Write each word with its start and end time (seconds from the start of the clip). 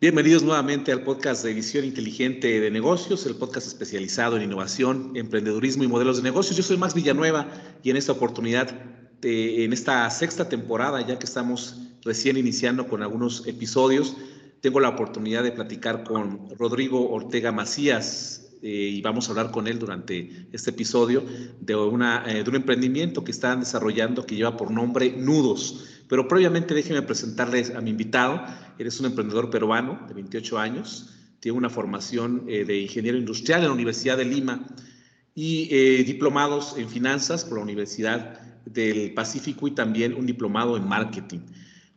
Bienvenidos 0.00 0.42
nuevamente 0.42 0.92
al 0.92 1.02
podcast 1.02 1.44
de 1.44 1.52
Visión 1.52 1.84
Inteligente 1.84 2.58
de 2.58 2.70
Negocios, 2.70 3.26
el 3.26 3.34
podcast 3.34 3.66
especializado 3.66 4.38
en 4.38 4.44
innovación, 4.44 5.12
emprendedurismo 5.14 5.84
y 5.84 5.88
modelos 5.88 6.16
de 6.16 6.22
negocios. 6.22 6.56
Yo 6.56 6.62
soy 6.62 6.78
Max 6.78 6.94
Villanueva 6.94 7.48
y 7.82 7.90
en 7.90 7.98
esta 7.98 8.12
oportunidad, 8.12 8.70
en 9.20 9.72
esta 9.74 10.08
sexta 10.08 10.48
temporada, 10.48 11.06
ya 11.06 11.18
que 11.18 11.26
estamos 11.26 11.82
recién 12.02 12.38
iniciando 12.38 12.88
con 12.88 13.02
algunos 13.02 13.46
episodios, 13.46 14.16
tengo 14.62 14.80
la 14.80 14.88
oportunidad 14.88 15.42
de 15.42 15.52
platicar 15.52 16.02
con 16.02 16.48
Rodrigo 16.58 17.10
Ortega 17.10 17.52
Macías 17.52 18.56
eh, 18.62 18.68
y 18.68 19.02
vamos 19.02 19.28
a 19.28 19.32
hablar 19.32 19.50
con 19.50 19.66
él 19.66 19.78
durante 19.78 20.46
este 20.52 20.70
episodio 20.70 21.22
de, 21.60 21.74
eh, 21.74 22.42
de 22.42 22.48
un 22.50 22.56
emprendimiento 22.56 23.22
que 23.22 23.32
están 23.32 23.60
desarrollando 23.60 24.24
que 24.24 24.36
lleva 24.36 24.56
por 24.56 24.70
nombre 24.70 25.14
Nudos. 25.14 25.84
Pero 26.08 26.26
previamente 26.26 26.74
déjenme 26.74 27.02
presentarles 27.02 27.70
a 27.74 27.80
mi 27.80 27.90
invitado. 27.90 28.44
Eres 28.80 28.98
un 28.98 29.04
emprendedor 29.04 29.50
peruano 29.50 30.00
de 30.08 30.14
28 30.14 30.58
años, 30.58 31.10
tiene 31.38 31.58
una 31.58 31.68
formación 31.68 32.44
eh, 32.48 32.64
de 32.64 32.78
ingeniero 32.80 33.18
industrial 33.18 33.60
en 33.60 33.66
la 33.66 33.74
Universidad 33.74 34.16
de 34.16 34.24
Lima 34.24 34.66
y 35.34 35.68
eh, 35.70 36.02
diplomados 36.02 36.78
en 36.78 36.88
finanzas 36.88 37.44
por 37.44 37.58
la 37.58 37.64
Universidad 37.64 38.40
del 38.64 39.12
Pacífico 39.12 39.68
y 39.68 39.72
también 39.72 40.14
un 40.14 40.24
diplomado 40.24 40.78
en 40.78 40.88
marketing. 40.88 41.40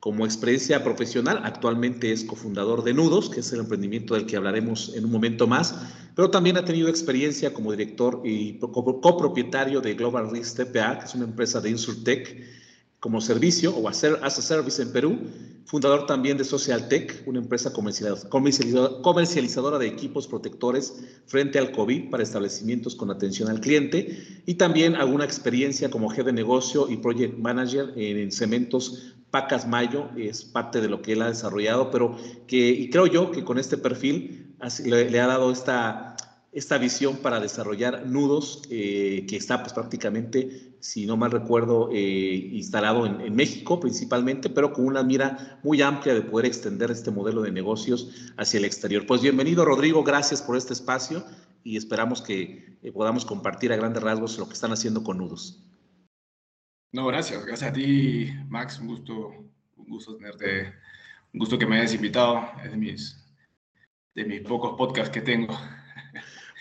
Como 0.02 0.26
experiencia 0.26 0.84
profesional, 0.84 1.40
actualmente 1.46 2.12
es 2.12 2.26
cofundador 2.26 2.84
de 2.84 2.94
Nudos, 2.94 3.30
que 3.30 3.40
es 3.40 3.54
el 3.54 3.62
emprendimiento 3.62 4.16
del 4.16 4.26
que 4.26 4.36
hablaremos 4.36 4.94
en 4.94 5.06
un 5.06 5.12
momento 5.12 5.48
más, 5.48 5.74
pero 6.18 6.32
también 6.32 6.58
ha 6.58 6.66
tenido 6.66 6.90
experiencia 6.90 7.54
como 7.54 7.72
director 7.72 8.22
y 8.26 8.60
copropietario 8.60 9.80
de 9.80 9.94
Global 9.94 10.30
Risk 10.30 10.58
TPA, 10.58 11.00
que 11.00 11.06
es 11.06 11.16
una 11.16 11.24
empresa 11.24 11.62
de 11.62 11.70
Insurtech, 11.70 12.63
como 13.04 13.20
servicio 13.20 13.76
o 13.76 13.90
hacer 13.90 14.18
as 14.24 14.40
a 14.40 14.42
service 14.42 14.82
en 14.82 14.94
Perú, 14.94 15.20
fundador 15.66 16.06
también 16.06 16.38
de 16.38 16.46
Social 16.46 16.88
Tech, 16.88 17.22
una 17.26 17.40
empresa 17.40 17.74
comercializadora 17.74 19.78
de 19.78 19.88
equipos 19.88 20.26
protectores 20.26 21.04
frente 21.26 21.60
al 21.60 21.74
COVID 21.74 22.10
para 22.10 22.24
establecimientos 22.24 22.96
con 22.96 23.12
atención 23.12 23.50
al 23.50 23.60
cliente 23.60 24.42
y 24.46 24.54
también 24.54 24.96
alguna 24.96 25.26
experiencia 25.26 25.92
como 25.92 26.08
jefe 26.08 26.28
de 26.28 26.32
negocio 26.32 26.90
y 26.90 26.96
project 26.96 27.38
manager 27.38 27.92
en 27.98 28.32
cementos 28.32 29.18
Pacas 29.32 29.68
Mayo, 29.68 30.10
es 30.16 30.46
parte 30.46 30.80
de 30.80 30.88
lo 30.88 31.02
que 31.02 31.12
él 31.12 31.24
ha 31.24 31.28
desarrollado, 31.28 31.92
pero 31.92 32.16
que 32.48 32.70
y 32.70 32.90
creo 32.90 33.08
yo 33.08 33.32
que 33.32 33.44
con 33.44 33.60
este 33.60 33.78
perfil 33.78 34.56
le, 34.86 35.10
le 35.10 35.20
ha 35.20 35.28
dado 35.28 35.52
esta 35.52 36.16
esta 36.54 36.78
visión 36.78 37.18
para 37.18 37.40
desarrollar 37.40 38.06
nudos 38.06 38.62
eh, 38.70 39.26
que 39.28 39.36
está 39.36 39.62
pues, 39.62 39.74
prácticamente, 39.74 40.73
si 40.84 41.06
no 41.06 41.16
mal 41.16 41.32
recuerdo, 41.32 41.90
eh, 41.94 42.50
instalado 42.52 43.06
en, 43.06 43.34
México 43.34 43.80
principalmente, 43.80 44.50
pero 44.50 44.74
con 44.74 44.86
una 44.86 45.02
mira 45.02 45.58
muy 45.64 45.82
amplia 45.82 46.14
de 46.14 46.22
poder 46.22 46.46
extender 46.46 46.92
este 46.92 47.10
modelo 47.10 47.42
de 47.42 47.52
negocios 47.52 48.34
hacia 48.36 48.58
el 48.58 48.66
exterior. 48.66 49.06
Pues 49.08 49.22
bienvenido 49.22 49.64
Rodrigo, 49.64 50.04
gracias 50.04 50.42
por 50.42 50.58
este 50.58 50.74
espacio 50.74 51.24
y 51.64 51.78
esperamos 51.78 52.22
que 52.22 52.78
eh, 52.84 52.92
podamos 52.92 53.24
compartir 53.24 53.72
a 53.72 53.78
grandes 53.78 54.04
rasgos 54.04 54.38
lo 54.38 54.46
que 54.46 54.56
están 54.56 54.74
haciendo 54.74 55.06
con 55.06 55.20
nudos. 55.20 55.64
No, 56.92 57.08
gracias, 57.08 57.46
gracias 57.46 57.72
a 57.72 57.74
ti 57.74 58.34
Max, 58.50 58.78
un 58.82 58.88
gusto, 58.88 59.28
un 59.78 59.86
gusto 59.88 60.18
tenerte, 60.18 60.74
un 61.32 61.40
gusto 61.40 61.58
que 61.58 61.66
me 61.66 61.78
hayas 61.78 61.94
invitado, 61.94 62.42
es 62.62 62.72
de 62.72 62.78
mis, 62.78 63.26
de 64.16 64.26
mis 64.26 64.42
pocos 64.42 64.76
podcasts 64.78 65.14
que 65.14 65.22
tengo. 65.22 65.58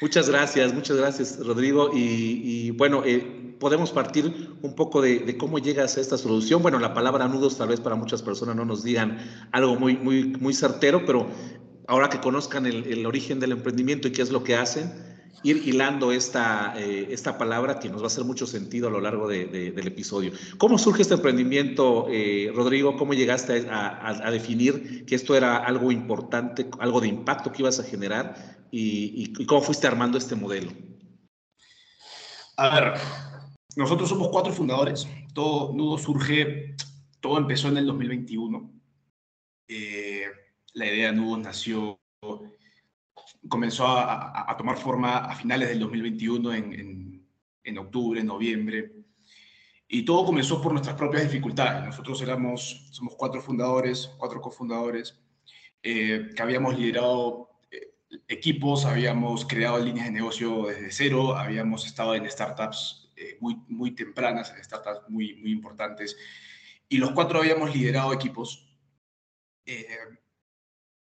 Muchas 0.03 0.29
gracias, 0.29 0.75
muchas 0.75 0.97
gracias, 0.97 1.39
Rodrigo. 1.39 1.91
Y, 1.95 2.73
bueno, 2.73 3.05
eh, 3.05 3.55
podemos 3.61 3.93
partir 3.93 4.51
un 4.61 4.75
poco 4.75 5.01
de, 5.01 5.37
cómo 5.39 5.61
llegas 5.61 5.97
a 5.97 6.01
esta 6.01 6.19
solución. 6.19 6.61
Bueno, 6.61 6.81
la 6.81 6.93
palabra 6.93 7.29
nudos 7.29 7.57
tal 7.57 7.69
vez 7.69 7.79
para 7.81 7.95
muchas 7.95 8.21
personas 8.21 8.57
no 8.57 8.65
nos 8.65 8.83
digan 8.83 9.19
algo 9.53 9.77
muy, 9.77 9.97
muy, 9.97 10.25
muy 10.41 10.55
certero, 10.55 11.07
pero 11.07 11.29
ahora 11.87 12.09
que 12.09 12.19
conozcan 12.19 12.67
el, 12.67 13.07
origen 13.07 13.39
del 13.39 13.53
emprendimiento 13.53 14.09
y 14.09 14.11
qué 14.11 14.23
es 14.23 14.33
lo 14.33 14.43
que 14.43 14.57
hacen, 14.57 14.93
ir 15.43 15.67
hilando 15.67 16.13
esta, 16.13 16.75
eh, 16.77 17.09
esta 17.11 17.39
palabra 17.39 17.79
que 17.79 17.89
nos 17.89 18.01
va 18.01 18.05
a 18.05 18.07
hacer 18.09 18.25
mucho 18.25 18.47
sentido 18.47 18.89
a 18.89 18.91
lo 18.91 19.01
largo 19.01 19.29
del 19.29 19.87
episodio. 19.87 20.33
¿Cómo 20.59 20.79
surge 20.79 21.03
este 21.03 21.15
emprendimiento, 21.15 22.07
eh, 22.11 22.53
Rodrigo? 22.55 22.97
¿Cómo 22.97 23.15
llegaste 23.15 23.69
a, 23.69 24.27
a, 24.27 24.31
definir 24.31 25.05
que 25.05 25.15
esto 25.15 25.37
era 25.37 25.59
algo 25.59 25.91
importante, 25.93 26.69
algo 26.79 27.01
de 27.01 27.09
impacto 27.09 27.53
que 27.53 27.63
ibas 27.63 27.81
a 27.81 27.85
generar 27.85 28.63
y, 28.73 29.47
cómo 29.47 29.61
fuiste 29.61 29.87
armando 29.87 30.19
este 30.19 30.35
modelo. 30.35 30.73
A 32.57 32.81
ver, 32.81 32.95
nosotros 33.77 34.09
somos 34.09 34.29
cuatro 34.29 34.53
fundadores. 34.53 35.07
Todo 35.35 35.73
Nudo 35.75 35.99
surge, 35.99 36.75
todo 37.21 37.39
empezó 37.39 37.69
en 37.69 37.77
el 37.79 37.87
2021. 37.87 38.73
Eh, 39.69 40.25
la 40.75 40.87
idea 40.87 41.11
de 41.11 41.17
Nudo 41.17 41.37
nació, 41.37 42.01
comenzó 43.49 43.87
a, 43.87 44.55
tomar 44.57 44.77
forma 44.77 45.19
a 45.19 45.35
finales 45.35 45.69
del 45.69 45.81
2021, 45.81 46.55
en, 46.55 47.27
en, 47.65 47.79
octubre, 47.79 48.23
noviembre. 48.23 48.93
Y 49.89 50.05
todo 50.05 50.25
comenzó 50.27 50.61
por 50.63 50.73
nuestras 50.73 50.97
propias 50.97 51.25
dificultades. 51.25 51.85
Nosotros 51.85 52.23
éramos, 52.23 52.89
somos 52.93 53.15
cuatro 53.17 53.41
fundadores, 53.43 54.11
cuatro 54.19 54.41
cofundadores, 54.41 55.19
eh, 55.83 56.31
que 56.35 56.43
habíamos 56.43 56.79
liderado 56.79 57.53
equipos, 58.29 58.85
habíamos 58.85 59.45
creado 59.45 59.79
líneas 59.79 60.07
de 60.07 60.13
negocio 60.13 60.67
desde 60.67 60.91
cero, 60.91 61.37
habíamos 61.37 61.87
estado 61.87 62.15
en 62.15 62.31
startups 62.31 63.11
eh, 63.17 63.37
muy, 63.41 63.57
muy 63.69 63.93
tempranas, 63.93 64.53
en 64.57 64.63
startups 64.63 65.09
muy, 65.09 65.35
muy 65.35 65.51
importantes, 65.51 66.17
y 66.89 66.99
los 66.99 67.13
cuatro 67.13 67.41
habíamos 67.41 67.75
liderado 67.75 68.13
equipos. 68.13 68.69
Eh, 69.65 69.87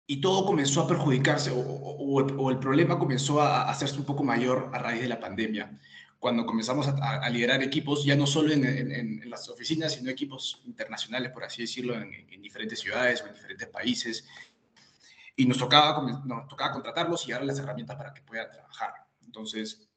y 0.06 0.20
todo 0.20 0.44
comenzó 0.44 0.82
a 0.82 0.86
perjudicarse, 0.86 1.50
o, 1.54 2.50
el 2.50 2.58
problema 2.58 2.98
comenzó 2.98 3.40
a 3.40 3.70
hacerse 3.70 3.98
un 3.98 4.04
poco 4.04 4.22
mayor 4.22 4.70
a 4.72 4.78
raíz 4.78 5.00
de 5.00 5.08
la 5.08 5.20
pandemia, 5.20 5.78
cuando 6.18 6.46
comenzamos 6.46 6.88
a, 6.88 7.28
liderar 7.28 7.62
equipos, 7.62 8.04
ya 8.04 8.16
no 8.16 8.26
solo 8.26 8.52
en, 8.52 9.28
las 9.28 9.48
oficinas, 9.48 9.94
sino 9.94 10.10
equipos 10.10 10.62
internacionales, 10.64 11.32
por 11.32 11.44
así 11.44 11.62
decirlo, 11.62 11.94
en 11.94 12.42
diferentes 12.42 12.80
ciudades 12.80 13.22
o 13.22 13.26
en 13.26 13.34
diferentes 13.34 13.68
países 13.68 14.24
y 15.36 15.46
nos 15.46 15.58
tocaba, 15.58 16.00
nos 16.24 16.48
tocaba 16.48 16.72
contratarlos 16.72 17.26
y 17.26 17.32
darles 17.32 17.56
las 17.56 17.58
herramientas 17.64 17.96
para 17.96 18.14
que 18.14 18.22
puedan 18.22 18.50
trabajar. 18.50 18.94
Entonces, 19.24 19.88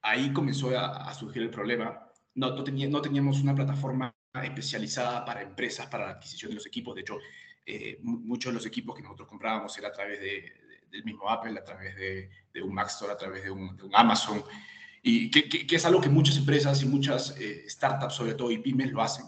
ahí 0.00 0.32
comenzó 0.32 0.76
a, 0.78 1.12
surgir 1.14 1.42
el 1.42 1.50
problema. 1.50 2.08
No, 2.34 2.50
no, 2.50 2.64
teníamos 2.64 3.40
una 3.40 3.54
plataforma 3.54 4.14
especializada 4.42 5.24
para 5.24 5.42
empresas, 5.42 5.86
para 5.86 6.06
la 6.06 6.12
adquisición 6.12 6.50
de 6.50 6.56
los 6.56 6.66
equipos. 6.66 6.94
De 6.94 7.02
hecho, 7.02 7.18
eh, 7.64 7.98
muchos 8.02 8.52
de 8.52 8.54
los 8.54 8.66
equipos 8.66 8.96
que 8.96 9.02
nosotros 9.02 9.28
comprábamos 9.28 9.76
era 9.78 9.88
a 9.88 9.92
través 9.92 10.20
de, 10.20 10.52
del 10.90 11.04
mismo 11.04 11.28
Apple, 11.28 11.58
a 11.58 11.64
través 11.64 11.96
de, 11.96 12.30
de 12.52 12.62
un 12.62 12.74
Mac 12.74 12.88
Store, 12.88 13.12
a 13.12 13.16
través 13.16 13.44
de 13.44 13.50
un, 13.50 13.78
Amazon, 13.92 14.42
y 15.02 15.30
que, 15.30 15.48
que, 15.48 15.76
es 15.76 15.84
algo 15.84 16.00
que 16.00 16.08
muchas 16.08 16.36
empresas 16.36 16.82
y 16.82 16.86
muchas 16.86 17.36
eh, 17.38 17.64
startups, 17.68 18.14
sobre 18.14 18.34
todo 18.34 18.50
y 18.50 18.58
pymes, 18.58 18.92
lo 18.92 19.02
hacen. 19.02 19.26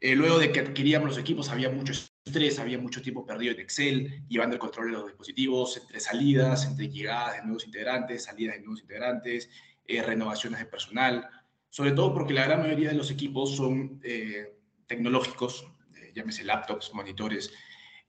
Eh, 0.00 0.14
luego 0.14 0.38
de 0.38 0.52
que 0.52 0.60
adquiríamos 0.60 1.08
los 1.08 1.18
equipos, 1.18 1.48
había 1.48 1.70
muchos 1.70 2.12
estrés, 2.26 2.58
había 2.58 2.78
mucho 2.78 3.00
tiempo 3.00 3.24
perdido 3.24 3.54
en 3.54 3.60
Excel, 3.60 4.22
llevando 4.28 4.54
el 4.54 4.60
control 4.60 4.88
de 4.88 4.92
los 4.92 5.06
dispositivos, 5.06 5.78
entre 5.78 5.98
salidas, 5.98 6.66
entre 6.66 6.90
llegadas 6.90 7.36
de 7.36 7.42
nuevos 7.44 7.64
integrantes, 7.64 8.24
salidas 8.24 8.56
de 8.56 8.60
nuevos 8.60 8.82
integrantes, 8.82 9.48
eh, 9.86 10.02
renovaciones 10.02 10.60
de 10.60 10.66
personal, 10.66 11.28
sobre 11.70 11.92
todo 11.92 12.12
porque 12.12 12.34
la 12.34 12.44
gran 12.44 12.60
mayoría 12.60 12.90
de 12.90 12.96
los 12.96 13.10
equipos 13.10 13.56
son 13.56 14.00
eh, 14.04 14.58
tecnológicos, 14.86 15.66
llámese 16.14 16.44
laptops, 16.44 16.94
monitores, 16.94 17.52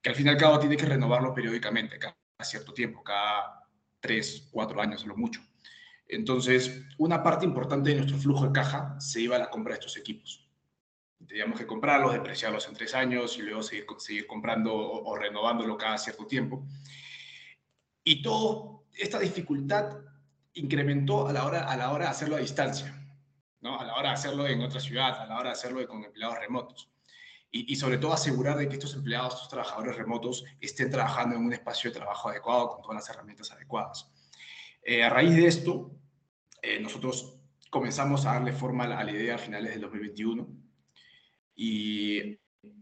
que 0.02 0.10
al 0.10 0.16
fin 0.16 0.28
y 0.28 0.30
al 0.30 0.38
cabo 0.38 0.60
tiene 0.60 0.78
que 0.78 0.86
renovarlos 0.86 1.34
periódicamente, 1.34 1.98
cada 1.98 2.16
cierto 2.42 2.74
tiempo, 2.74 3.04
cada 3.04 3.68
tres, 4.00 4.50
cuatro 4.52 4.82
años, 4.82 5.06
lo 5.06 5.16
mucho. 5.16 5.42
Entonces, 6.08 6.84
una 7.00 7.24
parte 7.24 7.46
importante 7.46 7.90
de 7.90 7.96
nuestro 7.98 8.18
flujo 8.18 8.46
de 8.46 8.54
caja 8.54 8.96
se 9.00 9.22
iba 9.22 9.36
a 9.36 9.40
la 9.40 9.50
compra 9.50 9.74
de 9.74 9.80
estos 9.80 9.98
equipos 9.98 10.46
teníamos 11.28 11.60
que 11.60 11.66
comprarlos, 11.66 12.14
depreciarlos 12.14 12.68
en 12.68 12.76
tres 12.76 12.94
años 12.94 13.38
y 13.38 13.42
luego 13.42 13.64
seguir, 13.64 13.86
seguir 13.98 14.28
comprando 14.28 14.76
o, 14.76 15.16
renovándolo 15.16 15.78
cada 15.78 15.98
cierto 15.98 16.26
tiempo. 16.26 16.66
Y 18.04 18.22
toda 18.22 18.82
esta 18.94 19.20
dificultad 19.20 19.98
incrementó 20.54 21.28
a 21.28 21.34
la 21.34 21.46
hora, 21.46 21.68
a 21.70 21.76
la 21.76 21.92
hora 21.92 22.06
de 22.06 22.12
hacerlo 22.12 22.36
a 22.36 22.40
distancia, 22.40 22.96
¿no? 23.62 23.80
a 23.80 23.84
la 23.84 23.96
hora 23.96 24.10
de 24.10 24.16
hacerlo 24.16 24.48
en 24.48 24.62
otra 24.62 24.80
ciudad, 24.80 25.20
a 25.20 25.26
la 25.26 25.36
hora 25.36 25.50
de 25.50 25.54
hacerlo 25.54 25.86
con 25.88 26.04
empleados 26.04 26.40
remotos. 26.40 26.90
Y, 27.58 27.76
sobre 27.78 27.98
todo 27.98 28.12
asegurar 28.12 28.58
de 28.58 28.68
que 28.68 28.74
estos 28.74 28.96
empleados, 28.96 29.36
estos 29.36 29.48
trabajadores 29.48 29.96
remotos, 29.96 30.44
estén 30.60 30.92
trabajando 30.92 31.36
en 31.36 31.42
un 31.46 31.54
espacio 31.54 31.90
de 31.90 31.96
trabajo 31.96 32.28
adecuado, 32.28 32.68
con 32.68 32.82
todas 32.82 32.96
las 32.96 33.10
herramientas 33.10 33.50
adecuadas. 33.50 34.12
Eh, 34.84 35.02
a 35.02 35.10
raíz 35.10 35.34
de 35.34 35.48
esto, 35.48 35.90
eh, 36.62 36.82
nosotros 36.82 37.40
comenzamos 37.70 38.26
a 38.26 38.34
darle 38.34 38.52
forma 38.52 38.84
a 38.84 39.04
la 39.06 39.10
idea 39.10 39.36
a 39.36 39.38
finales 39.38 39.72
del 39.72 39.82
2021 39.82 40.48
y 41.56 42.20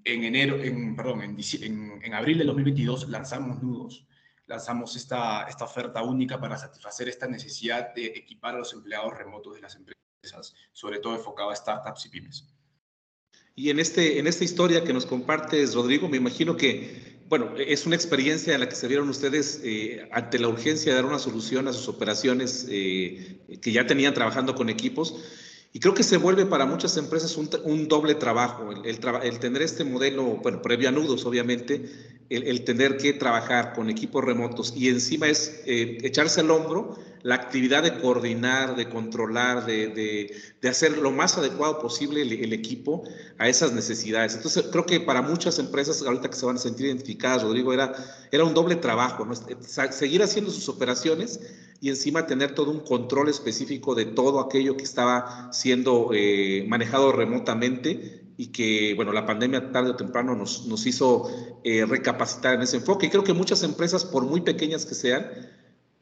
en 0.04 0.24
enero, 0.24 0.56
en, 0.56 0.96
perdón, 0.96 1.22
en, 1.22 2.02
en, 2.04 2.14
abril 2.16 2.40
de 2.40 2.46
2022 2.46 3.10
lanzamos 3.10 3.62
Nudos, 3.62 4.08
lanzamos 4.48 4.96
esta, 4.96 5.44
esta 5.44 5.66
oferta 5.66 6.02
única 6.02 6.40
para 6.40 6.58
satisfacer 6.58 7.10
esta 7.10 7.28
necesidad 7.28 7.94
de 7.94 8.08
equipar 8.08 8.56
a 8.56 8.60
los 8.60 8.74
empleados 8.74 9.16
remotos 9.16 9.54
de 9.54 9.62
las 9.62 9.76
empresas, 9.76 10.56
sobre 10.72 10.98
todo 10.98 11.16
enfocado 11.16 11.52
a 11.52 11.56
startups 11.56 12.08
y 12.08 12.10
pymes. 12.10 12.53
Y 13.56 13.70
en, 13.70 13.80
este, 13.80 14.20
en 14.20 14.28
esta 14.28 14.44
historia 14.44 14.84
que 14.84 14.94
nos 14.94 15.06
compartes, 15.06 15.76
Rodrigo, 15.76 16.10
me 16.10 16.18
imagino 16.18 16.58
que 16.58 17.14
bueno, 17.30 17.52
es 17.58 17.88
una 17.88 17.96
experiencia 17.96 18.54
en 18.54 18.60
la 18.60 18.70
que 18.70 18.76
se 18.76 18.88
vieron 18.88 19.10
ustedes 19.10 19.60
eh, 19.64 20.08
ante 20.12 20.38
la 20.38 20.50
urgencia 20.50 20.92
de 20.92 20.98
dar 20.98 21.06
una 21.06 21.18
solución 21.18 21.68
a 21.68 21.74
sus 21.74 21.88
operaciones 21.88 22.68
eh, 22.70 23.40
que 23.60 23.72
ya 23.72 23.88
tenían 23.88 24.14
trabajando 24.14 24.54
con 24.54 24.70
equipos. 24.70 25.16
Y 25.72 25.80
creo 25.80 25.96
que 25.96 26.04
se 26.04 26.18
vuelve 26.18 26.46
para 26.46 26.68
muchas 26.68 26.96
empresas 26.98 27.36
un, 27.36 27.88
doble 27.88 28.14
trabajo, 28.14 28.72
el, 28.72 28.86
el, 28.86 29.40
tener 29.40 29.64
este 29.64 29.84
modelo, 29.84 30.24
bueno, 30.44 30.62
previo 30.62 30.90
a 30.90 30.92
nudos, 30.92 31.26
obviamente, 31.26 31.90
el, 32.30 32.64
tener 32.64 32.98
que 32.98 33.14
trabajar 33.14 33.74
con 33.74 33.90
equipos 33.90 34.24
remotos 34.24 34.74
y 34.75 34.90
encima 34.90 35.28
es 35.28 35.62
eh, 35.66 35.98
echarse 36.04 36.42
al 36.42 36.52
hombro 36.52 36.98
la 37.24 37.36
actividad 37.36 37.84
de 37.84 38.00
coordinar, 38.00 38.75
de 38.75 38.90
controlar, 38.90 39.66
de, 39.66 40.36
hacer 40.70 40.98
lo 40.98 41.12
más 41.12 41.38
adecuado 41.38 41.80
posible 41.80 42.22
el, 42.22 42.52
equipo 42.52 43.04
a 43.38 43.48
esas 43.48 43.72
necesidades. 43.72 44.36
Entonces, 44.36 44.66
creo 44.72 44.86
que 44.86 45.00
para 45.00 45.22
muchas 45.22 45.58
empresas, 45.58 46.02
ahorita 46.02 46.30
que 46.30 46.36
se 46.36 46.46
van 46.46 46.58
a 46.58 46.60
sentir 46.60 46.88
identificadas, 46.88 47.44
Rodrigo, 47.44 47.74
era, 47.74 47.94
era 48.30 48.44
un 48.44 48.54
doble 48.54 48.76
trabajo, 48.76 49.26
¿no? 49.26 49.34
seguir 49.92 50.22
haciendo 50.22 50.52
sus 50.52 50.68
operaciones 50.68 51.40
y 51.80 51.90
encima 51.90 52.28
tener 52.28 52.56
todo 52.56 52.72
un 52.72 52.81
control 52.81 53.30
específico 53.30 53.96
de 53.96 54.06
todo 54.06 54.42
aquello 54.42 54.76
que 54.76 54.84
estaba 54.84 55.50
siendo 55.54 56.10
eh, 56.14 56.66
manejado 56.68 57.14
remotamente 57.14 58.23
y 58.38 58.47
que, 58.47 58.94
bueno, 58.95 59.12
la 59.12 59.25
pandemia 59.25 59.71
tarde 59.71 59.91
o 59.91 59.95
temprano 59.95 60.35
nos, 60.35 60.65
nos 60.68 60.85
hizo 60.85 61.30
eh, 61.63 61.85
recapacitar 61.85 62.56
en 62.56 62.62
ese 62.62 62.77
enfoque. 62.77 63.07
Y 63.07 63.09
creo 63.09 63.24
que 63.24 63.33
muchas 63.33 63.63
empresas, 63.63 64.06
por 64.06 64.25
muy 64.25 64.41
pequeñas 64.41 64.85
que 64.85 64.95
sean, 64.95 65.25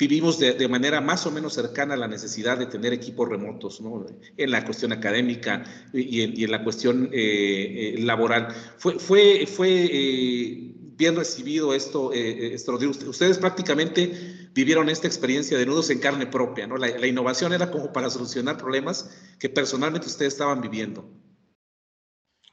vivimos 0.02 0.40
de, 0.40 0.68
manera 0.68 1.00
más 1.00 1.28
o 1.28 1.32
menos 1.32 1.54
cercana 1.54 1.94
a 1.94 1.98
la 1.98 2.08
necesidad 2.08 2.58
de 2.58 2.66
tener 2.66 2.92
equipos 2.92 3.30
remotos, 3.30 3.82
¿no? 3.82 4.04
En 4.36 4.50
la 4.50 4.66
cuestión 4.66 4.92
académica 4.92 5.64
y 5.94 6.44
en, 6.44 6.52
la 6.52 6.64
cuestión 6.64 7.12
eh, 7.14 7.94
eh, 7.94 8.02
laboral. 8.02 8.48
Fue, 8.80 8.98
fue, 8.98 9.46
fue 9.46 9.70
eh, 9.70 10.74
bien 10.98 11.16
recibido 11.16 11.76
esto, 11.76 12.12
esto, 12.14 12.80
ustedes 13.10 13.38
prácticamente 13.38 14.50
vivieron 14.56 14.90
esta 14.90 15.06
experiencia 15.06 15.56
de 15.56 15.68
nudos 15.68 15.92
en 15.92 16.00
carne 16.00 16.26
propia, 16.26 16.66
¿no? 16.66 16.78
La, 16.78 16.88
la 16.88 17.06
innovación 17.06 17.54
era 17.54 17.70
como 17.70 17.94
para 17.94 18.10
solucionar 18.10 18.58
problemas 18.58 19.12
que 19.38 19.50
personalmente 19.50 20.08
ustedes 20.08 20.34
estaban 20.34 20.62
viviendo. 20.62 21.08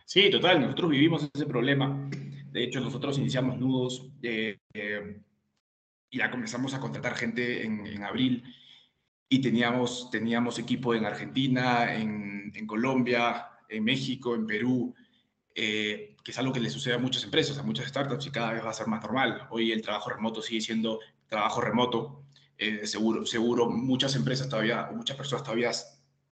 Sí, 0.08 0.31
total, 0.31 0.62
nosotros 0.62 0.90
vivimos 0.90 1.28
ese 1.34 1.44
problema. 1.44 2.08
De 2.50 2.64
hecho, 2.64 2.81
nosotros 2.81 3.19
iniciamos 3.19 3.58
nudos 3.58 4.08
ya 6.10 6.31
comenzamos 6.31 6.72
a 6.72 6.81
contratar 6.81 7.14
gente 7.14 7.62
en, 7.66 8.02
abril 8.02 8.43
y 9.28 9.43
teníamos, 9.43 10.10
teníamos 10.10 10.58
equipo 10.58 10.94
en 10.94 11.05
Argentina, 11.05 11.94
en, 11.94 12.66
Colombia, 12.66 13.50
en 13.69 13.84
México, 13.84 14.34
en 14.34 14.46
Perú, 14.46 14.94
eh, 15.55 16.16
que 16.25 16.31
es 16.31 16.38
algo 16.38 16.54
que 16.54 16.61
le 16.61 16.70
sucede 16.70 16.94
a 16.94 16.99
muchas 16.99 17.25
empresas, 17.25 17.58
a 17.58 17.62
muchas 17.62 17.88
startups 17.88 18.28
y 18.28 18.31
cada 18.31 18.54
vez 18.54 18.64
va 18.64 18.70
a 18.70 18.72
ser 18.72 18.87
más 18.87 19.02
normal. 19.02 19.46
Hoy 19.50 19.72
el 19.72 19.82
trabajo 19.82 20.08
remoto 20.08 20.40
sigue 20.40 20.62
siendo 20.62 21.00
trabajo 21.26 21.61
remoto. 21.61 22.25
Eh, 22.56 22.87
seguro, 22.87 23.26
seguro 23.26 23.69
muchas 23.69 24.16
empresas 24.16 24.49
todavía, 24.49 24.88
muchas 24.90 25.19
personas 25.19 25.44
todavía 25.44 25.70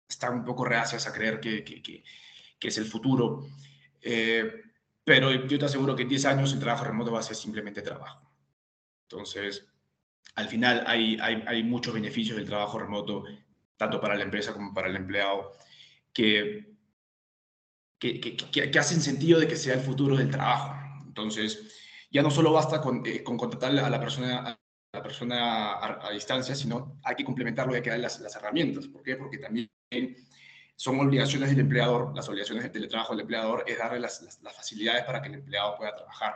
están 0.08 0.36
un 0.36 0.46
poco 0.46 0.64
reacias 0.64 1.08
a 1.08 1.12
creer 1.12 1.40
que, 1.40 2.04
es 2.70 2.78
el 2.78 2.86
futuro. 2.86 3.48
Eh, 4.02 4.64
pero 5.04 5.32
yo 5.48 5.60
te 5.60 5.66
aseguro 5.66 5.96
que 5.96 6.04
en 6.04 6.10
10 6.10 6.26
años 6.26 6.54
el 6.54 6.60
trabajo 6.60 6.86
remoto 6.86 7.12
va 7.12 7.20
a 7.20 7.24
ser 7.24 7.36
simplemente 7.36 7.82
trabajo. 7.82 8.32
Entonces, 9.10 9.66
al 10.36 10.48
final 10.48 10.84
hay, 10.88 11.18
hay, 11.20 11.64
muchos 11.64 11.94
beneficios 11.94 12.38
del 12.38 12.48
trabajo 12.48 12.80
remoto, 12.80 13.26
tanto 13.78 14.00
para 14.00 14.16
la 14.16 14.24
empresa 14.24 14.54
como 14.54 14.74
para 14.74 14.88
el 14.88 14.96
empleado, 14.96 15.52
que, 16.12 16.74
que, 18.00 18.80
hacen 18.80 19.02
sentido 19.02 19.40
de 19.40 19.48
que 19.48 19.56
sea 19.56 19.76
el 19.76 19.82
futuro 19.82 20.16
del 20.16 20.32
trabajo. 20.32 20.76
Entonces, 21.06 22.08
ya 22.10 22.24
no 22.24 22.32
solo 22.32 22.52
basta 22.52 22.82
con, 22.82 23.06
eh, 23.06 23.24
con 23.24 23.38
contratar 23.38 23.78
a 23.78 23.90
la 23.90 24.00
persona, 24.00 24.40
a 24.40 24.60
la 24.94 25.04
persona 25.04 26.08
a, 26.08 26.12
distancia, 26.12 26.56
sino 26.56 27.00
hay 27.04 27.16
que 27.16 27.26
complementarlo 27.26 27.74
y 27.74 27.76
hay 27.78 27.82
que 27.82 27.90
darle 27.90 28.04
las, 28.04 28.20
las 28.20 28.36
herramientas. 28.36 28.88
¿Por 28.88 29.04
qué? 29.04 29.16
Porque 29.18 29.38
también 29.38 29.70
son 30.84 31.00
obligaciones 31.00 31.50
del 31.50 31.62
empleador, 31.62 32.12
las 32.14 32.28
obligaciones 32.28 32.64
del 32.66 32.74
teletrabajo 32.74 33.14
del 33.14 33.22
empleador 33.22 33.64
es 33.66 33.78
darle 33.78 34.02
las, 34.02 34.22
las, 34.22 34.42
las 34.44 34.54
facilidades 34.54 35.06
para 35.06 35.22
que 35.22 35.30
el 35.30 35.36
empleado 35.36 35.78
pueda 35.78 35.96
trabajar. 35.96 36.34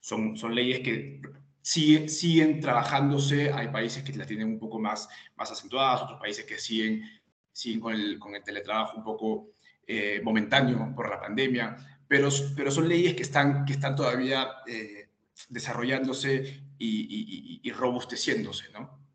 Son, 0.00 0.36
son 0.36 0.54
leyes 0.54 0.80
que 0.80 1.22
siguen, 1.62 2.60
trabajándose, 2.60 3.50
hay 3.50 3.68
países 3.68 4.02
que 4.02 4.12
las 4.12 4.26
tienen 4.26 4.48
un 4.48 4.58
poco 4.58 4.78
más, 4.78 5.08
más 5.34 5.50
acentuadas, 5.50 6.02
otros 6.02 6.20
países 6.20 6.44
que 6.44 6.58
siguen, 6.58 7.08
siguen 7.50 7.80
con, 7.80 7.94
el, 7.94 8.18
con 8.18 8.34
el 8.34 8.44
teletrabajo 8.44 8.98
un 8.98 9.02
poco 9.02 9.52
eh, 9.86 10.20
momentáneo 10.22 10.92
por 10.94 11.08
la 11.08 11.18
pandemia, 11.18 11.74
pero, 12.06 12.28
pero 12.54 12.70
son 12.70 12.90
leyes 12.90 13.14
que 13.14 13.22
están, 13.22 13.64
que 13.64 13.72
están 13.72 13.96
todavía 13.96 14.46
eh, 14.66 15.08
desarrollándose 15.48 16.60
y, 16.76 17.60
y, 17.62 17.72
robusteciéndose, 17.72 18.70
¿no? 18.74 19.05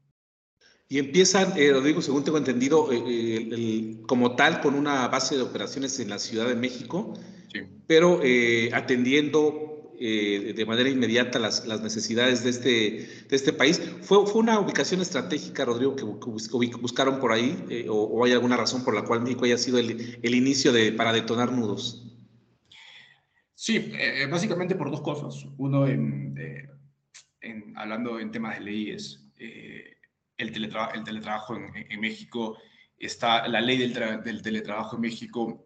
Y 0.91 0.99
empiezan, 0.99 1.53
eh, 1.55 1.71
Rodrigo, 1.71 2.01
según 2.01 2.23
tengo 2.23 2.37
entendido, 2.37 2.89
como 4.07 4.35
tal, 4.35 4.59
con 4.61 4.75
una 4.75 5.07
base 5.07 5.37
de 5.37 5.41
operaciones 5.41 5.99
en 5.99 6.09
la 6.09 6.19
Ciudad 6.19 6.47
de 6.47 6.55
México, 6.55 7.13
pero 7.87 8.19
atendiendo 8.73 9.71
eh, 10.03 10.53
de 10.55 10.65
manera 10.65 10.89
inmediata 10.89 11.37
las, 11.37 11.67
las, 11.67 11.81
necesidades 11.81 12.43
de 12.43 12.49
este, 12.49 12.69
de 13.29 13.35
este 13.35 13.53
país. 13.53 13.79
¿Fue, 14.01 14.25
¿Fue 14.25 14.41
una 14.41 14.59
ubicación 14.59 14.99
estratégica, 14.99 15.63
Rodrigo, 15.63 15.95
que, 15.95 16.03
buscaron 16.03 17.19
por 17.19 17.31
ahí? 17.31 17.63
Eh, 17.69 17.85
o, 17.87 18.25
hay 18.25 18.31
alguna 18.31 18.57
razón 18.57 18.83
por 18.83 18.95
la 18.95 19.03
cual 19.03 19.21
México 19.21 19.45
haya 19.45 19.59
sido 19.59 19.77
el, 19.77 20.17
el 20.19 20.33
inicio 20.33 20.73
de, 20.73 20.91
para 20.91 21.13
detonar 21.13 21.51
nudos? 21.51 22.03
Sí, 23.53 23.91
eh, 23.93 24.25
básicamente 24.25 24.73
por 24.73 24.89
dos 24.89 25.01
cosas. 25.01 25.45
Uno, 25.59 25.87
en, 25.87 26.35
en, 27.41 27.77
hablando 27.77 28.19
en 28.19 28.31
temas 28.31 28.57
de 28.57 28.65
leyes, 28.65 29.23
el, 30.41 30.49
el, 30.49 31.03
teletrabajo 31.03 31.55
en, 31.55 31.99
México, 31.99 32.57
está, 32.97 33.47
la 33.47 33.61
ley 33.61 33.77
del, 33.77 34.41
teletrabajo 34.41 34.95
en 34.95 35.01
México 35.01 35.65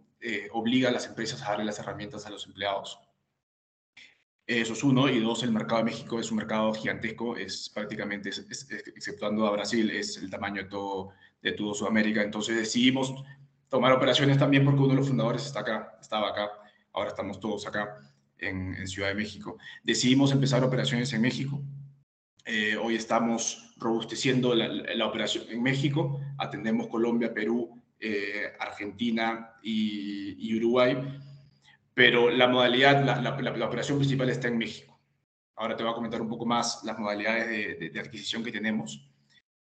obliga 0.52 0.90
a 0.90 0.92
las 0.92 1.08
empresas 1.08 1.42
a 1.42 1.50
darle 1.50 1.66
las 1.66 1.80
herramientas 1.80 2.26
a 2.26 2.30
los 2.30 2.48
empleados 2.48 3.00
eso 4.48 4.74
es 4.74 4.84
uno. 4.84 5.10
Y 5.10 5.20
dos, 5.20 5.44
el 5.44 5.52
mercado 5.52 5.80
de 5.80 5.86
México 5.86 6.20
es 6.20 6.32
un 6.32 6.38
mercado 6.38 6.74
gigantesco, 6.74 7.36
es 7.36 7.70
prácticamente, 7.70 8.30
exceptuando 8.30 9.48
a 9.48 9.52
Brasil, 9.52 9.90
es 9.90 10.18
el 10.18 10.30
tamaño 10.30 10.64
de 10.64 10.70
todo, 10.70 11.10
de 11.42 11.52
todo 11.54 11.74
Sudamérica. 11.74 12.22
Entonces 12.22 12.56
decidimos 12.56 13.14
tomar 13.70 13.92
operaciones 13.92 14.38
también 14.38 14.64
porque 14.64 14.80
uno 14.80 14.90
de 14.90 14.96
los 14.96 15.08
fundadores 15.08 15.46
está 15.46 15.62
acá, 15.62 15.98
estaba 16.00 16.30
acá, 16.30 16.50
ahora 16.94 17.10
estamos 17.10 17.40
todos 17.40 17.66
acá 17.68 17.98
en, 18.38 18.88
Ciudad 18.88 19.10
de 19.10 19.16
México. 19.16 19.58
Decidimos 19.84 20.32
empezar 20.32 20.64
operaciones 20.64 21.12
en 21.14 21.22
México. 21.22 21.62
Eh, 22.46 22.78
hoy 22.78 22.96
estamos 22.96 23.74
robusteciendo 23.78 24.54
la, 24.54 25.06
operación 25.06 25.46
en 25.50 25.62
México, 25.64 26.22
atendemos 26.38 26.88
Colombia, 26.88 27.34
Perú, 27.34 27.82
eh, 28.00 28.54
Argentina 28.60 29.56
y, 29.64 30.36
y 30.48 30.58
Uruguay 30.58 30.96
pero 31.96 32.30
la 32.30 32.48
modalidad, 32.48 33.04
la, 33.04 33.66
operación 33.66 33.98
principal 33.98 34.30
está 34.30 34.50
en 34.50 34.58
México. 34.58 35.00
Ahora 35.56 35.78
te 35.78 35.84
voy 35.84 35.94
a 35.94 35.96
comentar 35.96 36.22
un 36.22 36.28
poco 36.28 36.46
más 36.46 36.84
las 36.84 37.00
modalidades 37.00 37.80
de, 37.80 38.00
adquisición 38.00 38.44
que 38.44 38.52
tenemos, 38.52 39.10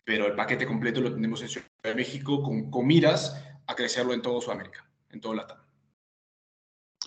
pero 0.02 0.26
el 0.26 0.34
paquete 0.34 0.66
completo 0.66 1.00
lo 1.00 1.14
tenemos 1.14 1.40
en 1.42 1.48
Ciudad 1.48 1.66
de 1.84 1.94
México 1.94 2.42
con, 2.42 2.86
miras 2.86 3.40
a 3.66 3.74
crecerlo 3.76 4.12
en 4.12 4.20
toda 4.20 4.40
Sudamérica, 4.40 4.84
en 5.10 5.20
todo 5.20 5.34
Latam. 5.34 5.63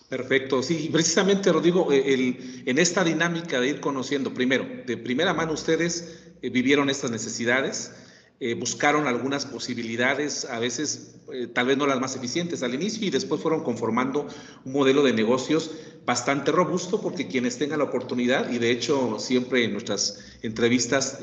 Perfecto, 0.09 0.63
sí, 0.63 0.89
precisamente 0.89 1.51
Rodrigo, 1.51 1.91
eh, 1.91 2.13
el, 2.13 2.63
en 2.65 2.79
esta 2.79 3.03
dinámica 3.03 3.59
de 3.59 3.67
ir 3.67 3.79
conociendo, 3.81 4.33
primero, 4.33 4.65
de 4.85 4.95
primera 4.95 5.33
mano 5.33 5.51
ustedes 5.51 6.31
eh, 6.41 6.49
vivieron 6.49 6.89
estas 6.89 7.11
necesidades, 7.11 7.91
eh, 8.39 8.53
buscaron 8.53 9.05
algunas 9.05 9.45
posibilidades, 9.45 10.45
a 10.45 10.59
veces 10.59 11.15
tal 11.53 11.67
vez 11.67 11.77
no 11.77 11.87
las 11.87 11.99
más 11.99 12.15
eficientes 12.15 12.63
al 12.63 12.73
inicio, 12.73 13.05
y 13.05 13.09
después 13.09 13.41
fueron 13.41 13.65
conformando 13.65 14.27
un 14.63 14.71
modelo 14.71 15.03
de 15.03 15.11
negocios 15.11 15.71
bastante 16.05 16.53
robusto, 16.53 17.01
porque 17.01 17.27
quienes 17.27 17.57
tengan 17.57 17.79
la 17.79 17.85
oportunidad, 17.85 18.49
y 18.49 18.59
de 18.59 18.71
hecho 18.71 19.19
siempre 19.19 19.65
en 19.65 19.73
nuestras 19.73 20.19
entrevistas 20.41 21.19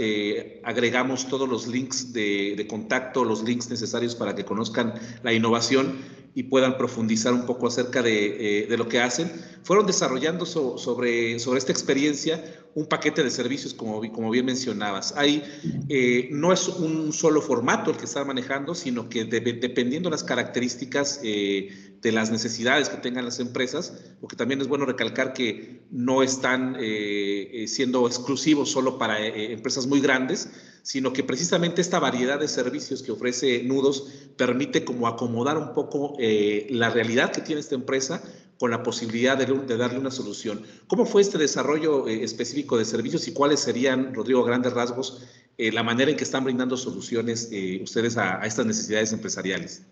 agregamos 0.63 1.27
todos 1.29 1.49
los 1.49 1.69
links 1.69 2.13
de, 2.13 2.53
de 2.55 2.67
contacto, 2.67 3.25
los 3.25 3.43
links 3.45 3.71
necesarios 3.71 4.15
para 4.15 4.35
que 4.35 4.45
conozcan 4.45 4.93
la 5.23 5.33
innovación 5.33 6.24
y 6.35 6.45
puedan 6.45 6.77
profundizar 6.77 7.33
un 7.33 7.47
poco 7.47 7.69
acerca 7.69 8.03
de, 8.03 8.67
de 8.69 8.77
lo 8.77 8.89
que 8.89 9.01
hacen, 9.01 9.31
fueron 9.63 9.87
desarrollando 9.87 10.45
sobre, 10.45 11.39
sobre 11.39 11.59
esta 11.59 11.73
experiencia 11.73 12.43
un 12.75 12.87
paquete 12.87 13.23
de 13.23 13.31
servicios, 13.31 13.73
como, 13.73 14.01
como 14.13 14.31
bien 14.31 14.45
mencionabas. 14.45 15.15
Ahí 15.17 15.43
eh, 15.89 16.29
no 16.33 16.53
es 16.53 16.69
un 16.69 17.13
solo 17.13 17.41
formato 17.41 17.91
el 17.91 17.97
que 17.97 18.05
está 18.05 18.25
manejando, 18.25 18.75
sino 18.75 19.09
que 19.09 19.25
dependiendo 19.25 20.09
de 20.09 20.15
las 20.15 20.25
características 20.25 21.21
eh, 21.23 21.94
de 22.05 22.13
las 22.13 22.31
necesidades 22.31 22.89
que 22.89 22.99
tengan 22.99 23.25
las 23.25 23.41
empresas, 23.41 23.93
porque 24.21 24.37
también 24.37 24.61
es 24.61 24.69
bueno 24.69 24.87
recalcar 24.87 25.33
que 25.33 25.83
no 25.91 26.23
están 26.23 26.77
eh, 26.79 27.65
siendo 27.67 28.07
exclusivos 28.07 28.71
solo 28.71 28.97
para 28.97 29.27
empresas 29.27 29.89
muy 29.89 30.01
grandes, 30.01 30.49
sino 30.83 31.13
que 31.13 31.25
precisamente 31.25 31.81
esta 31.81 31.99
variedad 31.99 32.39
de 32.39 32.47
servicios 32.47 33.03
que 33.03 33.11
ofrece 33.11 33.65
Nudos 33.65 34.07
permite 34.37 34.85
como 34.85 35.09
acomodar 35.09 35.59
un 35.59 35.75
poco 35.75 36.17
la 36.19 36.91
realidad 36.91 37.33
que 37.33 37.41
tiene 37.41 37.61
esta 37.61 37.75
empresa 37.75 38.23
con 38.59 38.71
la 38.71 38.83
posibilidad 38.83 39.37
de, 39.37 39.77
darle 39.77 39.99
una 39.99 40.11
solución. 40.11 40.63
¿Cómo 40.87 41.07
fue 41.07 41.23
este 41.23 41.39
desarrollo 41.39 42.09
eh, 42.09 42.23
específico 42.25 42.79
de 42.79 42.85
servicios 42.85 43.27
y 43.29 43.33
cuáles 43.33 43.61
serían, 43.61 44.15
Rodrigo, 44.15 44.45
grandes 44.45 44.73
rasgos, 44.73 45.23
eh, 45.59 45.73
la 45.73 45.83
manera 45.83 46.11
en 46.11 46.17
que 46.17 46.25
están 46.25 46.45
brindando 46.45 46.77
soluciones 46.77 47.49
eh, 47.53 47.81
ustedes 47.83 48.17
a, 48.17 48.41
estas 48.47 48.67
necesidades 48.67 49.13
empresariales? 49.13 49.83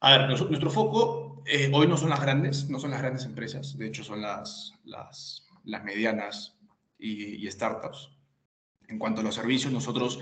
A 0.00 0.16
ver, 0.16 0.28
nuestro, 0.28 0.70
foco 0.70 1.42
hoy 1.72 1.86
no 1.86 1.96
son 1.96 2.10
las 2.10 2.20
grandes, 2.20 2.68
no 2.68 2.78
son 2.78 2.90
las 2.90 3.00
grandes 3.00 3.24
empresas, 3.24 3.76
de 3.76 3.86
hecho 3.86 4.02
son 4.02 4.22
las, 4.22 4.74
las, 4.84 5.46
las 5.64 5.84
medianas 5.84 6.56
y, 6.98 7.46
y, 7.46 7.50
startups. 7.50 8.10
En 8.88 8.98
cuanto 8.98 9.20
a 9.20 9.24
los 9.24 9.34
servicios, 9.34 9.72
nosotros, 9.72 10.18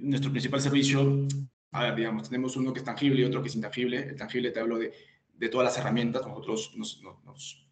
nuestro 0.00 0.30
principal 0.30 0.60
servicio 0.60 1.26
a 1.74 1.84
ver, 1.84 1.94
digamos, 1.94 2.28
tenemos 2.28 2.54
uno 2.56 2.72
que 2.72 2.80
es 2.80 2.84
tangible 2.84 3.22
y 3.22 3.24
otro 3.24 3.40
que 3.42 3.48
es 3.48 3.54
intangible. 3.54 3.96
El 3.96 4.16
tangible 4.16 4.50
te 4.50 4.60
hablo 4.60 4.78
de 4.78 4.92
de 5.42 5.48
todas 5.48 5.64
las 5.64 5.76
herramientas. 5.76 6.24
Nosotros 6.24 6.72
nos, 6.76 7.66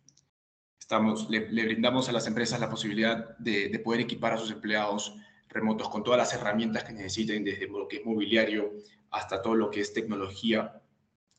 estamos, 0.79 1.31
le, 1.31 1.41
brindamos 1.41 2.09
a 2.09 2.13
las 2.13 2.27
empresas 2.27 2.59
la 2.59 2.69
posibilidad 2.69 3.39
de, 3.39 3.79
poder 3.79 4.01
equipar 4.01 4.33
a 4.33 4.39
sus 4.39 4.51
empleados 4.51 5.15
remotos 5.49 5.89
con 5.89 6.03
todas 6.03 6.19
las 6.19 6.35
herramientas 6.35 6.83
que 6.83 6.93
necesiten, 6.93 7.45
desde 7.45 7.69
lo 7.69 7.87
que 7.87 7.99
es 7.99 8.05
mobiliario 8.05 8.73
hasta 9.11 9.43
todo 9.43 9.55
lo 9.55 9.71
que 9.71 9.81
es 9.81 9.93
tecnología, 9.93 10.81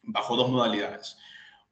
bajo 0.03 0.35
dos 0.35 0.49
modalidades. 0.49 1.17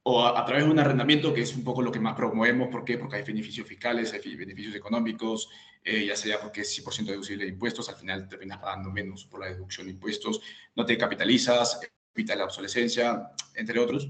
O 0.04 0.26
a, 0.26 0.46
través 0.46 0.66
de 0.66 0.72
un 0.72 0.80
arrendamiento, 0.80 1.34
que 1.34 1.42
es 1.42 1.56
un 1.56 1.64
poco 1.64 1.82
lo 1.82 1.92
que 1.92 2.00
más 2.00 2.16
promovemos. 2.16 2.70
¿Por 2.70 2.86
qué? 2.86 2.98
Porque 2.98 3.18
hay 3.18 3.24
beneficios 3.24 3.68
fiscales, 3.68 4.14
hay 4.14 4.36
beneficios 4.36 4.76
económicos, 4.76 5.50
eh, 5.84 6.06
ya 6.06 6.16
sea 6.16 6.40
porque 6.40 6.62
es 6.62 6.84
100% 6.84 7.06
deducible 7.06 7.46
de 7.46 7.52
impuestos, 7.52 7.90
al 7.90 7.96
final 7.96 8.28
terminas 8.28 8.60
pagando 8.60 8.92
menos 8.92 9.26
por 9.26 9.42
la 9.42 9.48
deducción 9.48 9.88
de 9.88 9.94
impuestos, 9.94 10.42
no 10.76 10.86
te 10.86 10.98
capitalizas, 10.98 11.80
evita 12.14 12.36
la 12.36 12.46
obsolescencia, 12.46 13.32
entre 13.56 13.80
otros. 13.80 14.10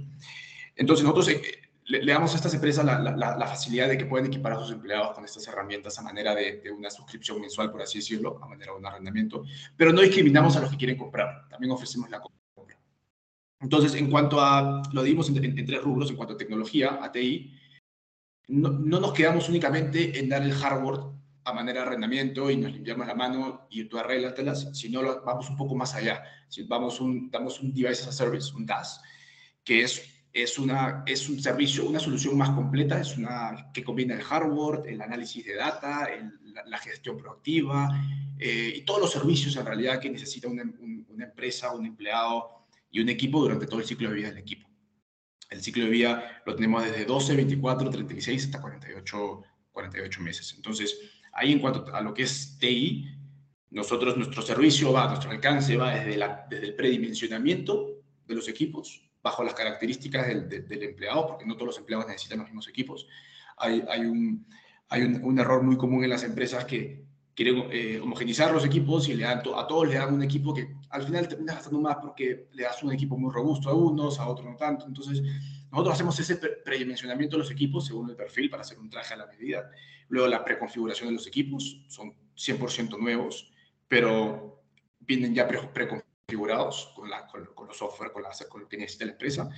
Entonces, 0.76 1.04
nosotros 1.04 1.28
eh, 1.30 1.69
le, 1.90 2.14
damos 2.14 2.34
a 2.34 2.36
estas 2.36 2.54
empresas 2.54 2.86
la, 2.86 3.48
facilidad 3.48 3.88
de 3.88 3.98
que 3.98 4.06
pueden 4.06 4.28
equipar 4.28 4.54
a 4.54 4.60
sus 4.60 4.72
empleados 4.72 5.12
con 5.14 5.26
estas 5.26 5.48
herramientas 5.48 5.98
a 5.98 6.04
manera 6.04 6.36
de, 6.36 6.62
una 6.72 6.90
suscripción 6.92 7.42
mensual, 7.42 7.72
por 7.72 7.82
así 7.82 7.98
decirlo, 7.98 8.40
a 8.44 8.48
manera 8.48 8.74
de 8.74 8.78
un 8.78 8.86
arrendamiento, 8.86 9.44
pero 9.76 9.92
no 9.92 10.02
discriminamos 10.02 10.56
a 10.56 10.62
los 10.62 10.70
que 10.70 10.78
quieren 10.78 10.98
comprar, 10.98 11.48
también 11.50 11.72
ofrecemos 11.72 12.10
la 12.10 12.22
compra. 12.22 12.38
Entonces, 13.62 13.94
en 13.96 14.10
cuanto 14.10 14.40
a, 14.40 14.84
lo 14.94 15.04
dimos 15.04 15.30
en, 15.30 15.66
tres 15.66 15.82
rubros, 15.82 16.10
en 16.10 16.16
cuanto 16.16 16.36
a 16.36 16.38
tecnología, 16.38 17.00
a 17.02 17.12
TI, 17.12 17.54
no, 18.48 18.70
nos 18.70 19.12
quedamos 19.12 19.50
únicamente 19.50 20.18
en 20.18 20.30
dar 20.30 20.44
el 20.44 20.54
hardware 20.54 21.02
a 21.44 21.54
manera 21.54 21.82
de 21.82 21.88
arrendamiento 21.88 22.50
y 22.50 22.58
nos 22.58 22.72
limpiamos 22.72 23.08
la 23.08 23.16
mano 23.16 23.68
y 23.70 23.84
tú 23.86 23.98
arréglatelas, 23.98 24.70
sino 24.78 25.02
vamos 25.24 25.50
un 25.50 25.58
poco 25.58 25.76
más 25.76 25.94
allá. 25.96 26.24
Si 26.48 26.64
vamos 26.64 27.02
un, 27.02 27.30
damos 27.30 27.60
un 27.60 27.74
Device 27.74 28.04
as 28.04 28.08
a 28.08 28.12
Service, 28.12 28.56
un 28.56 28.66
DAS, 28.66 29.02
que 29.64 29.84
es 29.84 30.19
es, 30.34 30.60
una, 30.60 31.04
es 31.06 31.28
un 31.30 31.42
servicio, 31.42 31.88
una 31.88 32.00
solución 32.00 32.38
más 32.38 32.52
completa, 32.52 33.00
es 33.00 33.18
una 33.18 33.72
que 33.74 33.84
combina 33.84 34.16
el 34.16 34.22
hardware, 34.22 34.88
el 34.88 35.02
análisis 35.02 35.46
de 35.46 35.56
data, 35.56 36.08
la, 36.66 36.78
gestión 36.78 37.18
proactiva 37.18 37.90
eh, 38.38 38.74
y 38.78 38.82
todos 38.82 39.02
los 39.02 39.12
servicios 39.12 39.56
en 39.56 39.66
realidad 39.66 40.00
que 40.00 40.10
necesita 40.10 40.48
una, 40.48 40.64
empresa, 40.64 41.74
un 41.74 41.86
empleado 41.86 42.68
y 42.92 43.02
un 43.02 43.10
equipo 43.10 43.42
durante 43.42 43.66
todo 43.66 43.80
el 43.80 43.86
ciclo 43.86 44.10
de 44.10 44.16
vida 44.16 44.30
del 44.30 44.38
equipo. 44.38 44.68
El 45.50 45.62
ciclo 45.62 45.84
de 45.86 45.90
vida 45.90 46.42
lo 46.46 46.56
tenemos 46.56 46.84
desde 46.84 47.06
12, 47.06 47.36
24, 47.36 47.90
36 47.90 48.46
hasta 48.46 48.62
48, 48.62 49.44
48 49.72 50.22
meses. 50.22 50.54
Entonces, 50.56 51.00
ahí 51.34 51.52
en 51.52 51.60
cuanto 51.60 51.94
a 51.94 52.02
lo 52.02 52.14
que 52.14 52.24
es 52.24 52.58
TI, 52.60 53.08
nosotros, 53.72 54.16
nuestro 54.16 54.42
servicio 54.42 54.92
va, 54.92 55.08
nuestro 55.08 55.32
alcance 55.32 55.76
va 55.76 55.96
desde, 55.96 56.18
la, 56.18 56.46
desde 56.50 56.68
el 56.68 56.76
predimensionamiento 56.76 58.00
de 58.26 58.36
los 58.36 58.48
equipos, 58.48 59.09
bajo 59.22 59.44
las 59.44 59.54
características 59.54 60.28
del, 60.28 60.84
empleado, 60.84 61.28
porque 61.28 61.46
no 61.46 61.56
todos 61.56 61.68
los 61.68 61.78
empleados 61.78 62.08
necesitan 62.08 62.40
los 62.40 62.48
mismos 62.48 62.68
equipos. 62.68 63.08
Hay, 63.58 63.84
hay, 63.90 64.02
un, 64.02 64.46
hay 64.90 65.04
un, 65.04 65.40
error 65.40 65.62
muy 65.62 65.78
común 65.78 66.04
en 66.04 66.10
las 66.10 66.24
empresas 66.24 66.66
que 66.66 67.04
quieren 67.36 67.66
eh, 67.72 68.00
homogenizar 68.02 68.52
los 68.52 68.66
equipos 68.66 69.08
y 69.10 69.14
le 69.14 69.24
dan 69.24 69.40
a 69.40 69.68
todos 69.68 69.88
le 69.88 69.96
dan 69.96 70.14
un 70.14 70.24
equipo 70.24 70.54
que 70.54 70.76
al 70.90 71.04
final 71.04 71.28
terminas 71.28 71.56
gastando 71.56 71.80
más 71.80 71.98
porque 72.02 72.48
le 72.52 72.64
das 72.64 72.84
un 72.84 72.92
equipo 72.92 73.18
muy 73.18 73.32
robusto 73.32 73.70
a 73.70 73.74
unos, 73.74 74.20
a 74.20 74.28
otros 74.28 74.50
no 74.50 74.56
tanto. 74.56 74.86
Entonces, 74.88 75.22
nosotros 75.72 75.96
hacemos 75.96 76.20
ese 76.20 76.36
predimensionamiento 76.36 77.38
de 77.38 77.44
los 77.44 77.52
equipos 77.52 77.86
según 77.86 78.10
el 78.10 78.16
perfil 78.16 78.50
para 78.50 78.62
hacer 78.62 78.80
un 78.80 78.90
traje 78.90 79.14
a 79.14 79.18
la 79.18 79.28
medida. 79.28 79.70
Luego, 80.08 80.28
la 80.28 80.44
preconfiguración 80.44 81.10
de 81.10 81.16
los 81.16 81.28
equipos 81.28 81.84
son 81.88 82.14
100% 82.36 83.00
nuevos, 83.00 83.52
pero 83.88 84.64
vienen 85.00 85.34
ya 85.34 85.48
preconfigurados 85.48 86.09
configurados 86.30 86.92
con, 86.96 87.10
la, 87.10 87.26
con, 87.26 87.68
los 87.68 87.78
software, 87.78 88.12
con, 88.12 88.24
con, 88.50 88.62
lo 88.62 88.68
que 88.68 88.78
necesita 88.78 89.06
la 89.06 89.12
empresa. 89.14 89.50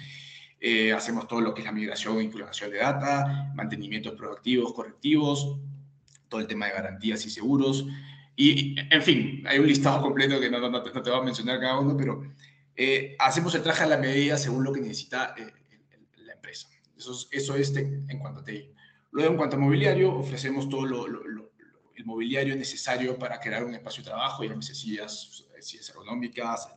Eh, 0.59 0.93
hacemos 0.93 1.27
todo 1.27 1.41
lo 1.41 1.53
que 1.53 1.61
es 1.61 1.65
la 1.65 1.73
migración 1.73 2.19
e 2.19 2.23
inclusión 2.23 2.71
de 2.71 2.77
data, 2.77 3.51
mantenimientos 3.55 4.13
proactivos, 4.13 4.73
correctivos, 4.73 5.57
todo 6.29 6.39
el 6.39 6.47
tema 6.47 6.67
de 6.67 6.73
garantías 6.73 7.25
y 7.25 7.29
seguros. 7.29 7.85
Y, 8.37 8.75
en 8.89 9.01
fin, 9.01 9.43
hay 9.47 9.59
un 9.59 9.67
listado 9.67 10.01
completo 10.01 10.39
que 10.39 10.49
no, 10.49 10.59
no, 10.59 10.69
no, 10.69 10.81
te, 10.81 11.09
voy 11.09 11.19
a 11.19 11.23
mencionar 11.23 11.59
cada 11.59 11.79
uno, 11.79 11.97
pero 11.97 12.23
eh, 12.75 13.17
hacemos 13.19 13.53
el 13.55 13.63
traje 13.63 13.83
a 13.83 13.87
la 13.87 13.97
medida 13.97 14.37
según 14.37 14.63
lo 14.63 14.71
que 14.71 14.79
necesita 14.79 15.35
eh, 15.37 15.51
la 16.17 16.33
empresa. 16.33 16.69
Eso 16.95 17.11
es, 17.11 17.27
eso 17.31 17.55
es 17.55 17.75
en 17.75 18.19
cuanto 18.19 18.39
a 18.39 18.43
TI. 18.45 18.71
Luego, 19.11 19.31
en 19.31 19.37
cuanto 19.37 19.57
a 19.57 19.59
mobiliario, 19.59 20.15
ofrecemos 20.15 20.69
todo 20.69 20.85
lo, 20.85 21.05
el 21.05 22.05
mobiliario 22.05 22.55
necesario 22.55 23.17
para 23.17 23.39
crear 23.39 23.65
un 23.65 23.73
espacio 23.73 24.03
de 24.03 24.09
trabajo, 24.09 24.43
llámese 24.43 24.73
sillas, 24.73 25.45
sillas 25.61 25.89
ergonómicas, 25.89 26.67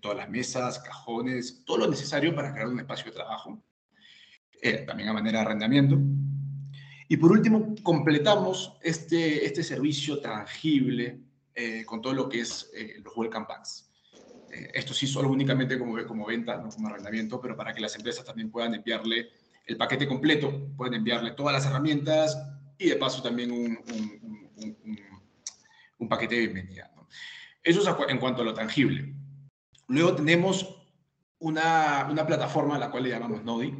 todas 0.00 0.16
las 0.16 0.28
mesas, 0.28 0.78
cajones, 0.78 1.64
todo 1.64 1.78
lo 1.78 1.88
necesario 1.88 2.34
para 2.34 2.52
crear 2.52 2.68
un 2.68 2.78
espacio 2.78 3.06
de 3.06 3.12
trabajo, 3.12 3.62
eh, 4.60 4.84
también 4.86 5.08
a 5.08 5.12
manera 5.12 5.40
de 5.40 5.44
arrendamiento. 5.46 5.98
Y 7.08 7.16
por 7.16 7.32
último, 7.32 7.74
completamos 7.82 8.78
este, 8.80 9.44
este 9.44 9.62
servicio 9.62 10.20
tangible 10.20 11.20
eh, 11.54 11.84
con 11.84 12.00
todo 12.00 12.14
lo 12.14 12.28
que 12.28 12.40
es 12.40 12.70
eh, 12.74 13.00
los 13.02 13.14
welcome 13.16 13.46
packs. 13.46 13.90
esto 14.74 14.94
sí 14.94 15.06
solo 15.06 15.28
únicamente 15.28 15.78
como, 15.78 16.02
como 16.06 16.26
venta, 16.26 16.56
no 16.56 16.68
como 16.70 16.88
arrendamiento, 16.88 17.40
pero 17.40 17.56
para 17.56 17.72
que 17.74 17.80
las 17.80 17.96
empresas 17.96 18.24
también 18.24 18.50
puedan 18.50 18.74
enviarle 18.74 19.30
el 19.66 19.76
paquete 19.76 20.06
completo, 20.06 20.70
pueden 20.76 20.94
enviarle 20.94 21.32
todas 21.32 21.52
las 21.52 21.66
herramientas 21.66 22.36
y 22.78 22.88
de 22.88 22.96
paso 22.96 23.22
también 23.22 23.52
un, 23.52 23.78
un, 25.98 26.08
paquete 26.08 26.34
de 26.34 26.40
bienvenida. 26.42 26.90
Eso 27.62 27.80
es 27.80 28.10
en 28.10 28.18
cuanto 28.18 28.42
a 28.42 28.44
lo 28.44 28.54
tangible. 28.54 29.14
Luego 29.88 30.14
tenemos 30.16 30.82
una, 31.38 32.08
una 32.10 32.26
plataforma 32.26 32.76
a 32.76 32.78
la 32.78 32.90
cual 32.90 33.04
le 33.04 33.10
llamamos 33.10 33.44
Nodi, 33.44 33.72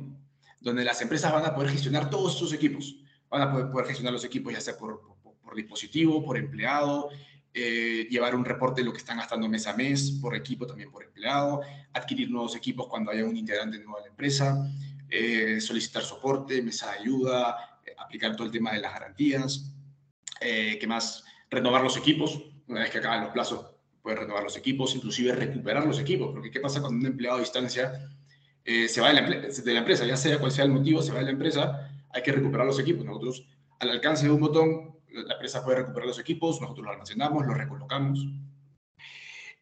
donde 0.60 0.84
las 0.84 1.00
empresas 1.00 1.32
van 1.32 1.44
a 1.44 1.54
poder 1.54 1.70
gestionar 1.70 2.10
todos 2.10 2.38
sus 2.38 2.52
equipos. 2.52 2.96
Van 3.28 3.42
a 3.42 3.50
poder, 3.50 3.70
poder 3.70 3.86
gestionar 3.86 4.12
los 4.12 4.24
equipos 4.24 4.52
ya 4.52 4.60
sea 4.60 4.76
por, 4.76 5.00
por, 5.22 5.54
dispositivo, 5.54 6.24
por 6.24 6.38
empleado, 6.38 7.10
eh, 7.52 8.06
llevar 8.08 8.34
un 8.34 8.44
reporte 8.44 8.80
de 8.80 8.86
lo 8.86 8.92
que 8.92 8.98
están 8.98 9.18
gastando 9.18 9.48
mes 9.48 9.66
a 9.66 9.74
mes, 9.74 10.12
por 10.20 10.34
equipo 10.34 10.66
también 10.66 10.90
por 10.90 11.02
empleado, 11.02 11.60
adquirir 11.92 12.30
nuevos 12.30 12.56
equipos 12.56 12.86
cuando 12.88 13.10
haya 13.10 13.24
un 13.24 13.36
integrante 13.36 13.78
nuevo 13.78 13.98
en 13.98 14.04
la 14.04 14.10
empresa, 14.10 14.70
eh, 15.10 15.60
solicitar 15.60 16.02
soporte, 16.02 16.62
mesa 16.62 16.92
de 16.92 16.98
ayuda, 17.00 17.80
eh, 17.84 17.94
aplicar 17.98 18.34
todo 18.34 18.46
el 18.46 18.52
tema 18.52 18.72
de 18.72 18.80
las 18.80 18.92
garantías, 18.92 19.74
¿qué 20.40 20.84
más? 20.88 21.24
Renovar 21.50 21.82
los 21.82 21.96
equipos, 21.96 22.42
una 22.66 22.80
vez 22.80 22.90
que 22.90 22.98
acaban 22.98 23.22
los 23.22 23.32
plazos, 23.32 23.71
puede 24.02 24.16
renovar 24.16 24.42
los 24.42 24.56
equipos, 24.56 24.94
inclusive 24.94 25.32
recuperar 25.32 25.86
los 25.86 25.98
equipos, 25.98 26.30
porque 26.32 26.50
¿qué 26.50 26.60
pasa 26.60 26.80
cuando 26.80 26.98
un 26.98 27.06
empleado 27.06 27.36
a 27.36 27.40
distancia 27.40 28.10
eh, 28.64 28.88
se 28.88 29.00
va 29.00 29.08
de 29.08 29.14
la, 29.14 29.28
de 29.28 29.72
la, 29.72 29.78
empresa? 29.78 30.04
Ya 30.04 30.16
sea 30.16 30.38
cual 30.38 30.50
sea 30.50 30.64
el 30.64 30.72
motivo, 30.72 31.02
se 31.02 31.12
va 31.12 31.18
de 31.20 31.26
la 31.26 31.30
empresa, 31.30 31.88
hay 32.10 32.22
que 32.22 32.32
recuperar 32.32 32.66
los 32.66 32.78
equipos. 32.80 33.04
Nosotros, 33.04 33.46
al 33.78 33.90
alcance 33.90 34.26
de 34.26 34.32
un 34.32 34.40
botón, 34.40 34.96
la 35.08 35.34
empresa 35.34 35.64
puede 35.64 35.78
recuperar 35.78 36.08
los 36.08 36.18
equipos, 36.18 36.60
nosotros 36.60 36.84
los 36.84 36.92
almacenamos, 36.92 37.46
los 37.46 37.56
recolocamos. 37.56 38.26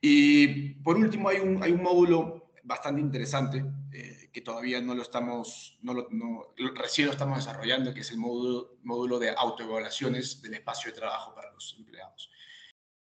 Y 0.01 0.71
por 0.75 0.97
último, 0.97 1.29
hay 1.29 1.39
un, 1.39 1.63
hay 1.63 1.73
un 1.73 1.83
módulo 1.83 2.53
bastante 2.63 3.01
interesante 3.01 3.65
eh, 3.93 4.31
que 4.33 4.41
todavía 4.41 4.81
no 4.81 4.95
lo 4.95 5.03
estamos, 5.03 5.79
no 5.83 5.93
lo, 5.93 6.09
no, 6.11 6.55
recién 6.75 7.09
lo 7.09 7.13
estamos 7.13 7.39
desarrollando, 7.39 7.93
que 7.93 8.01
es 8.01 8.11
el 8.11 8.19
módulo, 8.19 8.79
módulo 8.83 9.19
de 9.19 9.31
autoevaluaciones 9.31 10.41
del 10.41 10.55
espacio 10.55 10.91
de 10.91 10.99
trabajo 10.99 11.35
para 11.35 11.53
los 11.53 11.75
empleados. 11.79 12.31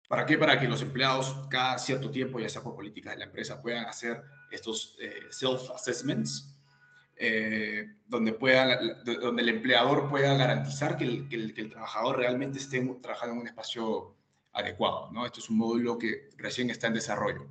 ¿Para 0.09 0.25
qué? 0.25 0.39
Para 0.39 0.59
que 0.59 0.67
los 0.67 0.81
empleados 0.81 1.37
cada 1.51 1.79
cierto 1.79 2.11
tiempo, 2.11 2.41
ya 2.41 2.49
sea 2.49 2.63
por 2.63 2.75
política 2.75 3.11
de 3.11 3.19
la 3.19 3.25
empresa, 3.27 3.61
puedan 3.61 3.85
hacer 3.85 4.23
estos 4.51 4.97
eh, 5.01 5.21
self-assessments, 5.31 6.55
eh, 7.15 7.87
donde, 8.07 8.33
pueda, 8.33 8.81
donde 9.05 9.43
el 9.43 9.49
empleador 9.51 10.09
pueda 10.09 10.35
garantizar 10.35 10.97
que 10.97 11.05
el, 11.05 11.29
que, 11.29 11.37
el, 11.37 11.71
trabajador 11.71 12.17
realmente 12.17 12.59
esté 12.59 12.81
trabajando 13.03 13.35
en 13.35 13.41
un 13.43 13.49
espacio 13.49 14.15
adecuado. 14.53 15.11
¿no? 15.13 15.27
Esto 15.27 15.41
es 15.41 15.51
un 15.51 15.59
módulo 15.59 15.99
que 15.99 16.31
recién 16.39 16.71
está 16.71 16.87
en 16.87 16.95
desarrollo. 16.95 17.47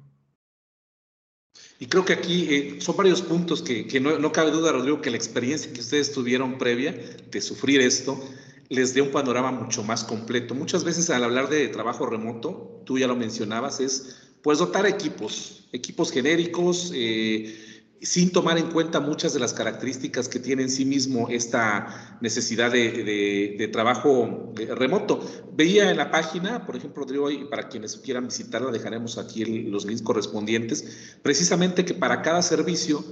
Y 1.79 1.85
creo 1.85 2.05
que 2.05 2.13
aquí 2.13 2.47
eh, 2.49 2.81
son 2.81 2.97
varios 2.97 3.21
puntos 3.21 3.61
que, 3.61 3.85
que 3.85 3.99
no, 3.99 4.17
no, 4.17 4.31
cabe 4.31 4.49
duda, 4.49 4.71
Rodrigo, 4.71 5.01
que 5.01 5.11
la 5.11 5.17
experiencia 5.17 5.71
que 5.71 5.81
ustedes 5.81 6.11
tuvieron 6.11 6.57
previa 6.57 6.91
de 6.91 7.41
sufrir 7.41 7.81
esto 7.81 8.19
les 8.69 8.93
dé 8.93 9.01
un 9.01 9.11
panorama 9.11 9.51
mucho 9.51 9.83
más 9.83 10.03
completo. 10.03 10.55
Muchas 10.55 10.83
veces 10.83 11.09
al 11.09 11.23
hablar 11.23 11.49
de 11.49 11.67
trabajo 11.69 12.05
remoto, 12.05 12.81
tú 12.85 12.97
ya 12.97 13.07
lo 13.07 13.15
mencionabas, 13.15 13.79
es 13.79 14.17
pues 14.41 14.59
dotar 14.59 14.85
equipos, 14.85 15.67
equipos 15.71 16.11
genéricos, 16.11 16.91
eh, 16.93 17.67
sin 18.01 18.31
tomar 18.31 18.57
en 18.57 18.69
cuenta 18.71 18.99
muchas 18.99 19.33
de 19.33 19.39
las 19.39 19.53
características 19.53 20.29
que 20.29 20.39
tiene 20.39 20.63
en 20.63 20.69
sí 20.69 20.85
mismo 20.85 21.27
esta 21.29 22.17
necesidad 22.21 22.71
de, 22.71 23.69
trabajo 23.71 24.53
remoto. 24.55 25.19
Veía 25.53 25.89
en 25.89 25.97
la 25.97 26.11
página, 26.11 26.65
por 26.65 26.75
ejemplo, 26.75 27.03
Rodrigo, 27.03 27.31
y 27.31 27.45
para 27.45 27.69
quienes 27.69 27.97
quieran 27.97 28.27
visitarla, 28.27 28.71
dejaremos 28.71 29.17
aquí 29.17 29.45
los 29.45 29.85
links 29.85 30.03
correspondientes, 30.03 31.17
precisamente 31.23 31.85
que 31.85 31.95
para 31.95 32.21
cada 32.21 32.41
servicio 32.41 33.03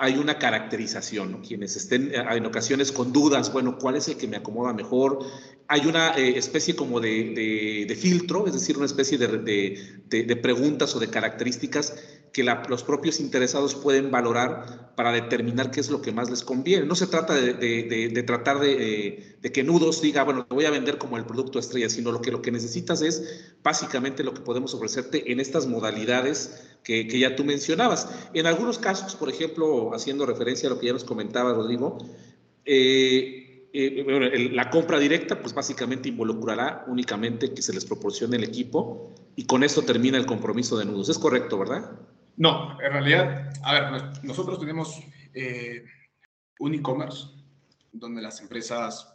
hay 0.00 0.16
una 0.16 0.38
caracterización, 0.38 1.42
quienes 1.42 1.74
estén 1.76 2.14
eh, 2.14 2.24
en 2.30 2.46
ocasiones 2.46 2.92
con 2.92 3.12
dudas, 3.12 3.52
bueno, 3.52 3.78
¿cuál 3.78 3.96
es 3.96 4.06
el 4.06 4.16
que 4.16 4.28
me 4.28 4.36
acomoda 4.36 4.72
mejor? 4.72 5.18
Hay 5.66 5.86
una 5.86 6.16
eh, 6.16 6.38
especie 6.38 6.76
como 6.76 7.00
de, 7.00 7.98
filtro, 8.00 8.46
es 8.46 8.52
decir, 8.52 8.76
una 8.76 8.86
especie 8.86 9.18
de, 9.18 10.38
preguntas 10.40 10.94
o 10.94 11.00
de 11.00 11.10
características 11.10 11.94
que 12.32 12.44
los 12.44 12.82
propios 12.82 13.20
interesados 13.20 13.74
pueden 13.74 14.10
valorar 14.10 14.92
para 14.96 15.12
determinar 15.12 15.70
qué 15.70 15.80
es 15.80 15.90
lo 15.90 16.02
que 16.02 16.12
más 16.12 16.30
les 16.30 16.42
conviene. 16.42 16.86
No 16.86 16.94
se 16.94 17.06
trata 17.06 17.34
de, 17.34 18.24
tratar 18.26 18.58
de, 18.58 19.38
que 19.52 19.62
Nudos 19.62 20.02
diga, 20.02 20.24
bueno, 20.24 20.44
te 20.46 20.54
voy 20.54 20.64
a 20.64 20.70
vender 20.70 20.98
como 20.98 21.16
el 21.16 21.24
producto 21.24 21.58
estrella, 21.58 21.88
sino 21.88 22.12
lo 22.12 22.20
que, 22.20 22.30
lo 22.30 22.42
que 22.42 22.50
necesitas 22.50 23.02
es 23.02 23.54
básicamente 23.62 24.24
lo 24.24 24.34
que 24.34 24.40
podemos 24.40 24.74
ofrecerte 24.74 25.30
en 25.30 25.40
estas 25.40 25.66
modalidades 25.66 26.62
que, 26.82 27.06
ya 27.18 27.36
tú 27.36 27.44
mencionabas. 27.44 28.08
En 28.34 28.46
algunos 28.46 28.78
casos, 28.78 29.14
por 29.14 29.28
ejemplo, 29.28 29.94
haciendo 29.94 30.26
referencia 30.26 30.68
a 30.68 30.72
lo 30.72 30.80
que 30.80 30.86
ya 30.86 30.92
nos 30.92 31.04
comentaba 31.04 31.52
Rodrigo, 31.52 31.98
eh, 32.64 33.48
eh, 33.72 34.50
la 34.52 34.70
compra 34.70 34.98
directa, 34.98 35.40
pues 35.40 35.54
básicamente 35.54 36.08
involucrará 36.08 36.84
únicamente 36.88 37.52
que 37.52 37.62
se 37.62 37.72
les 37.72 37.84
proporcione 37.84 38.36
el 38.36 38.44
equipo 38.44 39.14
y 39.36 39.44
con 39.44 39.62
esto 39.62 39.82
termina 39.82 40.18
el 40.18 40.26
compromiso 40.26 40.78
de 40.78 40.86
nudos. 40.86 41.08
¿Es 41.08 41.18
correcto, 41.18 41.58
verdad? 41.58 41.92
No, 42.38 42.80
en 42.80 42.92
realidad, 42.92 43.52
a 43.64 43.72
ver, 43.72 44.22
nosotros 44.22 44.60
tenemos 44.60 45.02
eh, 45.34 45.84
un 46.60 46.72
e-commerce 46.72 47.26
donde 47.92 48.22
las 48.22 48.40
empresas 48.40 49.12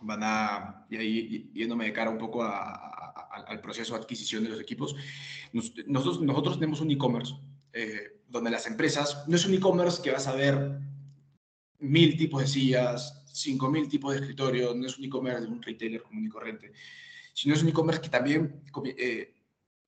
van 0.00 0.20
a, 0.22 0.86
y 0.88 0.96
ahí 0.96 1.50
yéndome 1.52 1.84
de 1.84 1.92
cara 1.92 2.10
un 2.10 2.16
poco 2.16 2.42
al 2.42 3.60
proceso 3.60 3.94
de 3.94 4.00
adquisición 4.00 4.44
de 4.44 4.50
los 4.50 4.60
equipos, 4.60 4.96
nosotros, 5.52 6.22
nosotros 6.22 6.58
tenemos 6.58 6.80
un 6.80 6.90
e-commerce 6.90 7.34
eh, 7.74 8.22
donde 8.26 8.50
las 8.50 8.66
empresas, 8.66 9.24
no 9.28 9.36
es 9.36 9.44
un 9.44 9.52
e-commerce 9.52 10.00
que 10.00 10.10
vas 10.10 10.26
a 10.26 10.34
ver 10.34 10.80
mil 11.80 12.16
tipos 12.16 12.40
de 12.40 12.46
sillas, 12.46 13.26
cinco 13.30 13.70
mil 13.70 13.88
tipos 13.90 14.14
de 14.14 14.20
escritorios, 14.20 14.74
no 14.74 14.86
es 14.86 14.96
un 14.96 15.04
e-commerce 15.04 15.42
de 15.42 15.48
un 15.48 15.62
retailer 15.62 16.02
común 16.02 16.24
y 16.24 16.30
corriente, 16.30 16.72
sino 17.34 17.54
es 17.54 17.62
un 17.62 17.68
e-commerce 17.68 18.00
que 18.00 18.08
también 18.08 18.62
eh, 18.96 19.34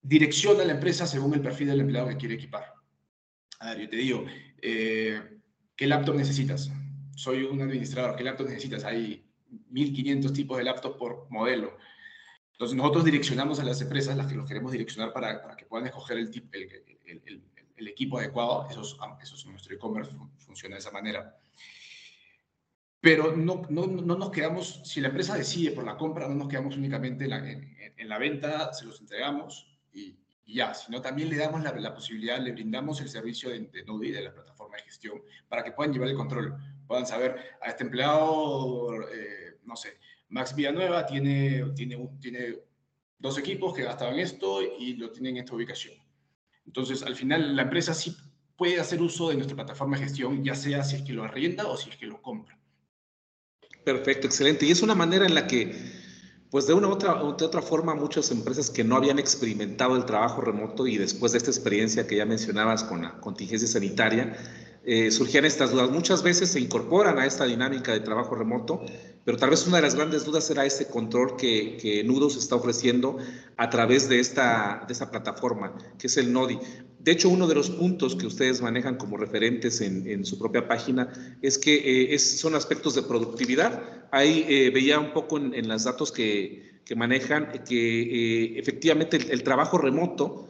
direcciona 0.03 0.65
la 0.65 0.73
empresa 0.73 1.07
según 1.07 1.35
el 1.35 1.41
perfil 1.41 1.69
del 1.69 1.81
empleado 1.81 2.09
que 2.09 2.17
quiere 2.17 2.35
equipar. 2.35 2.73
A 3.61 3.71
ver, 3.71 3.83
yo 3.83 3.89
te 3.89 3.97
digo, 3.97 4.25
eh, 4.63 5.39
¿qué 5.77 5.87
laptop 5.87 6.17
necesitas? 6.17 6.71
Soy 7.15 7.45
un 7.45 7.61
administrador, 7.61 8.17
¿qué 8.17 8.25
laptop 8.25 8.49
necesitas? 8.49 8.85
Hay 8.85 9.27
1500 9.69 10.33
tipos 10.33 10.59
de 10.59 10.65
laptops 10.65 10.97
por 10.97 11.31
modelo. 11.31 11.77
Entonces 12.53 12.77
nosotros 12.77 13.05
direccionamos 13.05 13.59
a 13.59 13.65
las 13.65 13.81
empresas, 13.81 14.17
las 14.17 14.27
que 14.27 14.35
los 14.35 14.47
queremos 14.47 14.73
direccionar 14.73 15.13
para, 15.13 15.43
para 15.43 15.57
que 15.57 15.65
puedan 15.65 15.87
escoger 15.87 16.19
el, 16.19 16.31
el, 16.53 17.23
el, 17.25 17.43
el, 17.77 17.89
equipo 17.89 18.19
adecuado. 18.19 18.69
Eso 18.71 18.83
es, 18.83 18.97
eso 19.23 19.51
nuestro 19.51 19.75
e-commerce, 19.75 20.13
funciona 20.39 20.77
de 20.77 20.81
esa 20.81 20.91
manera. 20.91 21.39
Pero 23.01 23.35
no, 23.35 23.63
no, 23.71 23.87
no, 23.87 24.15
nos 24.15 24.31
quedamos, 24.31 24.83
si 24.85 25.01
la 25.01 25.09
empresa 25.09 25.37
decide 25.37 25.71
por 25.71 25.85
la 25.85 25.97
compra, 25.97 26.29
no 26.29 26.35
nos 26.35 26.49
quedamos 26.49 26.77
únicamente 26.77 27.25
en 27.25 27.31
la, 27.31 27.51
en, 27.51 28.09
la 28.09 28.19
venta, 28.19 28.75
se 28.75 28.85
los 28.85 29.01
entregamos 29.01 29.70
y, 29.93 30.17
ya, 30.47 30.75
sino 30.75 31.01
también 31.01 31.29
le 31.29 31.37
damos 31.37 31.63
la, 31.63 31.73
la, 31.73 31.95
posibilidad, 31.95 32.41
le 32.41 32.51
brindamos 32.51 33.01
el 33.01 33.09
servicio 33.09 33.51
de, 33.51 33.61
de 33.61 33.85
Node 33.85 34.11
de 34.11 34.21
la 34.21 34.35
plataforma 34.35 34.77
de 34.77 34.83
gestión 34.83 35.23
para 35.49 35.63
que 35.63 35.71
puedan 35.71 35.93
llevar 35.93 36.09
el 36.09 36.17
control, 36.17 36.57
puedan 36.89 37.07
saber 37.07 37.37
a 37.61 37.69
este 37.69 37.85
empleado, 37.85 39.09
eh, 39.13 39.59
no 39.65 39.77
sé, 39.77 39.99
Max 40.29 40.55
Villanueva 40.55 41.07
tiene, 41.07 41.65
tiene, 41.77 42.09
tiene 42.21 42.59
dos 43.19 43.39
equipos 43.39 43.75
que 43.75 43.83
gastaban 43.83 44.19
esto 44.19 44.61
y 44.63 44.95
lo 44.95 45.11
tienen 45.11 45.37
en 45.37 45.45
esta 45.45 45.55
ubicación. 45.55 45.95
Entonces, 46.67 47.03
al 47.03 47.17
final, 47.17 47.55
la 47.55 47.63
empresa 47.63 47.95
sí 47.95 48.17
puede 48.57 48.79
hacer 48.79 49.01
uso 49.03 49.29
de 49.29 49.35
nuestra 49.35 49.57
plataforma 49.57 49.97
de 49.97 50.05
gestión, 50.05 50.45
ya 50.45 50.55
sea 50.55 50.85
si 50.85 50.97
es 50.97 51.03
que 51.03 51.13
lo 51.13 51.25
arrienda 51.25 51.67
o 51.67 51.77
si 51.77 51.91
es 51.91 51.97
que 51.97 52.07
lo 52.07 52.21
compra. 52.23 52.59
Perfecto, 53.85 54.27
excelente. 54.27 54.67
Y 54.67 54.71
es 54.71 54.83
una 54.83 54.95
manera 54.95 55.27
en 55.27 55.35
la 55.35 55.47
que, 55.47 55.75
pues 56.51 56.67
de 56.67 56.75
una 56.75 56.89
u 56.89 56.91
otra, 56.91 57.15
de 57.15 57.45
otra 57.45 57.63
forma, 57.63 57.95
muchas 57.95 58.31
empresas 58.33 58.71
que 58.71 58.83
no 58.83 58.97
habían 58.97 59.19
experimentado 59.19 59.97
el 59.97 60.05
trabajo 60.05 60.41
remoto 60.41 60.87
y 60.87 60.99
después 60.99 61.33
de 61.33 61.39
esta 61.39 61.51
experiencia 61.51 62.07
que 62.07 62.17
ya 62.17 62.27
mencionabas 62.27 62.83
con 62.83 63.03
la 63.03 63.21
contingencia 63.21 63.69
sanitaria, 63.69 64.37
eh, 64.83 65.11
surgían 65.13 65.45
estas 65.45 65.71
dudas. 65.71 65.91
Muchas 65.91 66.23
veces 66.23 66.51
se 66.51 66.59
incorporan 66.59 67.19
a 67.19 67.27
esta 67.27 67.45
dinámica 67.45 67.93
de 67.93 68.01
trabajo 68.01 68.35
remoto, 68.35 68.81
pero 69.25 69.37
tal 69.37 69.51
vez 69.51 69.67
una 69.67 69.77
de 69.77 69.83
las 69.83 69.95
grandes 69.95 70.25
dudas 70.25 70.51
era 70.51 70.65
ese 70.65 70.89
control 70.89 71.37
que, 71.37 71.77
que 71.77 72.03
Nudos 72.03 72.37
está 72.37 72.57
ofreciendo 72.57 73.19
a 73.57 73.71
través 73.71 74.09
de 74.09 74.19
esta, 74.19 74.85
de 74.87 74.93
esta 74.93 75.11
plataforma, 75.11 75.77
que 75.99 76.09
es 76.09 76.17
el 76.17 76.33
Nodi. 76.33 76.59
De 77.03 77.13
hecho, 77.13 77.29
uno 77.29 77.47
de 77.47 77.55
los 77.55 77.71
puntos 77.71 78.15
que 78.15 78.27
ustedes 78.27 78.61
manejan 78.61 78.97
como 78.97 79.17
referentes 79.17 79.81
en, 79.81 80.07
en 80.07 80.25
su 80.25 80.39
propia 80.39 80.69
página 80.69 81.09
es 81.43 81.59
que 81.59 82.13
eh, 82.15 82.19
son 82.19 82.55
aspectos 82.55 82.95
de 82.95 83.03
productividad. 83.03 83.83
Ahí 84.11 84.45
eh, 84.49 84.71
veía 84.71 84.99
un 84.99 85.13
poco 85.13 85.39
en, 85.39 85.55
en 85.55 85.69
los 85.69 85.85
datos 85.85 86.13
que, 86.13 86.81
que 86.85 86.95
manejan 86.95 87.53
que 87.67 88.59
efectivamente 88.59 89.17
el, 89.17 89.31
el, 89.31 89.43
trabajo 89.43 89.79
remoto 89.79 90.49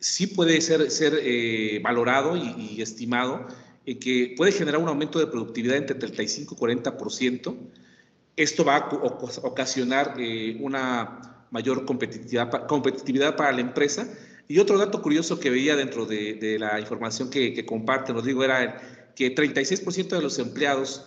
sí 0.00 0.26
puede 0.26 0.60
ser, 0.60 0.90
ser 0.90 1.80
valorado 1.82 2.36
y, 2.36 2.74
y 2.76 2.82
estimado 2.82 3.46
eh, 3.84 3.98
que 3.98 4.34
puede 4.36 4.52
generar 4.52 4.80
un 4.80 4.88
aumento 4.88 5.18
de 5.18 5.26
productividad 5.26 5.76
entre 5.76 5.96
35 5.96 6.54
y 6.54 6.58
40%. 6.58 7.56
Esto 8.36 8.64
va 8.64 8.76
a 8.76 8.88
ocasionar 9.42 10.14
eh, 10.18 10.56
una 10.60 11.46
mayor 11.50 11.84
competitividad, 11.84 12.66
competitividad 12.66 13.36
para 13.36 13.52
la 13.52 13.60
empresa. 13.60 14.08
Y 14.52 14.58
otro 14.58 14.76
dato 14.76 15.00
curioso 15.00 15.40
que 15.40 15.48
veía 15.48 15.76
dentro 15.76 16.04
de, 16.04 16.58
la 16.60 16.78
información 16.78 17.30
que, 17.30 17.54
que 17.54 17.64
comparten, 17.64 18.14
os 18.16 18.22
digo, 18.22 18.44
era 18.44 19.14
que 19.16 19.34
36% 19.34 20.08
de 20.08 20.20
los 20.20 20.38
empleados 20.38 21.06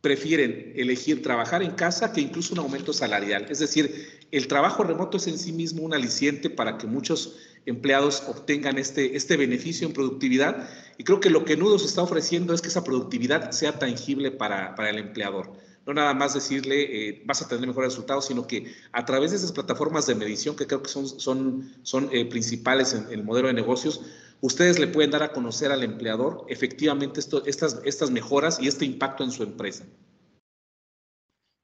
prefieren 0.00 0.72
elegir 0.74 1.22
trabajar 1.22 1.62
en 1.62 1.72
casa 1.72 2.10
que 2.10 2.22
incluso 2.22 2.54
un 2.54 2.60
aumento 2.60 2.94
salarial. 2.94 3.44
Es 3.50 3.58
decir, 3.58 4.24
el 4.30 4.48
trabajo 4.48 4.82
remoto 4.82 5.18
es 5.18 5.26
en 5.26 5.38
sí 5.38 5.52
mismo 5.52 5.82
un 5.82 5.92
aliciente 5.92 6.48
para 6.48 6.78
que 6.78 6.86
muchos 6.86 7.36
empleados 7.66 8.22
obtengan 8.26 8.78
este, 8.78 9.14
este 9.14 9.36
beneficio 9.36 9.86
en 9.86 9.92
productividad. 9.92 10.66
Y 10.96 11.04
creo 11.04 11.20
que 11.20 11.28
lo 11.28 11.44
que 11.44 11.58
Nudos 11.58 11.84
está 11.84 12.00
ofreciendo 12.00 12.54
es 12.54 12.62
que 12.62 12.68
esa 12.68 12.82
productividad 12.82 13.50
sea 13.50 13.78
tangible 13.78 14.30
para, 14.30 14.74
para 14.74 14.88
el 14.88 14.96
empleador. 14.96 15.52
No 15.90 15.94
nada 15.94 16.14
más 16.14 16.34
decirle 16.34 17.08
eh, 17.08 17.22
vas 17.24 17.42
a 17.42 17.48
tener 17.48 17.66
mejores 17.66 17.90
resultados, 17.90 18.26
sino 18.26 18.46
que 18.46 18.72
a 18.92 19.04
través 19.04 19.32
de 19.32 19.38
esas 19.38 19.50
plataformas 19.50 20.06
de 20.06 20.14
medición 20.14 20.54
que 20.54 20.68
creo 20.68 20.84
que 20.84 20.88
son, 20.88 21.08
son, 21.08 21.74
son 21.82 22.08
eh, 22.12 22.26
principales 22.26 22.94
en 22.94 23.10
el 23.10 23.24
modelo 23.24 23.48
de 23.48 23.54
negocios, 23.54 24.00
ustedes 24.40 24.78
le 24.78 24.86
pueden 24.86 25.10
dar 25.10 25.24
a 25.24 25.32
conocer 25.32 25.72
al 25.72 25.82
empleador 25.82 26.46
efectivamente 26.48 27.18
estas, 27.18 27.80
estas 27.84 28.10
mejoras 28.12 28.60
y 28.62 28.68
este 28.68 28.84
impacto 28.84 29.24
en 29.24 29.32
su 29.32 29.42
empresa. 29.42 29.84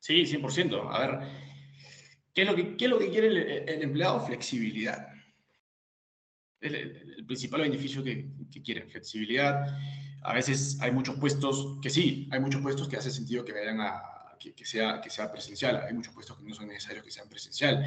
Sí, 0.00 0.24
100%. 0.24 0.88
A 0.90 0.98
ver, 0.98 1.20
¿qué 2.34 2.42
es 2.42 2.48
lo 2.48 2.56
que, 2.56 2.76
qué 2.76 2.86
es 2.86 2.90
lo 2.90 2.98
que 2.98 3.10
quiere 3.10 3.28
el, 3.28 3.36
el 3.36 3.82
empleado? 3.82 4.26
Flexibilidad 4.26 5.06
el, 6.62 7.24
principal 7.26 7.60
beneficio 7.60 8.02
que, 8.02 8.28
que, 8.50 8.60
quieren, 8.60 8.90
flexibilidad. 8.90 9.66
A 10.22 10.34
veces 10.34 10.78
hay 10.80 10.90
muchos 10.90 11.16
puestos 11.20 11.78
que 11.80 11.90
sí, 11.90 12.28
hay 12.32 12.40
muchos 12.40 12.60
puestos 12.60 12.88
que 12.88 12.96
hace 12.96 13.12
sentido 13.12 13.44
que 13.44 13.52
vayan 13.52 13.80
a, 13.80 14.15
que, 14.38 14.55
que 14.55 14.64
sea, 14.64 15.01
que 15.01 15.11
sea 15.11 15.31
presencial, 15.31 15.83
hay 15.87 15.92
muchos 15.92 16.12
puestos 16.12 16.37
que 16.38 16.44
no 16.44 16.55
son 16.55 16.68
necesarios 16.68 17.05
que 17.05 17.11
sean 17.11 17.29
presencial. 17.29 17.85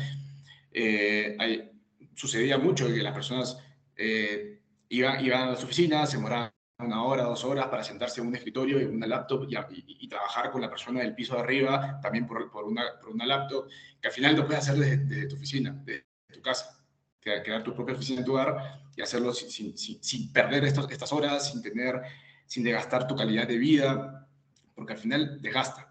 Eh, 0.72 1.36
hay, 1.40 1.72
sucedía 2.16 2.58
mucho 2.58 2.88
que 2.88 3.02
las 3.02 3.14
personas 3.14 3.58
eh, 3.96 4.60
iban, 4.90 5.24
iban 5.24 5.42
a 5.44 5.52
las 5.52 5.64
oficinas, 5.64 6.10
se 6.10 6.18
demoraban 6.18 6.52
una 6.80 7.04
hora, 7.04 7.24
dos 7.24 7.44
horas 7.44 7.68
para 7.68 7.84
sentarse 7.84 8.22
en 8.22 8.28
un 8.28 8.36
escritorio 8.36 8.80
y 8.80 8.86
una 8.86 9.06
laptop 9.06 9.48
y, 9.50 9.58
y, 9.86 10.08
trabajar 10.08 10.50
con 10.50 10.62
la 10.62 10.70
persona 10.70 11.02
del 11.02 11.14
piso 11.14 11.36
de 11.36 11.42
arriba, 11.42 12.00
también 12.02 12.26
por, 12.26 12.50
por, 12.50 12.64
una, 12.64 12.84
por 13.02 13.10
una 13.10 13.26
laptop, 13.26 13.68
que 14.02 14.08
al 14.08 14.14
final 14.14 14.36
lo 14.36 14.46
puedes 14.46 14.64
hacer 14.64 14.80
desde, 14.80 14.98
desde 14.98 15.28
tu 15.28 15.36
oficina, 15.36 15.76
desde 15.84 16.06
tu 16.32 16.42
casa 16.42 16.80
crear 17.20 17.64
tu 17.64 17.74
propia 17.74 17.96
oficina 17.96 18.20
en 18.20 18.26
tu 18.26 18.34
hogar 18.34 18.82
y 18.96 19.02
hacerlo 19.02 19.34
sin, 19.34 19.78
sin, 19.78 20.04
sin 20.04 20.32
perder 20.32 20.64
estos, 20.66 20.90
estas 20.92 21.12
horas, 21.14 21.52
sin 21.52 21.62
tener, 21.62 22.02
sin 22.46 22.64
desgastar 22.64 23.08
tu 23.08 23.16
calidad 23.16 23.48
de 23.48 23.58
vida, 23.58 24.28
porque 24.76 24.94
al 24.94 25.00
final 25.00 25.42
desgasta. 25.42 25.89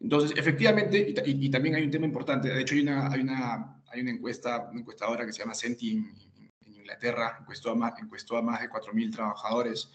Entonces, 0.00 0.36
efectivamente, 0.36 1.14
y, 1.26 1.50
también 1.50 1.74
hay 1.74 1.84
un 1.84 1.90
tema 1.90 2.06
importante, 2.06 2.48
de 2.48 2.62
hecho 2.62 2.74
hay 2.74 2.80
una, 2.80 3.12
hay 3.12 3.20
una, 3.20 3.82
hay 3.92 4.00
una 4.00 4.10
encuesta, 4.10 4.68
una 4.70 4.80
encuestadora 4.80 5.26
que 5.26 5.32
se 5.32 5.40
llama 5.40 5.54
Senti 5.54 5.92
en, 5.92 6.30
Inglaterra, 6.66 7.36
encuestó 7.40 7.70
a 7.70 7.74
más, 7.74 7.92
encuestó 8.00 8.36
a 8.36 8.42
más 8.42 8.60
de 8.60 8.68
4.000 8.68 9.12
trabajadores 9.12 9.92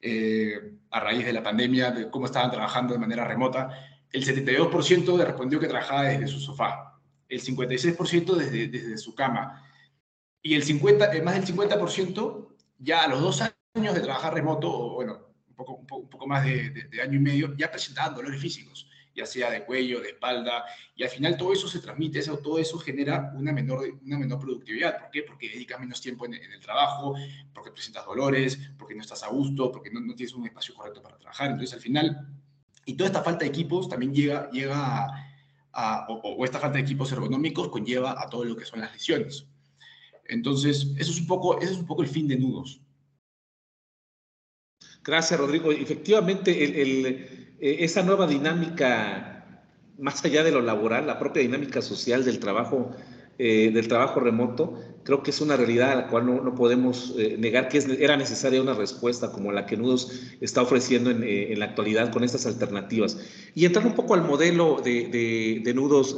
eh, 0.00 0.72
a 0.90 0.98
raíz 0.98 1.24
de 1.24 1.32
la 1.32 1.42
pandemia, 1.42 1.92
de 1.92 2.10
cómo 2.10 2.26
estaban 2.26 2.50
trabajando 2.50 2.94
de 2.94 2.98
manera 2.98 3.24
remota. 3.24 3.70
El 4.10 4.24
72% 4.24 5.24
respondió 5.24 5.60
que 5.60 5.68
trabajaba 5.68 6.04
desde 6.04 6.26
su 6.26 6.40
sofá, 6.40 6.98
el 7.28 7.40
56% 7.40 8.34
desde, 8.34 8.68
desde 8.68 8.98
su 8.98 9.14
cama, 9.14 9.62
y 10.42 10.54
el 10.54 10.62
50, 10.62 11.14
eh, 11.14 11.22
más 11.22 11.34
del 11.34 11.56
50% 11.56 12.48
ya 12.78 13.04
a 13.04 13.08
los 13.08 13.20
dos 13.20 13.42
años 13.74 13.94
de 13.94 14.00
trabajar 14.00 14.34
remoto, 14.34 14.70
o 14.70 14.94
bueno, 14.94 15.18
un 15.48 15.54
poco, 15.54 15.74
un 15.74 16.08
poco, 16.08 16.26
más 16.26 16.44
de, 16.44 16.70
de, 16.70 17.02
año 17.02 17.16
y 17.18 17.20
medio, 17.20 17.54
ya 17.56 17.70
presentaban 17.70 18.14
dolores 18.14 18.40
físicos, 18.40 18.85
ya 19.16 19.24
sea 19.24 19.50
de 19.50 19.64
cuello, 19.64 20.00
de 20.00 20.10
espalda, 20.10 20.64
y 20.94 21.02
al 21.02 21.08
final 21.08 21.36
todo 21.36 21.52
eso 21.52 21.66
se 21.66 21.80
transmite, 21.80 22.18
eso, 22.18 22.36
todo 22.38 22.58
eso 22.58 22.78
genera 22.78 23.32
una 23.34 23.50
menor, 23.50 23.82
una 24.04 24.18
menor 24.18 24.38
productividad. 24.38 25.00
¿Por 25.00 25.10
qué? 25.10 25.22
Porque 25.22 25.48
dedicas 25.48 25.80
menos 25.80 26.00
tiempo 26.00 26.26
en, 26.26 26.34
el 26.34 26.60
trabajo, 26.60 27.14
porque 27.54 27.70
presentas 27.70 28.04
dolores, 28.04 28.58
porque 28.78 28.94
no 28.94 29.00
estás 29.00 29.22
a 29.22 29.28
gusto, 29.28 29.72
porque 29.72 29.90
no, 29.90 30.00
no, 30.00 30.14
tienes 30.14 30.34
un 30.34 30.46
espacio 30.46 30.74
correcto 30.74 31.02
para 31.02 31.16
trabajar. 31.16 31.50
Entonces, 31.50 31.74
al 31.74 31.80
final, 31.80 32.28
y 32.84 32.94
toda 32.94 33.08
esta 33.08 33.22
falta 33.22 33.44
de 33.44 33.50
equipos 33.50 33.88
también 33.88 34.14
llega, 34.14 34.50
llega 34.50 35.06
a, 35.72 36.06
o, 36.08 36.44
esta 36.44 36.58
falta 36.58 36.76
de 36.76 36.84
equipos 36.84 37.10
ergonómicos 37.10 37.68
conlleva 37.68 38.22
a 38.22 38.28
todo 38.28 38.44
lo 38.44 38.56
que 38.56 38.66
son 38.66 38.80
las 38.80 38.92
lesiones. 38.92 39.46
Entonces, 40.24 40.92
eso 40.98 41.10
es 41.10 41.20
un 41.20 41.26
poco, 41.26 41.58
eso 41.58 41.72
es 41.72 41.78
un 41.78 41.86
poco 41.86 42.02
el 42.02 42.08
fin 42.08 42.28
de 42.28 42.36
nudos. 42.36 42.80
Gracias, 45.02 45.38
Rodrigo. 45.38 45.70
Efectivamente, 45.70 46.82
el, 46.82 47.35
eh, 47.60 47.78
esa 47.80 48.02
nueva 48.02 48.26
dinámica, 48.26 49.44
más 49.98 50.24
allá 50.24 50.44
de 50.44 50.52
lo 50.52 50.60
laboral, 50.60 51.06
la 51.06 51.18
propia 51.18 51.42
dinámica 51.42 51.82
social 51.82 52.24
del 52.24 52.38
trabajo, 52.38 52.90
eh, 53.38 53.70
del 53.72 53.88
trabajo 53.88 54.20
remoto, 54.20 54.80
creo 55.04 55.22
que 55.22 55.30
es 55.30 55.40
una 55.40 55.56
realidad 55.56 55.92
a 55.92 55.94
la 55.94 56.06
cual 56.08 56.26
no, 56.26 56.40
no 56.42 56.54
podemos 56.54 57.14
eh, 57.18 57.36
negar 57.38 57.68
que 57.68 57.78
era 58.00 58.16
necesaria 58.16 58.60
una 58.60 58.74
respuesta 58.74 59.30
como 59.30 59.52
la 59.52 59.66
que 59.66 59.76
Nudos 59.76 60.10
está 60.40 60.62
ofreciendo 60.62 61.10
en, 61.10 61.22
en 61.22 61.58
la 61.58 61.66
actualidad 61.66 62.12
con 62.12 62.24
estas 62.24 62.46
alternativas. 62.46 63.18
Y 63.54 63.64
entrar 63.64 63.86
un 63.86 63.94
poco 63.94 64.14
al 64.14 64.22
modelo 64.22 64.80
de, 64.82 65.60
de, 65.62 65.74
Nudos, 65.74 66.16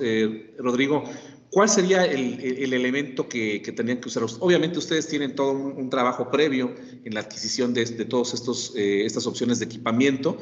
Rodrigo, 0.59 1.05
¿Cuál 1.51 1.69
sería 1.71 2.05
el, 2.05 2.41
el, 2.41 2.75
elemento 2.75 3.27
que, 3.27 3.63
que, 3.63 3.73
tendrían 3.73 4.01
que 4.01 4.09
usar? 4.09 4.23
Obviamente 4.41 4.79
ustedes 4.79 5.09
tienen 5.09 5.35
todo 5.35 5.53
un, 5.53 5.89
trabajo 5.89 6.31
previo 6.31 6.75
en 7.05 7.15
la 7.15 7.21
adquisición 7.21 7.73
de, 7.73 7.87
de 7.87 8.05
todas 8.05 8.35
eh, 8.77 9.05
estas 9.07 9.27
opciones 9.27 9.59
de 9.59 9.65
equipamiento, 9.65 10.37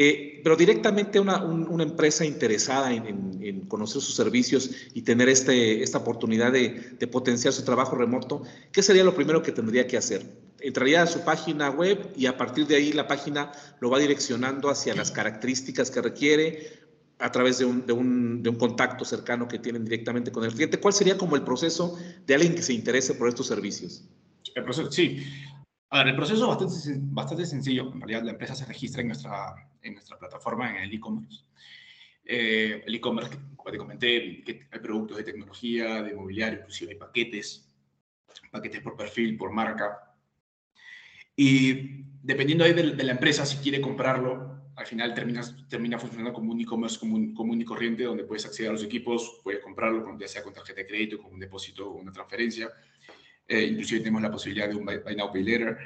eh, 0.00 0.40
pero 0.44 0.54
directamente 0.54 1.18
una, 1.18 1.42
una 1.42 1.82
empresa 1.82 2.24
interesada 2.24 2.92
en, 2.92 3.66
conocer 3.66 4.00
sus 4.00 4.14
servicios 4.14 4.70
y 4.94 5.02
tener 5.02 5.28
este, 5.28 5.82
esta 5.82 5.98
oportunidad 5.98 6.52
de, 6.52 6.94
de, 6.96 7.06
potenciar 7.08 7.52
su 7.52 7.64
trabajo 7.64 7.96
remoto, 7.96 8.44
¿qué 8.70 8.80
sería 8.80 9.02
lo 9.02 9.16
primero 9.16 9.42
que 9.42 9.50
tendría 9.50 9.88
que 9.88 9.96
hacer? 9.96 10.24
Entraría 10.60 11.02
a 11.02 11.06
su 11.08 11.24
página 11.24 11.70
web 11.70 12.12
y 12.16 12.26
a 12.26 12.36
partir 12.36 12.68
de 12.68 12.76
ahí 12.76 12.92
la 12.92 13.08
página 13.08 13.50
lo 13.80 13.90
va 13.90 13.98
direccionando 13.98 14.70
hacia 14.70 14.94
las 14.94 15.10
características 15.10 15.90
que 15.90 16.00
requiere 16.00 16.78
a 17.18 17.32
través 17.32 17.58
de 17.58 17.64
un, 17.64 17.84
de, 17.84 17.92
un, 17.92 18.40
de 18.40 18.50
un, 18.50 18.56
contacto 18.56 19.04
cercano 19.04 19.48
que 19.48 19.58
tienen 19.58 19.84
directamente 19.84 20.30
con 20.30 20.44
el 20.44 20.52
cliente. 20.52 20.78
¿Cuál 20.78 20.94
sería 20.94 21.18
como 21.18 21.34
el 21.34 21.42
proceso 21.42 21.98
de 22.24 22.34
alguien 22.36 22.54
que 22.54 22.62
se 22.62 22.72
interese 22.72 23.14
por 23.14 23.28
estos 23.28 23.48
servicios? 23.48 24.04
El 24.54 24.62
proceso, 24.62 24.92
sí. 24.92 25.24
A 25.90 25.98
ver, 25.98 26.08
el 26.08 26.16
proceso 26.16 26.42
es 26.42 26.60
bastante, 26.60 27.00
bastante 27.12 27.46
sencillo. 27.46 27.92
En 27.92 28.00
realidad, 28.00 28.22
la 28.22 28.30
empresa 28.30 28.54
se 28.54 28.64
registra 28.64 29.00
en 29.00 29.08
nuestra, 29.08 29.67
en 29.88 29.94
nuestra 29.94 30.18
plataforma, 30.18 30.70
en 30.70 30.84
el 30.84 30.94
e-commerce. 30.94 31.44
Eh, 32.24 32.82
el 32.86 32.94
e-commerce, 32.94 33.36
como 33.56 33.70
te 33.70 33.78
comenté, 33.78 34.42
que 34.44 34.68
hay 34.70 34.80
productos 34.80 35.16
de 35.18 35.24
tecnología, 35.24 36.02
de 36.02 36.14
mobiliario, 36.14 36.60
inclusive 36.60 36.92
hay 36.92 36.98
paquetes, 36.98 37.68
paquetes 38.50 38.80
por 38.80 38.96
perfil, 38.96 39.36
por 39.36 39.50
marca. 39.50 40.14
Y 41.34 42.04
dependiendo 42.22 42.64
ahí 42.64 42.72
de, 42.72 42.92
de 42.94 43.04
la 43.04 43.12
empresa, 43.12 43.44
si 43.44 43.58
quiere 43.58 43.80
comprarlo 43.80 44.58
al 44.78 44.86
final 44.86 45.12
termina, 45.12 45.42
termina 45.68 45.98
funcionando 45.98 46.32
como 46.32 46.52
un 46.52 46.60
e-commerce 46.60 47.00
común, 47.00 47.34
común, 47.34 47.60
y 47.60 47.64
corriente 47.64 48.04
donde 48.04 48.22
puedes 48.22 48.46
acceder 48.46 48.70
a 48.70 48.72
los 48.72 48.84
equipos, 48.84 49.40
puedes 49.42 49.60
comprarlo 49.60 50.04
con, 50.04 50.16
ya 50.16 50.28
sea 50.28 50.40
con 50.44 50.52
tarjeta 50.52 50.80
de 50.80 50.86
crédito, 50.86 51.18
con 51.18 51.32
un 51.32 51.40
depósito 51.40 51.90
o 51.90 51.94
una 51.94 52.12
transferencia. 52.12 52.70
Eh, 53.48 53.64
inclusive 53.64 54.00
tenemos 54.00 54.22
la 54.22 54.30
posibilidad 54.30 54.68
de 54.68 54.76
un 54.76 54.84
buy, 54.84 55.16
now, 55.16 55.32
pay 55.32 55.42
later. 55.42 55.78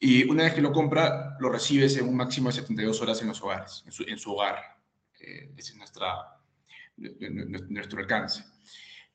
Y 0.00 0.28
una 0.28 0.44
vez 0.44 0.54
que 0.54 0.62
lo 0.62 0.72
compra, 0.72 1.36
lo 1.38 1.50
recibes 1.50 1.96
en 1.98 2.08
un 2.08 2.16
máximo 2.16 2.48
de 2.48 2.54
72 2.54 3.00
horas 3.02 3.20
en 3.20 3.28
los 3.28 3.42
hogares, 3.42 3.82
en 3.86 3.92
su, 3.92 4.02
en 4.04 4.18
su 4.18 4.32
hogar. 4.32 4.56
Eh, 5.20 5.52
ese 5.56 5.72
es 5.72 5.76
nuestra, 5.76 6.40
nuestro 6.96 8.00
alcance. 8.00 8.42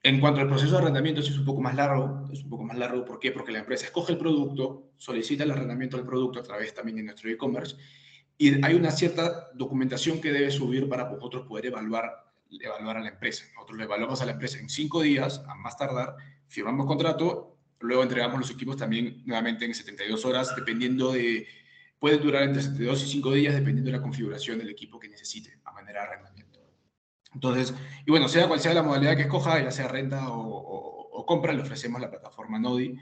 En 0.03 0.19
cuanto 0.19 0.39
al 0.39 0.47
proceso 0.47 0.73
de 0.73 0.77
arrendamiento, 0.77 1.21
es 1.21 1.37
un 1.37 1.45
poco 1.45 1.61
más 1.61 1.73
largo. 1.75 2.29
Es 2.31 2.43
un 2.43 2.49
poco 2.49 2.63
más 2.63 2.77
largo, 2.77 3.03
¿por 3.03 3.19
qué? 3.19 3.31
Porque 3.31 3.51
la 3.51 3.59
empresa 3.59 3.85
escoge 3.85 4.13
el 4.13 4.19
producto, 4.19 4.91
solicita 4.97 5.43
el 5.43 5.51
arrendamiento 5.51 5.97
del 5.97 6.05
producto 6.05 6.39
a 6.39 6.43
través 6.43 6.73
también 6.73 6.97
de 6.97 7.03
nuestro 7.03 7.29
e-commerce 7.29 7.75
y 8.37 8.63
hay 8.65 8.75
una 8.75 8.91
cierta 8.91 9.49
documentación 9.53 10.19
que 10.19 10.31
debe 10.31 10.51
subir 10.51 10.89
para 10.89 11.05
vosotros 11.05 11.47
poder 11.47 11.67
evaluar, 11.67 12.25
evaluar 12.51 12.97
a 12.97 13.01
la 13.01 13.09
empresa. 13.09 13.45
Nosotros 13.53 13.77
le 13.77 13.85
evaluamos 13.85 14.21
a 14.21 14.25
la 14.25 14.33
empresa 14.33 14.59
en 14.59 14.69
cinco 14.69 15.01
días, 15.01 15.41
a 15.47 15.55
más 15.55 15.77
tardar, 15.77 16.15
firmamos 16.47 16.85
contrato, 16.85 17.54
luego 17.79 18.03
entregamos 18.03 18.39
los 18.39 18.49
equipos 18.51 18.77
también 18.77 19.23
nuevamente 19.25 19.65
en 19.65 19.73
72 19.73 20.25
horas, 20.25 20.55
dependiendo 20.55 21.11
de, 21.11 21.47
puede 21.99 22.17
durar 22.17 22.43
entre 22.43 22.61
72 22.61 23.03
y 23.03 23.07
5 23.07 23.33
días, 23.33 23.53
dependiendo 23.53 23.91
de 23.91 23.97
la 23.97 24.03
configuración 24.03 24.57
del 24.57 24.69
equipo 24.69 24.99
que 24.99 25.09
necesite 25.09 25.59
a 25.63 25.71
manera 25.71 26.01
de 26.01 26.07
arrendamiento. 26.07 26.59
Entonces, 27.33 27.73
y 28.05 28.11
bueno, 28.11 28.27
sea 28.29 28.47
cual 28.47 28.59
sea 28.59 28.73
la 28.73 28.83
modalidad 28.83 29.15
que 29.15 29.23
escoja, 29.23 29.61
ya 29.61 29.71
sea 29.71 29.87
renta 29.87 30.29
o, 30.29 31.05
o 31.15 31.25
compra, 31.25 31.53
le 31.53 31.61
ofrecemos 31.61 32.01
la 32.01 32.09
plataforma 32.09 32.59
Nodi 32.59 32.97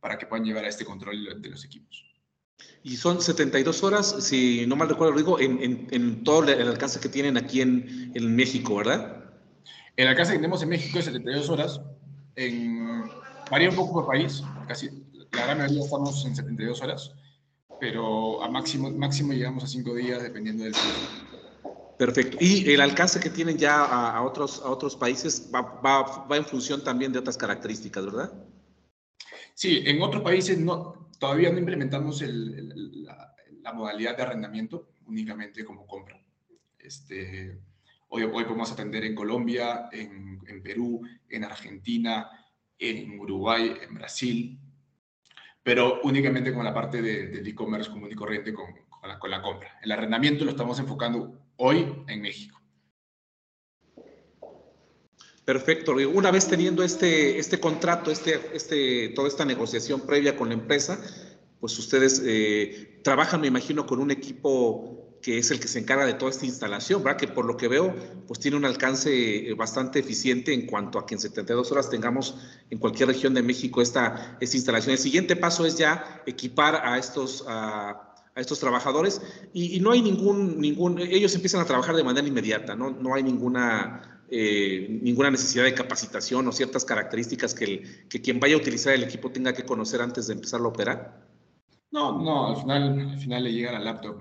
para 0.00 0.18
que 0.18 0.26
puedan 0.26 0.44
llevar 0.44 0.64
a 0.64 0.68
este 0.68 0.84
control 0.84 1.40
de 1.42 1.48
los 1.48 1.64
equipos. 1.64 2.04
Y 2.82 2.96
son 2.96 3.20
72 3.20 3.82
horas, 3.82 4.16
si 4.20 4.64
no 4.66 4.76
mal 4.76 4.88
recuerdo, 4.88 5.16
digo, 5.16 5.38
en, 5.38 5.86
en, 5.90 6.24
todo 6.24 6.44
el 6.44 6.68
alcance 6.68 7.00
que 7.00 7.08
tienen 7.08 7.36
aquí 7.36 7.60
en, 7.60 8.12
en, 8.14 8.34
México, 8.34 8.76
¿verdad? 8.76 9.24
El 9.96 10.08
alcance 10.08 10.32
que 10.32 10.38
tenemos 10.38 10.62
en 10.62 10.70
México 10.70 10.98
es 10.98 11.04
72 11.04 11.48
horas. 11.50 11.80
En, 12.36 12.97
varía 13.50 13.70
un 13.70 13.76
poco 13.76 13.94
por 13.94 14.06
país, 14.06 14.42
casi 14.66 14.88
la 15.32 15.44
gran 15.44 15.58
mayoría 15.58 15.84
estamos 15.84 16.24
en 16.24 16.34
72 16.34 16.82
horas, 16.82 17.14
pero 17.80 18.42
a 18.42 18.48
máximo, 18.48 18.90
máximo 18.90 19.32
llegamos 19.32 19.64
a 19.64 19.66
5 19.66 19.94
días 19.94 20.22
dependiendo 20.22 20.64
del 20.64 20.74
Perfecto. 21.98 22.36
Y 22.40 22.70
el 22.70 22.80
alcance 22.80 23.18
que 23.18 23.28
tienen 23.28 23.58
ya 23.58 23.84
a, 23.84 24.16
a 24.16 24.22
otros, 24.22 24.62
a 24.64 24.70
otros 24.70 24.94
países 24.94 25.50
va, 25.52 25.62
va, 25.62 26.26
va 26.26 26.36
en 26.36 26.44
función 26.44 26.84
también 26.84 27.12
de 27.12 27.18
otras 27.18 27.36
características, 27.36 28.04
¿verdad? 28.04 28.32
Sí, 29.54 29.82
en 29.84 30.00
otros 30.00 30.22
países 30.22 30.56
no, 30.56 31.08
todavía 31.18 31.50
no 31.50 31.58
implementamos 31.58 32.22
la, 32.22 33.34
modalidad 33.74 34.16
de 34.16 34.22
arrendamiento 34.22 34.92
únicamente 35.06 35.64
como 35.64 35.86
compra. 35.86 36.22
Este, 36.78 37.60
hoy, 38.08 38.22
hoy 38.22 38.44
podemos 38.44 38.72
atender 38.72 39.04
en 39.04 39.14
Colombia, 39.14 39.88
en, 39.92 40.62
Perú, 40.62 41.02
en 41.28 41.44
Argentina, 41.44 42.30
en 42.78 43.18
Uruguay, 43.18 43.76
en 43.82 43.94
Brasil, 43.94 44.58
pero 45.62 46.00
únicamente 46.02 46.54
con 46.54 46.64
la 46.64 46.74
parte 46.74 47.02
del 47.02 47.46
e-commerce 47.46 47.90
común 47.90 48.10
y 48.12 48.14
corriente 48.14 48.52
con, 48.52 48.66
con 49.18 49.30
la 49.30 49.42
compra. 49.42 49.78
El 49.82 49.92
arrendamiento 49.92 50.44
lo 50.44 50.50
estamos 50.50 50.78
enfocando 50.78 51.38
hoy 51.56 52.04
en 52.06 52.20
México. 52.20 52.58
Perfecto. 55.48 55.92
Una 56.12 56.30
vez 56.30 56.46
teniendo 56.46 56.82
este, 56.82 57.38
este 57.38 57.58
contrato, 57.58 58.10
este, 58.10 58.38
este, 58.52 59.08
toda 59.14 59.28
esta 59.28 59.46
negociación 59.46 60.02
previa 60.02 60.36
con 60.36 60.48
la 60.48 60.54
empresa, 60.54 61.00
pues 61.58 61.78
ustedes 61.78 62.22
eh, 62.22 63.00
trabajan, 63.02 63.40
me 63.40 63.46
imagino, 63.46 63.86
con 63.86 63.98
un 63.98 64.10
equipo 64.10 65.07
que 65.22 65.38
es 65.38 65.50
el 65.50 65.60
que 65.60 65.68
se 65.68 65.78
encarga 65.78 66.06
de 66.06 66.14
toda 66.14 66.30
esta 66.30 66.46
instalación, 66.46 67.02
¿verdad? 67.02 67.18
Que 67.18 67.28
por 67.28 67.44
lo 67.44 67.56
que 67.56 67.68
veo, 67.68 67.94
pues 68.26 68.40
tiene 68.40 68.56
un 68.56 68.64
alcance 68.64 69.50
eh, 69.50 69.54
bastante 69.54 69.98
eficiente 69.98 70.52
en 70.52 70.66
cuanto 70.66 70.98
a 70.98 71.06
que 71.06 71.14
en 71.14 71.20
72 71.20 71.72
horas 71.72 71.90
tengamos 71.90 72.36
en 72.70 72.78
cualquier 72.78 73.08
región 73.08 73.34
de 73.34 73.42
México 73.42 73.82
esta, 73.82 74.36
esta 74.40 74.56
instalación. 74.56 74.92
El 74.92 74.98
siguiente 74.98 75.36
paso 75.36 75.66
es 75.66 75.76
ya 75.76 76.22
equipar 76.26 76.86
a 76.86 76.98
estos, 76.98 77.44
a, 77.48 78.14
estos 78.36 78.60
trabajadores 78.60 79.20
y, 79.52 79.80
no 79.80 79.90
hay 79.90 80.02
ningún, 80.02 80.60
ningún, 80.60 81.00
ellos 81.00 81.34
empiezan 81.34 81.60
a 81.60 81.64
trabajar 81.64 81.96
de 81.96 82.04
manera 82.04 82.26
inmediata, 82.26 82.76
¿no? 82.76 82.90
No 82.90 83.14
hay 83.14 83.22
ninguna 83.22 84.24
eh, 84.30 84.86
ninguna 85.02 85.30
necesidad 85.30 85.64
de 85.64 85.72
capacitación 85.72 86.46
o 86.46 86.52
ciertas 86.52 86.84
características 86.84 87.54
que, 87.54 88.06
que, 88.10 88.20
quien 88.20 88.38
vaya 88.38 88.54
a 88.54 88.58
utilizar 88.58 88.92
el 88.92 89.02
equipo 89.02 89.32
tenga 89.32 89.54
que 89.54 89.64
conocer 89.64 90.02
antes 90.02 90.26
de 90.26 90.34
empezarlo 90.34 90.66
a 90.66 90.70
operar? 90.70 91.26
No, 91.90 92.22
no, 92.22 92.48
al 92.48 92.56
final, 92.60 93.10
al 93.12 93.18
final 93.18 93.44
le 93.44 93.52
llega 93.52 93.72
la 93.72 93.78
laptop 93.78 94.20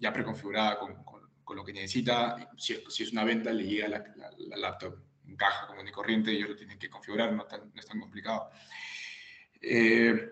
ya 0.00 0.12
preconfigurada 0.12 0.78
con, 0.78 1.04
con, 1.04 1.20
lo 1.56 1.64
que 1.64 1.72
necesita. 1.72 2.48
Si, 2.56 2.76
si, 2.88 3.02
es 3.02 3.12
una 3.12 3.24
venta, 3.24 3.52
le 3.52 3.64
llega 3.64 3.88
la, 3.88 4.04
la, 4.16 4.56
laptop 4.56 4.94
en 5.26 5.36
caja 5.36 5.66
común 5.66 5.86
y 5.88 5.90
corriente, 5.90 6.30
ellos 6.30 6.50
lo 6.50 6.56
tienen 6.56 6.78
que 6.78 6.88
configurar, 6.88 7.32
no, 7.32 7.44
no 7.44 7.80
es 7.80 7.86
tan 7.86 7.98
complicado. 7.98 8.50
Eh, 9.60 10.30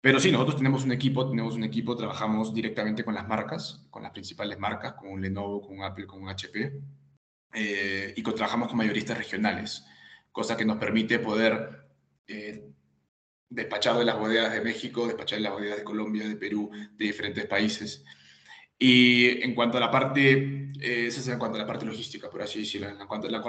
pero 0.00 0.18
sí, 0.18 0.32
nosotros 0.32 0.56
tenemos 0.56 0.84
un 0.84 0.92
equipo, 0.92 1.28
tenemos 1.28 1.54
un 1.54 1.64
equipo, 1.64 1.94
trabajamos 1.94 2.52
directamente 2.52 3.04
con 3.04 3.14
las 3.14 3.28
marcas, 3.28 3.86
con 3.90 4.02
las 4.02 4.12
principales 4.12 4.58
marcas, 4.58 4.94
con 4.94 5.10
un 5.10 5.20
Lenovo, 5.20 5.60
con 5.60 5.78
un 5.78 5.84
Apple, 5.84 6.06
con 6.06 6.22
un 6.22 6.28
HP 6.28 6.72
eh, 7.54 8.14
y 8.16 8.22
trabajamos 8.22 8.68
con 8.68 8.78
mayoristas 8.78 9.18
regionales, 9.18 9.84
cosa 10.32 10.56
que 10.56 10.64
nos 10.64 10.78
permite 10.78 11.18
poder 11.18 11.86
eh, 12.26 12.72
despachar 13.48 13.96
de 13.98 14.04
las 14.04 14.18
bodegas 14.18 14.52
de 14.52 14.62
México, 14.62 15.06
despachar 15.06 15.38
de 15.38 15.44
las 15.44 15.52
bodegas 15.52 15.78
de 15.78 15.84
Colombia, 15.84 16.26
de 16.26 16.36
Perú, 16.36 16.70
de 16.72 17.04
diferentes 17.04 17.46
países. 17.46 18.04
Y 18.82 19.42
en 19.42 19.54
cuanto 19.54 19.78
a 19.78 19.80
la 19.80 19.90
parte, 19.90 20.72
eh, 20.80 21.06
es 21.06 21.28
en 21.28 21.38
cuanto 21.38 21.56
a 21.56 21.60
la 21.60 21.66
parte 21.66 21.86
logística, 21.86 22.28
por 22.28 22.42
así 22.42 22.60
decirlo, 22.60 22.88
en 22.88 23.06
cuanto, 23.06 23.28
a 23.28 23.30
la, 23.30 23.42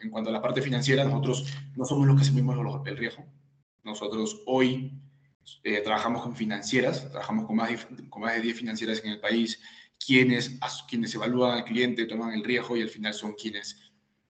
en, 0.00 0.10
cuanto 0.10 0.30
a 0.30 0.32
la 0.32 0.42
parte 0.42 0.60
financiera, 0.60 1.04
nosotros 1.04 1.46
no 1.76 1.84
somos 1.84 2.06
los 2.06 2.16
que 2.16 2.22
asumimos 2.22 2.56
el 2.86 2.96
riesgo. 2.96 3.24
Nosotros 3.84 4.42
hoy 4.46 4.90
Eh, 5.64 5.80
trabajamos 5.82 6.22
con 6.22 6.34
financieras, 6.34 7.10
trabajamos 7.10 7.46
con 7.46 7.56
más, 7.56 7.68
de, 7.70 8.08
con 8.08 8.22
más 8.22 8.34
de 8.34 8.40
10 8.40 8.56
financieras 8.56 9.02
en 9.04 9.12
el 9.12 9.20
país, 9.20 9.60
quienes, 10.04 10.58
quienes 10.88 11.14
evalúan 11.14 11.58
al 11.58 11.64
cliente, 11.64 12.06
toman 12.06 12.32
el 12.32 12.44
riesgo 12.44 12.76
y 12.76 12.82
al 12.82 12.88
final 12.88 13.14
son 13.14 13.34
quienes 13.34 13.76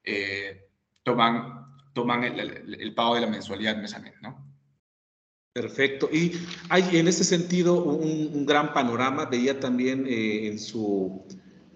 eh, 0.04 0.70
toman, 1.04 1.68
toman 1.94 2.24
el, 2.24 2.94
pago 2.94 3.16
de 3.16 3.22
la 3.22 3.28
mensualidad 3.28 3.78
mes 3.78 3.96
a 3.96 4.00
mes, 4.00 4.14
¿no? 4.22 4.55
Perfecto. 5.56 6.10
Y 6.12 6.34
hay 6.68 6.98
en 6.98 7.08
ese 7.08 7.24
sentido 7.24 7.82
un, 7.82 8.46
gran 8.46 8.74
panorama. 8.74 9.24
Veía 9.24 9.58
también 9.58 10.06
eh, 10.06 10.48
en 10.48 10.60
su 10.60 11.24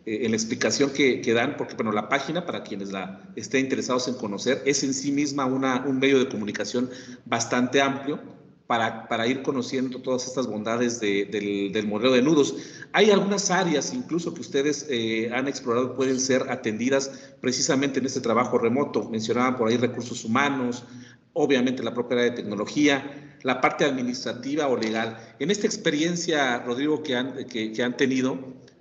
eh, 0.06 0.26
en 0.26 0.32
la 0.32 0.36
explicación 0.36 0.92
que, 0.92 1.34
dan, 1.34 1.56
porque 1.56 1.76
bueno, 1.76 1.94
la 1.94 2.10
página, 2.10 2.46
para 2.46 2.62
quienes 2.64 2.92
la 2.92 3.32
estén 3.38 3.62
interesados 3.62 4.10
en 4.10 4.16
conocer, 4.16 4.62
es 4.66 4.84
en 4.84 4.94
sí 4.94 5.14
misma 5.14 5.46
una, 5.46 5.86
un 5.86 5.98
medio 5.98 6.20
de 6.20 6.28
comunicación 6.28 6.90
bastante 7.26 7.82
amplio 7.82 8.20
para, 8.68 9.08
para 9.08 9.28
ir 9.28 9.44
conociendo 9.44 10.02
todas 10.02 10.28
estas 10.28 10.46
bondades 10.48 11.00
del, 11.00 11.72
del, 11.72 11.88
modelo 11.88 12.12
de 12.12 12.22
nudos. 12.22 12.58
Hay 12.92 13.12
algunas 13.12 13.50
áreas 13.50 13.94
incluso 13.94 14.34
que 14.34 14.42
ustedes 14.42 14.88
eh, 14.90 15.32
han 15.34 15.48
explorado, 15.48 15.96
pueden 15.96 16.20
ser 16.20 16.52
atendidas 16.52 17.32
precisamente 17.40 18.00
en 18.00 18.08
este 18.08 18.20
trabajo 18.20 18.58
remoto. 18.58 19.10
Mencionaban 19.10 19.56
por 19.56 19.70
ahí 19.70 19.78
recursos 19.78 20.26
humanos, 20.26 20.84
obviamente 21.32 21.82
la 21.82 21.94
propia 21.94 22.18
de 22.18 22.32
tecnología, 22.32 23.29
la 23.44 23.62
parte 23.62 23.86
administrativa 23.86 24.68
o 24.68 24.78
legal. 24.78 25.18
En 25.40 25.52
esta 25.52 25.68
experiencia, 25.68 26.60
Rodrigo, 26.60 27.04
que 27.04 27.16
han, 27.16 27.46
que, 27.46 27.72
que 27.72 27.84
han 27.84 27.96
tenido, 27.96 28.38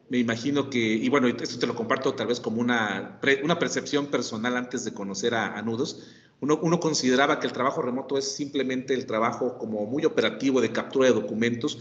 me 0.09 0.19
imagino 0.19 0.71
que, 0.71 0.79
y 0.79 1.09
bueno, 1.09 1.29
esto 1.29 1.59
te 1.59 1.67
lo 1.67 1.75
comparto 1.75 2.15
tal 2.15 2.29
vez 2.29 2.41
como 2.41 2.61
una, 2.61 3.21
una 3.43 3.59
percepción 3.59 4.07
personal 4.07 4.57
antes 4.57 4.85
de 4.85 4.95
conocer 4.95 5.35
a, 5.35 5.61
Nudos, 5.63 6.09
uno, 6.41 6.59
uno, 6.63 6.81
consideraba 6.81 7.41
que 7.41 7.47
el 7.47 7.53
trabajo 7.53 7.83
remoto 7.83 8.17
es 8.17 8.31
simplemente 8.31 8.95
el 8.95 9.07
trabajo 9.07 9.59
como 9.59 9.87
muy 9.87 10.05
operativo 10.05 10.61
de 10.61 10.73
captura 10.73 11.09
de 11.09 11.15
documentos, 11.15 11.79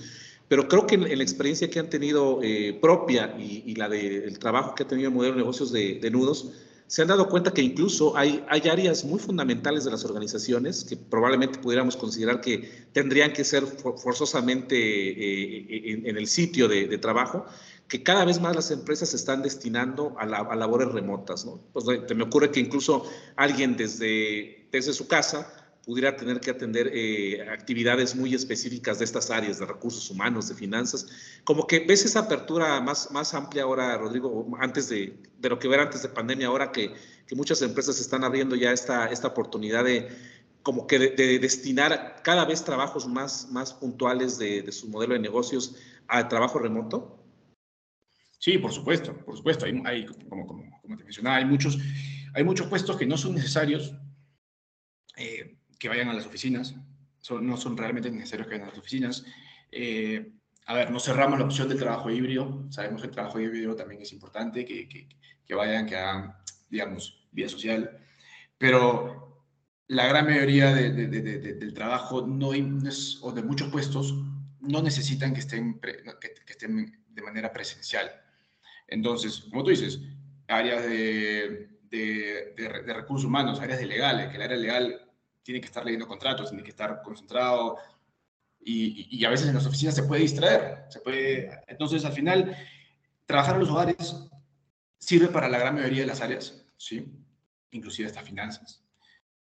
pero 0.47 0.67
creo 0.67 0.87
que 0.87 0.95
en, 0.95 1.17
la 1.17 1.23
experiencia 1.23 1.69
que 1.69 1.79
han 1.79 1.89
tenido 1.89 2.39
eh, 2.41 2.77
propia 2.81 3.35
y, 3.37 3.75
la 3.75 3.87
del 3.87 4.39
trabajo 4.39 4.75
que 4.75 4.83
ha 4.83 4.87
tenido 4.87 5.09
el 5.09 5.15
modelo 5.15 5.35
de 5.35 5.41
negocios 5.41 5.71
de, 5.71 5.99
de 6.01 6.09
Nudos, 6.09 6.51
se 6.87 7.01
han 7.01 7.09
dado 7.09 7.27
cuenta 7.27 7.53
que 7.53 7.61
incluso 7.61 8.15
hay, 8.15 8.43
hay 8.47 8.67
áreas 8.69 9.03
muy 9.03 9.19
fundamentales 9.19 9.83
de 9.83 9.91
las 9.91 10.05
organizaciones 10.05 10.85
que 10.85 10.95
probablemente 10.95 11.59
pudiéramos 11.59 11.97
considerar 11.97 12.39
que 12.39 12.87
tendrían 12.93 13.33
que 13.33 13.43
ser 13.43 13.65
forzosamente 13.65 14.77
eh, 14.77 16.01
en, 16.05 16.17
el 16.17 16.27
sitio 16.27 16.69
de, 16.69 16.97
trabajo, 16.97 17.45
que 17.89 18.03
cada 18.03 18.23
vez 18.23 18.39
más 18.39 18.55
las 18.55 18.71
empresas 18.71 19.09
se 19.09 19.17
están 19.17 19.43
destinando 19.43 20.15
a, 20.17 20.25
labores 20.25 20.87
remotas. 20.87 21.45
¿no? 21.45 21.59
Pues 21.73 21.85
te 22.07 22.15
me 22.15 22.23
ocurre 22.23 22.51
que 22.51 22.61
incluso 22.61 23.03
alguien 23.35 23.75
desde, 23.75 24.67
desde 24.71 24.93
su 24.93 25.07
casa 25.07 25.66
pudiera 25.87 26.17
tener 26.17 26.41
que 26.41 26.51
atender 26.51 26.91
eh, 26.93 27.49
actividades 27.49 28.13
muy 28.13 28.35
específicas 28.35 28.99
de 28.99 29.05
estas 29.05 29.31
áreas, 29.31 29.57
de 29.57 29.65
recursos 29.65 30.11
humanos, 30.11 30.49
de 30.49 30.55
finanzas. 30.55 31.07
Como 31.45 31.65
que 31.65 31.79
ves 31.79 32.03
esa 32.03 32.19
apertura 32.19 32.81
más, 32.81 33.09
más 33.11 33.33
amplia 33.33 33.63
ahora, 33.63 33.97
Rodrigo, 33.97 34.45
antes 34.59 34.89
de, 34.89 35.17
de 35.39 35.49
lo 35.49 35.57
que 35.57 35.69
ver 35.69 35.79
antes 35.79 36.01
de 36.01 36.09
pandemia, 36.09 36.47
ahora 36.47 36.73
que, 36.73 36.93
que, 37.25 37.35
muchas 37.37 37.61
empresas 37.61 38.01
están 38.01 38.25
abriendo 38.25 38.57
ya 38.57 38.73
esta, 38.73 39.05
esta 39.05 39.29
oportunidad 39.29 39.85
de 39.85 40.09
como 40.61 40.87
que 40.87 40.99
de, 40.99 41.39
destinar 41.39 42.17
cada 42.21 42.43
vez 42.43 42.65
trabajos 42.65 43.07
más, 43.07 43.49
más 43.49 43.73
puntuales 43.73 44.37
de, 44.37 44.63
de 44.63 44.71
su 44.73 44.89
modelo 44.89 45.13
de 45.13 45.21
negocios 45.21 45.77
al 46.09 46.27
trabajo 46.27 46.59
remoto. 46.59 47.23
Sí, 48.39 48.57
por 48.57 48.73
supuesto, 48.73 49.15
por 49.25 49.37
supuesto. 49.37 49.65
Hay, 49.65 49.81
hay 49.85 50.05
como, 50.05 50.47
como, 50.47 50.97
te 50.97 51.05
mencionaba, 51.05 51.37
hay 51.37 51.45
muchos, 51.45 51.77
hay 52.33 52.43
muchos 52.43 52.67
puestos 52.67 52.97
que 52.97 53.05
no 53.05 53.15
son 53.15 53.35
necesarios 53.35 53.93
eh, 55.15 55.56
que 55.79 55.89
vayan 55.89 56.09
a 56.09 56.13
las 56.13 56.25
oficinas, 56.25 56.75
no 57.41 57.57
son 57.57 57.77
realmente 57.77 58.09
necesarios 58.09 58.47
que 58.47 58.55
vayan 58.55 58.67
a 58.67 58.71
las 58.71 58.79
oficinas. 58.79 59.25
Eh, 59.71 60.31
a 60.65 60.73
ver, 60.73 60.91
no 60.91 60.99
cerramos 60.99 61.39
la 61.39 61.45
opción 61.45 61.69
del 61.69 61.79
trabajo 61.79 62.09
híbrido, 62.09 62.65
sabemos 62.69 63.01
que 63.01 63.07
el 63.07 63.13
trabajo 63.13 63.39
híbrido 63.39 63.75
también 63.75 64.01
es 64.01 64.11
importante, 64.11 64.65
que, 64.65 64.87
que, 64.87 65.07
que 65.45 65.55
vayan, 65.55 65.85
que 65.85 65.95
hagan, 65.95 66.35
digamos, 66.69 67.27
vida 67.31 67.49
social, 67.49 67.99
pero 68.57 69.45
la 69.87 70.07
gran 70.07 70.25
mayoría 70.25 70.73
de, 70.73 70.91
de, 70.91 71.07
de, 71.07 71.53
del 71.53 71.73
trabajo 71.73 72.25
no, 72.27 72.49
o 72.49 73.31
de 73.31 73.43
muchos 73.43 73.69
puestos 73.69 74.13
no 74.59 74.81
necesitan 74.81 75.33
que 75.33 75.39
estén, 75.39 75.79
que, 75.79 76.03
que 76.45 76.51
estén 76.51 77.03
de 77.07 77.21
manera 77.21 77.51
presencial. 77.53 78.09
Entonces, 78.87 79.45
como 79.49 79.63
tú 79.63 79.69
dices, 79.69 79.99
áreas 80.47 80.83
de, 80.83 81.69
de, 81.89 82.93
recursos 82.93 83.25
humanos, 83.25 83.59
áreas 83.59 83.79
de 83.79 83.85
legales, 83.85 84.29
que 84.29 84.35
el 84.35 84.41
área 84.41 84.57
legal 84.57 85.06
tiene 85.47 85.61
que 85.61 85.67
estar 85.67 85.85
leyendo 85.85 86.05
contratos, 86.05 86.49
tiene 86.49 86.61
que 86.61 86.71
estar 86.71 87.01
concentrado 87.01 87.77
y, 88.59 89.07
y, 89.17 89.23
a 89.23 89.29
veces 89.29 89.47
en 89.47 89.55
las 89.55 89.65
oficinas 89.65 89.95
se 89.95 90.03
puede 90.03 90.23
distraer. 90.23 90.83
Se 90.89 90.99
puede, 90.99 91.61
entonces, 91.67 92.03
al 92.03 92.11
final, 92.11 92.53
trabajar 93.25 93.53
en 93.55 93.61
los 93.61 93.69
hogares 93.69 94.27
sirve 94.99 95.29
para 95.29 95.47
la 95.47 95.57
gran 95.57 95.75
mayoría 95.75 96.01
de 96.01 96.07
las 96.07 96.19
áreas, 96.19 96.65
¿sí? 96.75 97.09
inclusive 97.71 98.09
hasta 98.09 98.23
finanzas, 98.23 98.83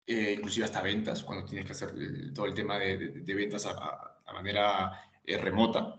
eh, 0.06 0.34
inclusive 0.38 0.66
hasta 0.66 0.82
ventas, 0.82 1.24
cuando 1.24 1.46
tienes 1.46 1.66
que 1.66 1.72
hacer 1.72 1.94
todo 2.34 2.48
el 2.48 2.54
tema 2.54 2.78
de, 2.78 2.98
de 3.24 3.34
ventas 3.34 3.66
a, 3.66 4.20
a, 4.26 4.34
manera 4.34 4.92
eh, 5.24 5.38
remota. 5.38 5.98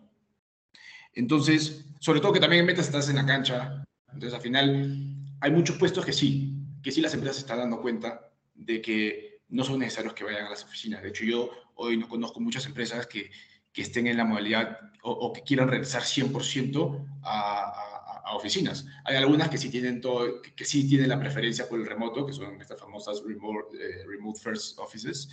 Entonces, 1.15 1.87
sobre 1.99 2.21
todo 2.21 2.35
que 2.35 2.41
también 2.41 2.61
en 2.61 2.67
metas 2.67 2.89
estás 2.89 3.09
en 3.09 3.17
la 3.17 3.25
cancha. 3.25 3.83
Entonces, 4.13 4.35
al 4.35 4.43
final, 4.43 5.17
hay 5.41 5.51
muchos 5.51 5.79
puestos 5.79 6.05
que 6.05 6.13
sí, 6.13 6.63
que 6.83 6.93
sí 6.93 7.01
las 7.01 7.15
empresas 7.15 7.37
se 7.37 7.43
están 7.43 7.61
dando 7.61 7.81
cuenta 7.81 8.31
de 8.55 8.83
que 8.83 9.28
no 9.49 9.65
son 9.65 9.81
necesarios 9.81 10.15
que 10.15 10.25
vayan 10.25 10.47
a 10.47 10.51
las 10.51 10.65
oficinas. 10.65 11.03
De 11.03 11.09
hecho, 11.09 11.25
yo 11.25 11.51
hoy 11.75 11.97
no 11.97 12.09
conozco 12.09 12.41
muchas 12.41 12.67
empresas 12.67 13.07
que, 13.07 13.31
que 13.73 13.83
estén 13.83 14.07
en 14.07 14.17
la 14.17 14.25
modalidad 14.25 14.79
o, 15.03 15.33
que 15.33 15.43
quieran 15.43 15.69
regresar 15.69 16.03
100% 16.03 17.21
a, 17.23 18.23
a, 18.25 18.35
oficinas. 18.35 18.87
Hay 19.05 19.17
algunas 19.17 19.49
que 19.49 19.57
sí 19.57 19.71
tienen 19.71 20.01
todo, 20.01 20.43
que, 20.43 20.65
sí 20.65 20.87
tienen 20.87 21.09
la 21.09 21.19
preferencia 21.19 21.69
por 21.69 21.81
el 21.81 21.87
remoto, 21.87 22.27
que 22.27 22.33
son 22.33 22.61
estas 22.61 22.79
famosas 22.79 23.23
remote, 23.25 23.77
eh, 23.81 24.05
remote 24.07 24.39
first 24.39 24.79
offices, 24.79 25.31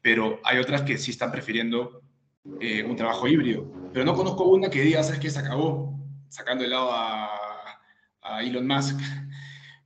pero 0.00 0.40
hay 0.42 0.58
otras 0.58 0.82
que 0.82 0.98
sí 0.98 1.12
están 1.12 1.30
prefiriendo 1.30 2.02
eh, 2.60 2.82
un 2.82 2.96
trabajo 2.96 3.28
híbrido. 3.28 3.70
Pero 3.92 4.04
no 4.04 4.14
conozco 4.14 4.44
una 4.44 4.68
que 4.68 4.82
diga, 4.82 5.02
¿sabes 5.02 5.20
qué? 5.20 5.30
Se 5.30 5.38
acabó, 5.38 5.96
sacando 6.28 6.64
el 6.64 6.70
lado 6.70 6.90
a, 6.92 7.28
Elon 8.42 8.66
Musk. 8.66 8.98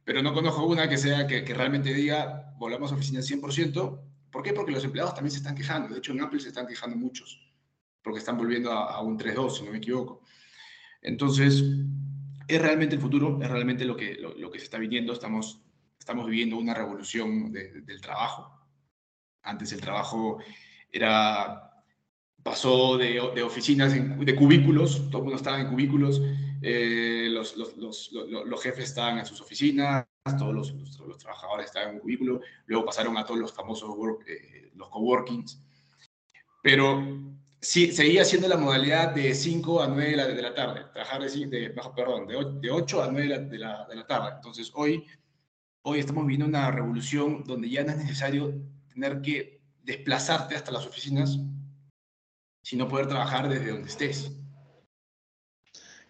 Pero 0.05 0.23
no 0.23 0.33
conozco 0.33 0.65
una 0.67 0.89
que 0.89 0.97
sea 0.97 1.27
que, 1.27 1.43
realmente 1.53 1.93
diga, 1.93 2.46
volvamos 2.59 2.93
a 2.93 2.95
oficinas 2.95 3.29
100%. 3.31 4.01
¿Por 4.31 4.43
qué? 4.43 4.53
Porque 4.53 4.73
los 4.73 4.85
empleados 4.85 5.15
también 5.15 5.31
se 5.31 5.39
están 5.39 5.55
quejando. 5.55 5.89
De 5.89 5.99
hecho, 5.99 6.13
en 6.13 6.21
Apple 6.21 6.41
se 6.41 6.49
están 6.49 6.67
quejando 6.67 6.97
muchos, 6.97 7.41
porque 8.03 8.19
están 8.19 8.37
volviendo 8.37 8.73
a, 8.73 9.01
un 9.03 9.19
3.2, 9.19 9.59
si 9.59 9.65
no 9.65 9.71
me 9.71 9.79
equivoco. 9.79 10.23
Entonces, 11.03 11.63
es 12.49 12.63
realmente 12.63 12.97
el 12.97 13.01
futuro, 13.01 13.39
es 13.43 13.51
realmente 13.51 13.85
lo 13.85 13.97
que, 13.97 14.15
lo, 14.15 14.51
que 14.51 14.59
se 14.59 14.65
está 14.65 14.79
viniendo. 14.79 15.13
Estamos, 15.13 15.63
estamos 15.99 16.27
viviendo 16.27 16.59
una 16.59 16.75
revolución 16.75 17.53
del 17.53 18.01
trabajo. 18.01 18.53
Antes 19.43 19.73
el 19.73 19.81
trabajo 19.81 20.39
era 20.91 21.67
pasó 22.47 22.97
de, 22.97 23.21
de 23.35 23.43
oficinas, 23.43 23.93
de 23.93 24.37
cubículos, 24.37 25.11
todo 25.11 25.19
el 25.19 25.25
mundo 25.25 25.37
estaba 25.37 25.61
en 25.61 25.69
cubículos, 25.69 26.23
eh, 26.63 27.27
los, 27.29 27.57
los, 27.57 27.77
los, 27.77 28.13
los, 28.13 28.63
jefes 28.63 28.85
estaban 28.85 29.19
en 29.19 29.27
sus 29.27 29.41
oficinas, 29.41 30.07
todos 30.35 30.55
los, 30.55 31.19
trabajadores 31.19 31.67
estaban 31.67 31.91
en 31.91 31.95
un 31.97 32.01
cubículo, 32.01 32.41
luego 32.67 32.87
pasaron 32.87 33.17
a 33.19 33.25
todos 33.25 33.41
los 33.41 33.53
famosos 33.53 33.91
eh, 34.27 34.71
los 34.75 34.89
coworkings, 34.89 35.61
pero 36.63 37.03
sí, 37.61 37.93
seguía 37.93 38.25
siendo 38.25 38.49
la 38.49 38.57
modalidad 38.57 39.15
de 39.15 39.35
5 39.35 39.83
a 39.83 39.89
9 39.89 40.11
de 40.11 40.17
la, 40.17 40.27
de 40.27 40.43
la 40.43 40.55
tarde, 40.55 40.85
trabajar 40.93 41.23
de, 41.23 41.47
de, 41.47 41.71
perdón, 41.95 42.27
de, 42.27 42.59
de 42.61 42.71
8 42.71 43.03
a 43.03 43.11
9 43.11 43.23
de 43.49 43.59
la, 43.59 43.85
de 43.87 43.95
la, 43.97 44.07
tarde. 44.07 44.33
Entonces 44.37 44.73
hoy, 44.75 45.05
hoy 45.83 45.99
estamos 45.99 46.25
viviendo 46.25 46.47
una 46.47 46.71
revolución 46.71 47.45
donde 47.45 47.69
ya 47.69 47.85
no 47.85 47.91
es 47.91 47.99
necesario 47.99 48.55
tener 48.89 49.21
que 49.21 49.61
desplazarte 49.83 50.57
hasta 50.57 50.73
las 50.73 50.87
oficinas 50.87 51.39
sino 52.67 52.89
poder 52.89 53.07
trabajar 53.07 53.49
desde 53.49 53.71
donde 53.71 53.89
estés. 53.89 54.33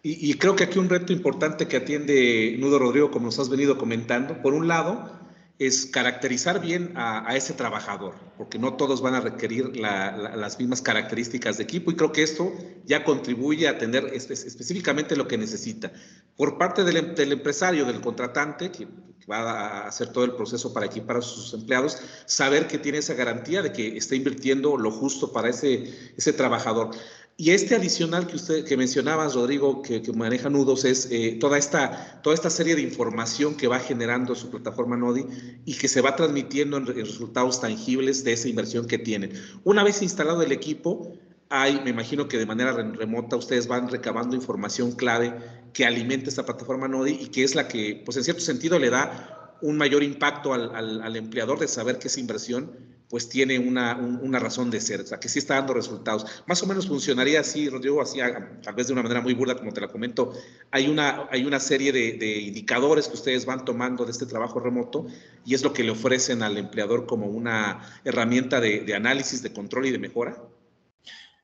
Y, 0.09 0.35
creo 0.35 0.55
que 0.55 0.63
aquí 0.63 0.79
un 0.79 0.89
reto 0.89 1.13
importante 1.13 1.67
que 1.67 1.79
atiende 1.79 2.55
Nudo 2.61 2.79
Rodrigo, 2.79 3.11
como 3.11 3.27
nos 3.27 3.41
has 3.41 3.49
venido 3.49 3.77
comentando, 3.77 4.41
por 4.41 4.55
un 4.55 4.69
lado, 4.69 5.11
es 5.59 5.87
caracterizar 5.87 6.61
bien 6.61 6.93
a, 6.95 7.35
ese 7.35 7.55
trabajador, 7.55 8.15
porque 8.37 8.57
no 8.61 8.75
todos 8.75 9.03
van 9.03 9.15
a 9.15 9.21
requerir 9.21 9.77
las 9.77 10.61
mismas 10.61 10.81
características 10.81 11.57
de 11.57 11.65
equipo 11.65 11.91
y 11.91 11.97
creo 11.97 12.13
que 12.13 12.23
esto 12.23 12.53
ya 12.85 13.03
contribuye 13.03 13.67
a 13.67 13.73
atender 13.73 14.13
específicamente 14.15 15.17
lo 15.17 15.27
que 15.27 15.39
necesita. 15.39 15.91
Por 16.37 16.57
parte 16.57 16.85
del, 16.85 17.17
del 17.17 17.33
empresario, 17.33 17.85
del 17.85 18.01
contratante, 18.01 18.71
que, 18.71 18.87
va 19.31 19.39
a 19.39 19.89
hacer 19.89 20.09
todo 20.09 20.25
el 20.25 20.33
proceso 20.33 20.73
para 20.73 20.87
equipar 20.87 21.17
a 21.17 21.23
sus 21.23 21.53
empleados, 21.55 21.99
saber 22.27 22.67
que 22.67 22.79
tiene 22.79 22.99
esa 22.99 23.15
garantía 23.15 23.63
de 23.63 23.73
que 23.73 23.97
está 23.97 24.15
invirtiendo 24.15 24.77
lo 24.77 24.91
justo 24.91 25.33
para 25.33 25.49
ese, 25.49 26.13
ese 26.17 26.33
trabajador. 26.33 26.91
Y 27.39 27.51
este 27.51 27.75
adicional 27.75 28.27
que 28.27 28.37
usted 28.37 28.65
que 28.65 28.79
mencionabas, 28.79 29.35
Rodrigo, 29.35 29.83
que, 29.83 30.01
maneja 30.15 30.49
nudos, 30.49 30.87
es 30.87 31.07
eh, 31.11 31.37
toda, 31.39 31.59
esta, 31.59 32.23
toda 32.23 32.33
esta 32.35 32.49
serie 32.49 32.75
de 32.75 32.81
información 32.81 33.57
que 33.57 33.69
va 33.69 33.79
generando 33.79 34.35
su 34.35 34.51
plataforma 34.51 34.97
Nodi 34.97 35.27
y 35.67 35.75
que 35.75 35.87
se 35.87 36.01
va 36.01 36.17
transmitiendo 36.17 36.79
en, 36.79 36.87
resultados 36.87 37.61
tangibles 37.61 38.25
de 38.25 38.33
esa 38.33 38.49
inversión 38.49 38.87
que 38.87 38.97
tienen. 38.97 39.35
Una 39.65 39.85
vez 39.85 40.01
instalado 40.01 40.41
el 40.41 40.51
equipo, 40.51 41.13
hay, 41.51 41.79
me 41.85 41.91
imagino 41.91 42.27
que 42.27 42.39
de 42.39 42.47
manera 42.47 42.73
remota 42.73 43.37
ustedes 43.37 43.67
van 43.67 43.91
recabando 43.91 44.35
información 44.35 44.93
clave 44.93 45.35
que 45.75 45.85
alimenta 45.85 46.31
esta 46.31 46.47
plataforma 46.47 46.89
Nodi 46.89 47.19
y 47.21 47.29
que 47.29 47.45
es 47.45 47.55
la 47.55 47.69
que, 47.69 48.01
pues 48.03 48.17
en 48.17 48.25
cierto 48.25 48.41
sentido, 48.41 48.79
le 48.79 48.89
da 48.89 49.59
un 49.61 49.77
mayor 49.77 50.03
impacto 50.03 50.55
al, 50.55 50.75
al 50.75 51.17
empleador 51.17 51.59
de 51.59 51.69
saber 51.69 51.99
que 51.99 52.09
esa 52.09 52.19
inversión 52.19 52.96
pues 53.09 53.29
tiene 53.29 53.59
una, 53.59 53.97
una, 53.97 54.39
razón 54.39 54.71
de 54.71 54.81
ser, 54.81 55.01
o 55.01 55.07
sea, 55.07 55.21
que 55.21 55.29
sí 55.29 55.39
está 55.39 55.55
dando 55.55 55.75
resultados. 55.75 56.43
Más 56.47 56.63
o 56.63 56.67
menos 56.67 56.89
funcionaría 56.89 57.41
así, 57.41 57.69
Rodrigo, 57.69 58.03
así, 58.03 58.19
tal 58.63 58.75
vez 58.75 58.89
de 58.89 58.93
una 58.93 59.03
manera 59.03 59.21
muy 59.21 59.33
burda, 59.33 59.57
como 59.57 59.73
te 59.73 59.81
la 59.81 59.89
comento. 59.89 60.33
Hay 60.73 60.89
una, 60.89 61.29
hay 61.31 61.45
una 61.45 61.61
serie 61.61 61.93
de, 61.93 62.15
de, 62.15 62.39
indicadores 62.41 63.07
que 63.07 63.15
ustedes 63.15 63.47
van 63.47 63.65
tomando 63.65 64.05
de 64.05 64.11
este 64.11 64.27
trabajo 64.27 64.59
remoto 64.59 65.07
y 65.45 65.55
es 65.55 65.63
lo 65.63 65.73
que 65.73 65.85
le 65.85 65.93
ofrecen 65.93 66.43
al 66.43 66.59
empleador 66.59 67.07
como 67.07 67.27
una 67.27 68.01
herramienta 68.05 68.61
de, 68.61 68.81
de 68.81 68.95
análisis, 68.95 69.43
de 69.43 69.53
control 69.53 69.87
y 69.87 69.93
de 69.93 69.99
mejora. 69.99 70.43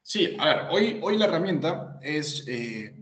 Sí, 0.03 0.37
a 0.39 0.45
ver, 0.47 0.57
hoy, 0.71 0.99
hoy 1.01 1.17
la 1.17 1.27
herramienta 1.27 2.01
es 2.03 2.45
eh, 2.49 2.93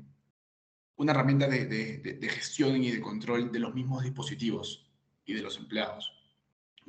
una 0.97 1.13
herramienta 1.13 1.49
de, 1.49 1.65
de 1.67 2.29
gestión 2.29 2.83
y 2.85 2.91
de 2.91 3.01
control 3.01 3.51
de 3.51 3.59
los 3.59 3.75
mismos 3.75 4.05
dispositivos 4.05 4.87
y 5.25 5.33
de 5.33 5.41
los 5.41 5.57
empleados. 5.57 6.20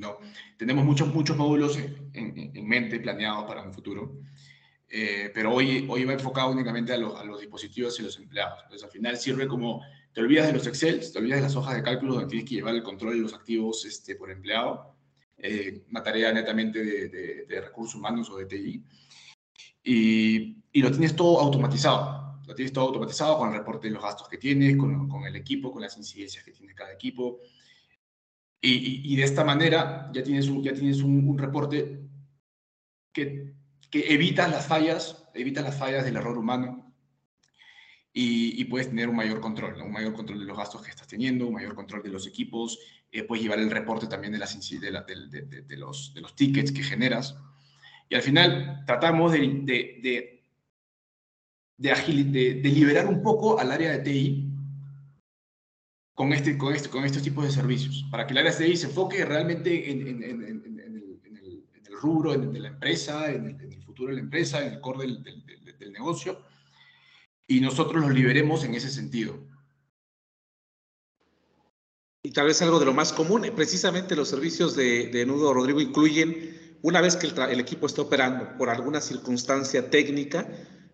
¿No? 0.02 0.18
Tenemos 0.58 0.84
muchos, 0.84 1.14
muchos 1.14 1.38
módulos 1.38 1.78
en, 1.78 2.12
en, 2.14 2.68
mente 2.68 3.00
planeados 3.00 3.46
para 3.46 3.62
un 3.62 3.72
futuro, 3.72 4.20
eh, 4.90 5.32
pero 5.34 5.54
hoy, 5.54 5.86
hoy 5.90 6.04
va 6.04 6.14
enfocado 6.14 6.52
únicamente 6.52 6.92
a, 6.92 6.96
a, 6.96 7.24
los 7.24 7.40
dispositivos 7.40 7.98
y 8.00 8.04
los 8.04 8.18
empleados. 8.18 8.60
Entonces, 8.64 8.84
al 8.84 8.92
final 8.92 9.18
sirve 9.18 9.48
como, 9.48 9.82
te 10.12 10.20
olvidas 10.20 10.48
de 10.48 10.54
los 10.54 10.68
Excel, 10.68 11.00
te 11.00 11.20
olvidas 11.20 11.38
de 11.38 11.44
las 11.44 11.56
hojas 11.56 11.76
de 11.76 11.84
cálculo 11.84 12.16
donde 12.16 12.28
tienes 12.28 12.50
que 12.50 12.56
llevar 12.56 12.76
el 12.76 12.84
control 12.84 13.14
de 13.14 13.22
los 13.22 13.34
activos 13.34 13.86
este, 13.86 14.16
por 14.16 14.32
empleado, 14.32 14.96
eh, 15.38 15.84
una 15.90 16.04
tarea 16.04 16.34
netamente 16.34 16.84
de, 16.84 17.46
de, 17.48 17.62
recursos 17.62 17.96
humanos 17.96 18.30
o 18.30 18.38
de 18.38 18.46
TI, 18.46 18.84
y, 19.84 20.58
y, 20.72 20.82
lo 20.82 20.92
tienes 20.92 21.16
todo 21.16 21.40
automatizado. 21.40 22.40
Lo 22.46 22.56
tienes 22.56 22.74
todo 22.74 22.88
automatizado 22.88 23.38
con 23.38 23.50
el 23.50 23.60
reporte 23.60 23.88
de 23.88 23.94
los 23.94 24.04
gastos 24.04 24.28
que 24.28 24.38
tienes, 24.38 24.76
con, 24.76 25.08
con 25.08 25.24
el 25.24 25.36
equipo, 25.36 25.72
con 25.72 25.82
las 25.82 25.96
incidencias 25.96 26.44
que 26.44 26.52
tiene 26.52 26.76
cada 26.76 26.92
equipo, 26.92 27.40
y, 28.62 29.16
de 29.16 29.24
esta 29.24 29.44
manera 29.44 30.12
ya 30.14 30.22
tienes 30.22 30.48
un, 30.48 30.64
ya 30.64 30.74
tienes 30.74 31.02
un, 31.02 31.38
reporte 31.38 32.00
que, 33.12 33.56
que, 33.90 34.14
evita 34.14 34.48
las 34.48 34.68
fallas, 34.68 35.28
evita 35.34 35.62
las 35.62 35.78
fallas 35.78 36.06
del 36.06 36.18
error 36.18 36.38
humano 36.38 36.94
y, 38.14 38.64
puedes 38.66 38.90
tener 38.90 39.10
un 39.10 39.16
mayor 39.16 39.40
control, 39.42 39.82
un 39.82 39.92
mayor 39.92 40.14
control 40.14 40.40
de 40.40 40.46
los 40.46 40.58
gastos 40.58 40.84
que 40.84 40.92
estás 40.92 41.08
teniendo, 41.08 41.48
un 41.48 41.54
mayor 41.54 41.74
control 41.74 42.04
de 42.04 42.10
los 42.10 42.28
equipos, 42.28 42.78
eh, 43.12 43.24
puedes 43.24 43.42
llevar 43.42 43.60
el 43.60 43.72
reporte 43.72 44.06
también 44.06 44.34
de, 44.34 44.40
las, 44.40 44.70
de, 44.70 45.64
de, 45.68 45.78
los, 45.78 46.14
de 46.14 46.22
los 46.22 46.36
tickets 46.36 46.72
que 46.72 46.84
generas. 46.84 47.36
Y 48.10 48.16
al 48.16 48.22
final 48.22 48.84
tratamos 48.86 49.32
de, 49.32 49.40
de, 49.64 50.44
de, 51.78 51.94
de 52.62 52.70
liberar 52.70 53.08
un 53.08 53.24
poco 53.24 53.58
al 53.58 53.72
área 53.72 53.92
de 53.92 54.00
TI 54.00 54.51
con, 56.14 56.34
este, 56.34 56.58
con, 56.58 56.76
este, 56.76 56.90
con 56.90 57.06
estos 57.06 57.24
tipos 57.24 57.46
de 57.46 57.52
servicios, 57.52 58.06
para 58.12 58.28
que 58.28 58.34
el 58.34 58.40
área 58.40 58.52
CDI 58.52 58.76
se 58.76 58.88
enfoque 58.88 59.24
realmente 59.26 59.92
en, 59.92 60.08
en, 60.08 60.24
en, 60.24 60.44
en 60.44 60.80
el, 60.80 61.64
el, 61.74 61.98
rubro 62.02 62.36
de 62.36 62.60
la 62.60 62.70
empresa, 62.70 63.32
en 63.32 63.46
el, 63.48 63.84
futuro 63.84 64.10
de 64.10 64.16
la 64.16 64.22
empresa, 64.22 64.66
en 64.66 64.74
el 64.74 64.82
core 64.82 65.06
del, 65.08 65.92
negocio, 65.92 66.42
y 67.48 67.60
nosotros 67.60 68.02
los 68.02 68.14
liberemos 68.14 68.64
en 68.64 68.76
ese 68.76 68.90
sentido. 68.90 69.38
Y 72.24 72.32
tal 72.32 72.48
vez 72.48 72.62
algo 72.62 72.80
de 72.80 72.86
lo 72.86 72.94
más 72.94 73.14
común, 73.14 73.50
precisamente 73.56 74.16
los 74.16 74.30
servicios 74.30 74.76
de, 74.76 75.08
de 75.08 75.26
Nudo 75.26 75.54
Rodrigo 75.54 75.82
incluyen, 75.82 76.78
una 76.82 77.02
vez 77.02 77.16
que 77.16 77.28
el, 77.28 77.38
el 77.38 77.60
equipo 77.60 77.88
está 77.88 78.04
operando 78.04 78.58
por 78.58 78.70
alguna 78.70 79.02
circunstancia 79.02 79.90
técnica, 79.90 80.48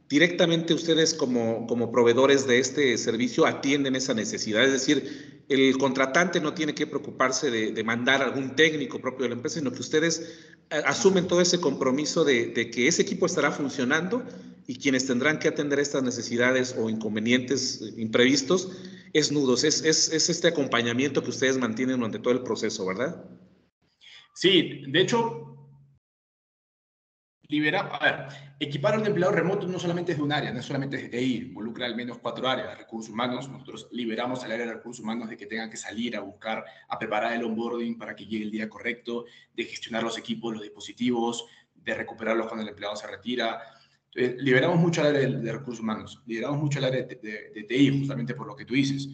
directamente 0.10 0.74
ustedes 0.74 1.14
como, 1.14 1.68
como 1.68 1.92
proveedores 1.92 2.48
de 2.48 2.60
este 2.60 2.98
servicio 2.98 3.46
atienden 3.46 3.96
esa 3.96 4.14
necesidad. 4.14 4.64
Es 4.64 4.72
decir, 4.72 5.44
el 5.50 5.78
contratante 5.78 6.40
no 6.40 6.54
tiene 6.54 6.74
que 6.74 6.88
preocuparse 6.88 7.52
de, 7.52 7.84
mandar 7.84 8.22
algún 8.22 8.56
técnico 8.56 9.00
propio 9.00 9.24
de 9.24 9.30
la 9.30 9.36
empresa, 9.36 9.60
sino 9.60 9.72
que 9.72 9.80
ustedes 9.80 10.40
eh, 10.70 10.82
asumen 10.86 11.28
todo 11.28 11.42
ese 11.42 11.60
compromiso 11.60 12.24
de, 12.24 12.54
que 12.54 12.88
ese 12.88 13.02
equipo 13.02 13.26
estará 13.26 13.52
funcionando 13.52 14.24
y 14.66 14.78
quienes 14.78 15.06
tendrán 15.06 15.40
que 15.40 15.48
atender 15.48 15.80
estas 15.80 16.04
necesidades 16.04 16.76
o 16.78 16.90
inconvenientes 16.90 17.82
imprevistos 17.98 18.72
es 19.14 19.32
nudos, 19.32 19.64
es, 19.64 19.84
es, 19.84 20.12
es 20.12 20.30
este 20.30 20.50
acompañamiento 20.50 21.24
que 21.24 21.30
ustedes 21.30 21.58
mantienen 21.58 21.98
durante 21.98 22.20
todo 22.20 22.34
el 22.34 22.44
proceso, 22.44 22.86
¿verdad? 22.86 23.24
Sí, 24.36 24.84
de 24.88 25.02
hecho, 25.02 25.57
Libera, 27.50 27.80
a 27.80 28.04
ver, 28.04 28.28
equipar 28.60 28.96
a 28.96 29.00
un 29.00 29.06
empleado 29.06 29.32
remoto 29.32 29.68
no 29.68 29.80
solamente 29.80 30.12
es 30.12 30.18
de 30.18 30.24
un 30.24 30.34
área, 30.34 30.52
no 30.52 30.62
solamente 30.62 30.98
es 30.98 31.04
de 31.04 31.18
TI, 31.18 31.36
involucra 31.48 31.86
al 31.86 31.96
menos 31.96 32.18
cuatro 32.18 32.48
áreas, 32.48 32.78
recursos 32.78 33.10
humanos, 33.10 33.48
nosotros 33.48 33.88
liberamos 33.92 34.44
al 34.44 34.52
área 34.52 34.66
de 34.66 34.74
recursos 34.74 35.02
humanos 35.02 35.30
de 35.30 35.38
que 35.38 35.46
tengan 35.46 35.70
que 35.70 35.78
salir 35.78 36.18
a 36.18 36.20
buscar, 36.20 36.66
a 36.90 37.00
preparar 37.00 37.34
el 37.34 37.46
onboarding 37.46 37.98
para 37.98 38.16
que 38.16 38.26
llegue 38.26 38.44
el 38.44 38.52
día 38.52 38.68
correcto, 38.68 39.26
de 39.54 39.64
gestionar 39.64 40.04
los 40.04 40.18
equipos, 40.18 40.54
los 40.54 40.64
dispositivos, 40.64 41.46
de 41.74 41.94
recuperarlos 41.94 42.48
cuando 42.48 42.64
el 42.64 42.70
empleado 42.70 42.98
se 42.98 43.08
retira. 43.08 43.62
Entonces, 44.14 44.44
liberamos 44.44 44.78
mucho 44.78 45.02
al 45.02 45.16
área 45.16 45.30
de, 45.30 45.52
recursos 45.54 45.82
humanos, 45.82 46.22
liberamos 46.26 46.62
mucho 46.62 46.80
al 46.80 46.86
área 46.86 47.04
de, 47.04 47.16
de 47.16 47.64
TI, 47.64 48.00
justamente 48.00 48.34
por 48.34 48.48
lo 48.48 48.58
que 48.58 48.66
tú 48.66 48.74
dices 48.74 49.08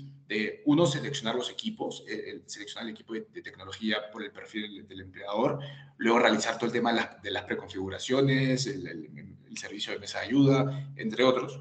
uno, 0.65 0.85
seleccionar 0.85 1.35
los 1.35 1.49
equipos, 1.49 2.03
eh, 2.07 2.41
seleccionar 2.45 2.87
el 2.87 2.93
equipo 2.93 3.13
de, 3.13 3.21
tecnología 3.41 3.97
por 4.11 4.23
el 4.23 4.31
perfil 4.31 4.87
del, 4.87 5.01
empleador, 5.01 5.59
luego 5.97 6.19
realizar 6.19 6.55
todo 6.55 6.67
el 6.67 6.71
tema 6.71 6.93
de 7.21 7.31
las, 7.31 7.43
preconfiguraciones, 7.43 8.67
el, 8.67 9.37
servicio 9.55 9.93
de 9.93 9.99
mesa 9.99 10.19
de 10.19 10.25
ayuda, 10.25 10.91
entre 10.95 11.23
otros. 11.23 11.59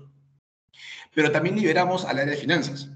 Pero 1.15 1.31
también 1.31 1.57
liberamos 1.57 2.05
al 2.05 2.19
área 2.19 2.35
de 2.35 2.41
finanzas, 2.41 2.91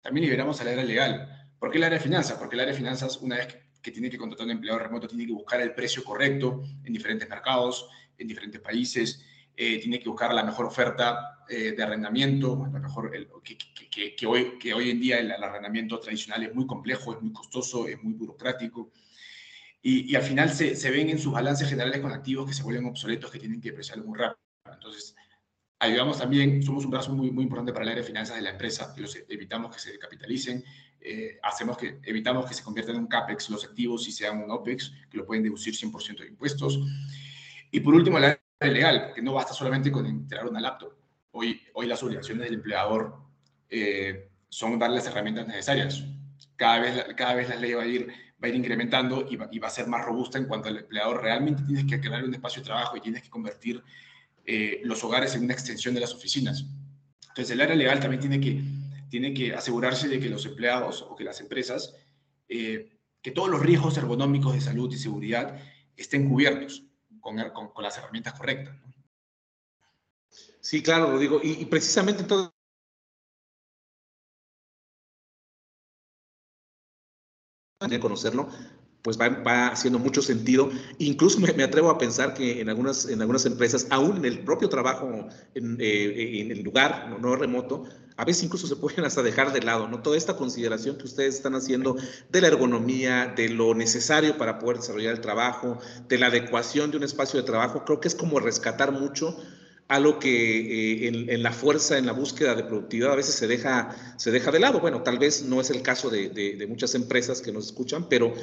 también 0.00 0.24
liberamos 0.24 0.60
al 0.60 0.68
área 0.68 0.84
legal. 0.84 1.48
¿Por 1.58 1.70
qué 1.70 1.78
el 1.78 1.84
área 1.84 1.98
de 1.98 2.04
finanzas? 2.04 2.38
Porque 2.38 2.56
el 2.56 2.60
área 2.60 2.72
de 2.72 2.78
finanzas, 2.78 3.18
una 3.18 3.36
vez 3.36 3.48
que, 3.48 3.62
que 3.82 3.90
tiene 3.90 4.08
que 4.08 4.16
contratar 4.16 4.44
a 4.44 4.46
un 4.46 4.52
empleado 4.52 4.78
remoto, 4.78 5.06
tiene 5.06 5.26
que 5.26 5.32
buscar 5.32 5.60
el 5.60 5.74
precio 5.74 6.02
correcto 6.02 6.62
en 6.84 6.92
diferentes 6.92 7.28
mercados, 7.28 7.88
en 8.16 8.26
diferentes 8.26 8.60
países, 8.60 9.22
eh, 9.60 9.80
tiene 9.80 9.98
que 9.98 10.08
buscar 10.08 10.32
la 10.32 10.44
mejor 10.44 10.66
oferta 10.66 11.42
eh, 11.48 11.72
de 11.72 11.82
arrendamiento, 11.82 12.68
la 12.72 12.78
mejor, 12.78 13.10
que, 13.42 14.14
que, 14.14 14.26
hoy, 14.28 14.56
que 14.56 14.72
hoy 14.72 14.90
en 14.90 15.00
día 15.00 15.18
el, 15.18 15.32
arrendamiento 15.32 15.98
tradicional 15.98 16.44
es 16.44 16.54
muy 16.54 16.64
complejo, 16.64 17.12
es 17.12 17.20
muy 17.20 17.32
costoso, 17.32 17.88
es 17.88 18.00
muy 18.00 18.12
burocrático. 18.12 18.92
Y, 19.82 20.12
y 20.12 20.14
al 20.14 20.22
final 20.22 20.50
se, 20.50 20.76
se, 20.76 20.92
ven 20.92 21.10
en 21.10 21.18
sus 21.18 21.32
balances 21.32 21.68
generales 21.68 22.00
con 22.00 22.12
activos 22.12 22.46
que 22.46 22.54
se 22.54 22.62
vuelven 22.62 22.86
obsoletos, 22.86 23.32
que 23.32 23.40
tienen 23.40 23.60
que 23.60 23.70
apreciarlo 23.70 24.04
muy 24.04 24.16
rápido. 24.16 24.38
Entonces, 24.72 25.16
ayudamos 25.80 26.18
también, 26.18 26.62
somos 26.62 26.84
un 26.84 26.92
brazo 26.92 27.12
muy, 27.12 27.32
muy 27.32 27.42
importante 27.42 27.72
para 27.72 27.82
el 27.82 27.90
área 27.90 28.02
de 28.02 28.06
finanzas 28.06 28.36
de 28.36 28.42
la 28.42 28.50
empresa, 28.50 28.94
los 28.96 29.18
evitamos 29.28 29.74
que 29.74 29.80
se 29.80 29.98
capitalicen, 29.98 30.62
eh, 31.00 31.36
hacemos 31.42 31.76
que, 31.76 31.98
evitamos 32.04 32.46
que 32.46 32.54
se 32.54 32.62
conviertan 32.62 32.94
en 32.94 33.02
un 33.02 33.08
CAPEX 33.08 33.50
los 33.50 33.64
activos 33.64 34.06
y 34.06 34.12
sean 34.12 34.38
un 34.40 34.52
OPEX, 34.52 34.92
que 35.10 35.16
lo 35.16 35.26
pueden 35.26 35.42
deducir 35.42 35.74
100% 35.74 36.20
de 36.20 36.28
impuestos. 36.28 36.78
Y 37.72 37.80
por 37.80 37.94
último, 37.96 38.18
el 38.18 38.24
área 38.24 38.47
legal, 38.66 39.06
porque 39.06 39.22
no 39.22 39.34
basta 39.34 39.52
solamente 39.52 39.92
con 39.92 40.06
integrar 40.06 40.48
una 40.48 40.60
laptop. 40.60 40.92
Hoy, 41.30 41.60
hoy 41.74 41.86
las 41.86 42.02
obligaciones 42.02 42.44
del 42.44 42.54
empleador 42.54 43.16
eh, 43.68 44.30
son 44.48 44.78
darle 44.78 44.96
las 44.96 45.06
herramientas 45.06 45.46
necesarias. 45.46 46.04
Cada 46.56 46.80
vez, 46.80 47.06
cada 47.16 47.34
vez 47.34 47.48
la 47.48 47.56
ley 47.56 47.72
va 47.74 47.82
a 47.82 47.86
ir, 47.86 48.08
va 48.42 48.46
a 48.46 48.48
ir 48.48 48.56
incrementando 48.56 49.26
y 49.30 49.36
va, 49.36 49.48
y 49.52 49.58
va, 49.58 49.68
a 49.68 49.70
ser 49.70 49.86
más 49.86 50.04
robusta 50.04 50.38
en 50.38 50.46
cuanto 50.46 50.68
al 50.68 50.78
empleador. 50.78 51.22
Realmente 51.22 51.62
tienes 51.62 51.84
que 51.84 52.00
crear 52.00 52.24
un 52.24 52.34
espacio 52.34 52.62
de 52.62 52.66
trabajo 52.66 52.96
y 52.96 53.00
tienes 53.00 53.22
que 53.22 53.30
convertir 53.30 53.82
eh, 54.44 54.80
los 54.84 55.04
hogares 55.04 55.34
en 55.36 55.44
una 55.44 55.52
extensión 55.52 55.94
de 55.94 56.00
las 56.00 56.12
oficinas. 56.12 56.64
Entonces, 57.28 57.50
el 57.50 57.60
área 57.60 57.76
legal 57.76 58.00
también 58.00 58.20
tiene 58.20 58.40
que, 58.40 58.60
tiene 59.08 59.32
que 59.32 59.54
asegurarse 59.54 60.08
de 60.08 60.18
que 60.18 60.28
los 60.28 60.44
empleados 60.46 61.02
o 61.02 61.14
que 61.14 61.22
las 61.22 61.40
empresas, 61.40 61.94
eh, 62.48 62.98
que 63.22 63.30
todos 63.30 63.48
los 63.48 63.60
riesgos 63.60 63.96
ergonómicos 63.98 64.54
de 64.54 64.60
salud 64.60 64.92
y 64.92 64.96
seguridad 64.96 65.60
estén 65.96 66.28
cubiertos 66.28 66.87
con, 67.20 67.36
las 67.82 67.98
herramientas 67.98 68.34
correctas. 68.34 68.76
Sí, 70.60 70.82
claro, 70.82 71.10
lo 71.12 71.18
digo. 71.18 71.40
Y, 71.42 71.64
precisamente 71.66 72.24
todo 72.24 72.52
de 77.88 78.00
conocerlo, 78.00 78.48
pues 79.02 79.18
va, 79.18 79.68
haciendo 79.68 79.98
mucho 79.98 80.22
sentido. 80.22 80.70
Incluso 80.98 81.40
me, 81.40 81.62
atrevo 81.62 81.90
a 81.90 81.98
pensar 81.98 82.34
que 82.34 82.60
en 82.60 82.68
algunas, 82.68 83.06
en 83.06 83.20
algunas 83.20 83.46
empresas, 83.46 83.86
aún 83.90 84.18
en 84.18 84.24
el 84.24 84.40
propio 84.40 84.68
trabajo, 84.68 85.28
en, 85.54 85.76
eh, 85.80 86.40
en 86.40 86.50
el 86.50 86.62
lugar 86.62 87.08
no, 87.10 87.18
no 87.18 87.36
remoto, 87.36 87.84
a 88.18 88.24
veces 88.24 88.42
incluso 88.42 88.66
se 88.66 88.74
pueden 88.74 89.04
hasta 89.04 89.22
dejar 89.22 89.52
de 89.52 89.62
lado, 89.62 89.86
¿no? 89.86 90.02
Toda 90.02 90.16
esta 90.16 90.36
consideración 90.36 90.98
que 90.98 91.04
ustedes 91.04 91.36
están 91.36 91.54
haciendo 91.54 91.96
de 92.30 92.40
la 92.40 92.48
ergonomía, 92.48 93.32
de 93.36 93.48
lo 93.48 93.74
necesario 93.74 94.36
para 94.36 94.58
poder 94.58 94.78
desarrollar 94.78 95.14
el 95.14 95.20
trabajo, 95.20 95.78
de 96.08 96.18
la 96.18 96.26
adecuación 96.26 96.90
de 96.90 96.96
un 96.96 97.04
espacio 97.04 97.40
de 97.40 97.46
trabajo, 97.46 97.84
creo 97.84 98.00
que 98.00 98.08
es 98.08 98.16
como 98.16 98.40
rescatar 98.40 98.90
mucho 98.90 99.36
algo 99.88 100.18
que 100.18 101.06
eh, 101.06 101.08
en, 101.08 101.42
la 101.42 101.50
fuerza, 101.50 101.96
en 101.96 102.04
la 102.04 102.12
búsqueda 102.12 102.54
de 102.54 102.62
productividad 102.62 103.12
a 103.12 103.16
veces 103.16 103.34
se 103.34 103.46
deja, 103.46 103.96
se 104.18 104.30
deja 104.30 104.50
de 104.50 104.60
lado. 104.60 104.80
Bueno, 104.80 105.02
tal 105.02 105.18
vez 105.18 105.42
no 105.44 105.62
es 105.62 105.70
el 105.70 105.80
caso 105.80 106.10
de, 106.10 106.66
muchas 106.68 106.94
empresas 106.94 107.40
que 107.40 107.52
nos 107.52 107.66
escuchan, 107.66 108.06
pero 108.08 108.34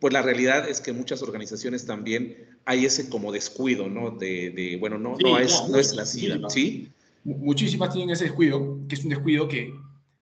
pues 0.00 0.14
la 0.14 0.22
realidad 0.22 0.66
es 0.66 0.80
que 0.80 0.94
muchas 0.94 1.22
organizaciones 1.22 1.84
también 1.84 2.58
hay 2.64 2.86
ese 2.86 3.10
como 3.10 3.32
descuido, 3.32 3.88
¿no? 3.88 4.12
De, 4.12 4.78
bueno, 4.80 4.98
no, 4.98 5.16
no, 5.22 5.38
es, 5.38 5.62
no, 5.68 5.78
es 5.78 5.94
la 5.94 6.06
sida, 6.06 6.48
¿sí? 6.48 6.90
Muchísimas 7.22 7.92
tienen 7.92 8.10
ese 8.10 8.24
descuido, 8.24 8.78
que 8.88 8.94
es 8.94 9.04
un 9.04 9.10
descuido 9.10 9.46
que, 9.46 9.74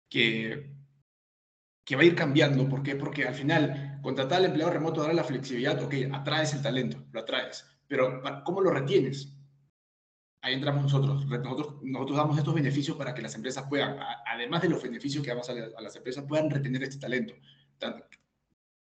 que, 0.09 0.69
que 1.83 1.95
va 1.95 2.03
a 2.03 2.05
ir 2.05 2.15
cambiando. 2.15 2.69
¿Por 2.69 2.83
qué? 2.83 2.95
Porque 2.95 3.27
al 3.27 3.33
final, 3.33 3.99
contratar 4.03 4.39
al 4.39 4.45
empleado 4.45 4.71
remoto, 4.71 5.01
darle 5.01 5.15
la 5.15 5.23
flexibilidad, 5.23 5.83
ok, 5.83 5.93
atraes 6.11 6.53
el 6.53 6.61
talento, 6.61 7.03
lo 7.11 7.21
atraes, 7.21 7.65
pero 7.87 8.21
¿cómo 8.43 8.61
lo 8.61 8.69
retienes? 8.69 9.36
Ahí 10.41 10.53
entramos 10.53 10.83
nosotros. 10.83 11.25
nosotros. 11.25 11.75
Nosotros 11.83 12.17
damos 12.17 12.37
estos 12.37 12.53
beneficios 12.53 12.97
para 12.97 13.13
que 13.13 13.21
las 13.21 13.35
empresas 13.35 13.65
puedan, 13.67 13.97
además 14.25 14.61
de 14.61 14.69
los 14.69 14.81
beneficios 14.81 15.23
que 15.23 15.29
damos 15.29 15.49
a, 15.49 15.53
las 15.53 15.95
empresas, 15.95 16.25
puedan 16.27 16.49
retener 16.49 16.83
este 16.83 16.99
talento, 16.99 17.33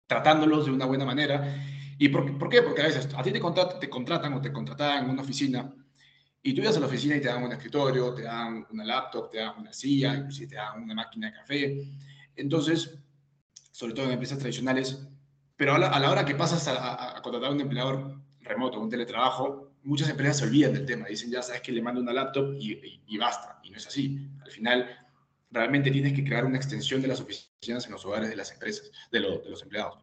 tratándolos 0.06 0.66
de 0.66 0.72
una 0.72 0.86
buena 0.86 1.06
manera. 1.06 1.56
¿Y 1.98 2.10
por, 2.10 2.38
por, 2.38 2.50
qué? 2.50 2.62
Porque 2.62 2.82
a 2.82 2.86
veces 2.86 3.10
a 3.16 3.24
ti 3.24 3.32
te, 3.32 3.40
contratan, 3.40 3.80
te 3.80 3.90
contratan 3.90 4.34
o 4.34 4.42
te 4.42 4.52
contratan 4.52 5.06
en 5.06 5.10
una 5.10 5.24
oficina 5.24 5.74
y 6.44 6.54
tú 6.54 6.62
vas 6.64 6.78
a 6.78 6.80
la 6.80 6.86
oficina 6.86 7.16
y 7.16 7.22
te 7.22 7.28
dan 7.28 7.44
un 7.44 7.52
escritorio, 7.52 8.14
te 8.14 8.22
dan 8.22 8.66
una 8.70 8.86
laptop, 8.86 9.32
te 9.32 9.40
dan 9.40 9.60
una 9.60 9.74
silla, 9.74 10.16
inclusive 10.16 10.48
te 10.48 10.56
dan 10.56 10.82
una 10.82 10.94
máquina 10.94 11.28
de 11.28 11.34
café. 11.34 11.92
Entonces, 12.36 12.98
sobre 13.72 13.94
todo 13.94 14.06
en 14.06 14.12
empresas 14.14 14.38
tradicionales, 14.38 15.08
pero 15.56 15.74
a 15.74 16.00
la, 16.00 16.12
hora 16.12 16.24
que 16.24 16.36
pasas 16.36 16.68
a, 16.68 17.18
a 17.18 17.22
contratar 17.22 17.50
a 17.50 17.54
un 17.54 17.62
empleador 17.62 18.22
remoto, 18.42 18.80
un 18.80 18.90
teletrabajo, 18.90 19.67
muchas 19.88 20.10
empresas 20.10 20.40
se 20.40 20.44
olvidan 20.44 20.74
del 20.74 20.86
tema, 20.86 21.08
dicen, 21.08 21.32
ya 21.32 21.42
sabes 21.42 21.62
que 21.62 21.72
le 21.72 21.82
mando 21.82 22.02
una 22.02 22.12
laptop 22.12 22.56
y, 22.60 23.18
basta, 23.18 23.58
y 23.64 23.72
no 23.72 23.78
es 23.78 23.88
así. 23.88 24.20
Al 24.44 24.52
final, 24.52 25.08
realmente 25.50 25.90
tienes 25.90 26.14
que 26.14 26.26
crear 26.26 26.46
una 26.46 26.58
extensión 26.58 27.02
de 27.02 27.08
las 27.08 27.22
oficinas 27.22 27.86
en 27.86 27.94
los 27.94 28.06
hogares 28.06 28.30
de 28.30 28.36
las 28.36 28.52
empresas, 28.52 28.92
de, 29.12 29.22
los 29.22 29.64
empleados. 29.64 29.98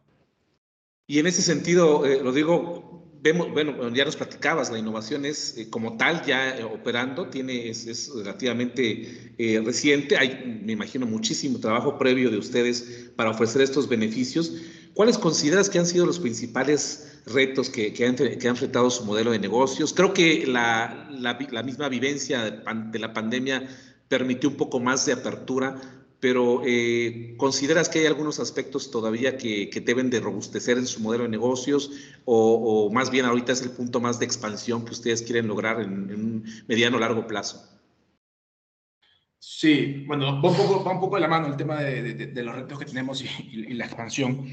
Y 1.05 1.19
en 1.19 1.27
ese 1.27 1.43
sentido, 1.43 2.03
eh, 2.03 2.19
lo 2.23 2.31
digo, 2.31 3.11
vemos, 3.21 3.51
bueno, 3.51 3.93
ya 3.93 4.05
nos 4.05 4.15
platicabas, 4.15 4.71
la 4.71 4.79
innovación 4.79 5.23
es 5.23 5.55
eh, 5.55 5.69
como 5.69 5.97
tal 5.97 6.25
ya 6.25 6.57
eh, 6.57 6.63
operando, 6.63 7.27
tiene, 7.27 7.69
es, 7.69 8.11
relativamente 8.15 9.35
reciente, 9.63 10.17
hay, 10.17 10.61
me 10.63 10.73
imagino, 10.73 11.05
muchísimo 11.05 11.59
trabajo 11.59 11.99
previo 11.99 12.31
de 12.31 12.39
ustedes 12.39 13.11
para 13.15 13.29
ofrecer 13.29 13.61
estos 13.61 13.87
beneficios. 13.87 14.51
¿Cuáles 14.95 15.19
consideras 15.19 15.69
que 15.69 15.77
han 15.77 15.85
sido 15.85 16.07
los 16.07 16.19
principales 16.19 17.14
retos 17.25 17.69
que, 17.69 17.93
que, 17.93 18.05
han, 18.05 18.15
que, 18.15 18.47
enfrentado 18.47 18.89
su 18.89 19.03
modelo 19.05 19.31
de 19.31 19.39
negocios. 19.39 19.93
Creo 19.93 20.13
que 20.13 20.45
la, 20.45 21.09
la, 21.11 21.63
misma 21.63 21.89
vivencia 21.89 22.43
de, 22.43 22.99
la 22.99 23.13
pandemia 23.13 23.67
permitió 24.07 24.49
un 24.49 24.55
poco 24.55 24.79
más 24.79 25.05
de 25.05 25.13
apertura, 25.13 25.81
pero 26.19 26.61
eh, 26.65 27.35
¿consideras 27.37 27.89
que 27.89 27.99
hay 27.99 28.05
algunos 28.05 28.39
aspectos 28.39 28.91
todavía 28.91 29.37
que, 29.37 29.69
que, 29.69 29.81
deben 29.81 30.09
de 30.09 30.19
robustecer 30.19 30.77
en 30.77 30.85
su 30.85 31.01
modelo 31.01 31.23
de 31.23 31.29
negocios 31.29 31.91
o, 32.25 32.89
más 32.93 33.09
bien 33.09 33.25
ahorita 33.25 33.53
es 33.53 33.61
el 33.63 33.71
punto 33.71 33.99
más 33.99 34.19
de 34.19 34.25
expansión 34.25 34.85
que 34.85 34.91
ustedes 34.91 35.21
quieren 35.23 35.47
lograr 35.47 35.81
en, 35.81 35.91
un 35.91 36.45
mediano 36.67 36.97
o 36.97 36.99
largo 36.99 37.25
plazo? 37.27 37.71
Sí, 39.39 40.03
bueno, 40.07 40.41
va 40.41 40.49
un 40.49 40.57
poco, 40.57 40.83
va 40.83 40.91
un 40.91 40.99
poco 40.99 41.15
de 41.15 41.21
la 41.21 41.27
mano 41.27 41.47
el 41.47 41.57
tema 41.57 41.81
de, 41.81 42.13
de, 42.13 42.43
los 42.43 42.55
retos 42.55 42.79
que 42.79 42.85
tenemos 42.85 43.23
y, 43.23 43.27
y 43.51 43.73
la 43.73 43.85
expansión. 43.85 44.47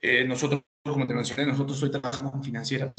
Eh, 0.00 0.24
nosotros 0.24 0.62
como 0.92 1.06
te 1.06 1.14
mencioné, 1.14 1.46
nosotros 1.46 1.82
hoy 1.82 1.90
trabajamos 1.90 2.32
con 2.32 2.44
financieras. 2.44 2.92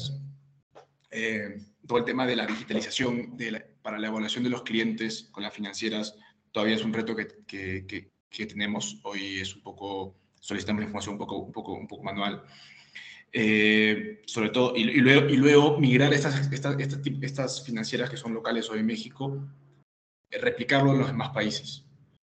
Eh, 1.10 1.60
todo 1.86 1.98
el 1.98 2.04
tema 2.04 2.26
de 2.26 2.36
la 2.36 2.46
digitalización 2.46 3.36
para 3.82 3.98
la 3.98 4.08
evaluación 4.08 4.44
de 4.44 4.50
los 4.50 4.62
clientes 4.62 5.28
con 5.32 5.42
las 5.42 5.52
financieras 5.52 6.14
todavía 6.52 6.76
es 6.76 6.84
un 6.84 6.92
reto 6.92 7.16
que, 7.16 7.28
que, 7.46 8.10
que, 8.28 8.46
tenemos. 8.46 9.00
Hoy 9.02 9.40
es 9.40 9.54
un 9.56 9.62
poco, 9.62 10.14
solicitamos 10.40 10.80
la 10.80 10.84
información 10.84 11.14
un 11.14 11.18
poco, 11.18 11.36
un 11.38 11.52
poco, 11.52 11.72
un 11.74 11.88
poco 11.88 12.02
manual. 12.02 12.42
Eh, 13.32 14.22
sobre 14.26 14.50
todo, 14.50 14.74
y, 14.74 14.84
luego, 14.84 15.28
y 15.28 15.36
luego 15.36 15.78
migrar 15.78 16.12
estas, 16.12 16.52
estas, 16.52 16.76
estas, 16.78 17.64
financieras 17.64 18.10
que 18.10 18.16
son 18.16 18.34
locales 18.34 18.68
hoy 18.70 18.80
en 18.80 18.86
México, 18.86 19.46
eh, 20.30 20.38
replicarlo 20.38 20.92
en 20.92 20.98
los 20.98 21.08
demás 21.08 21.30
países. 21.30 21.84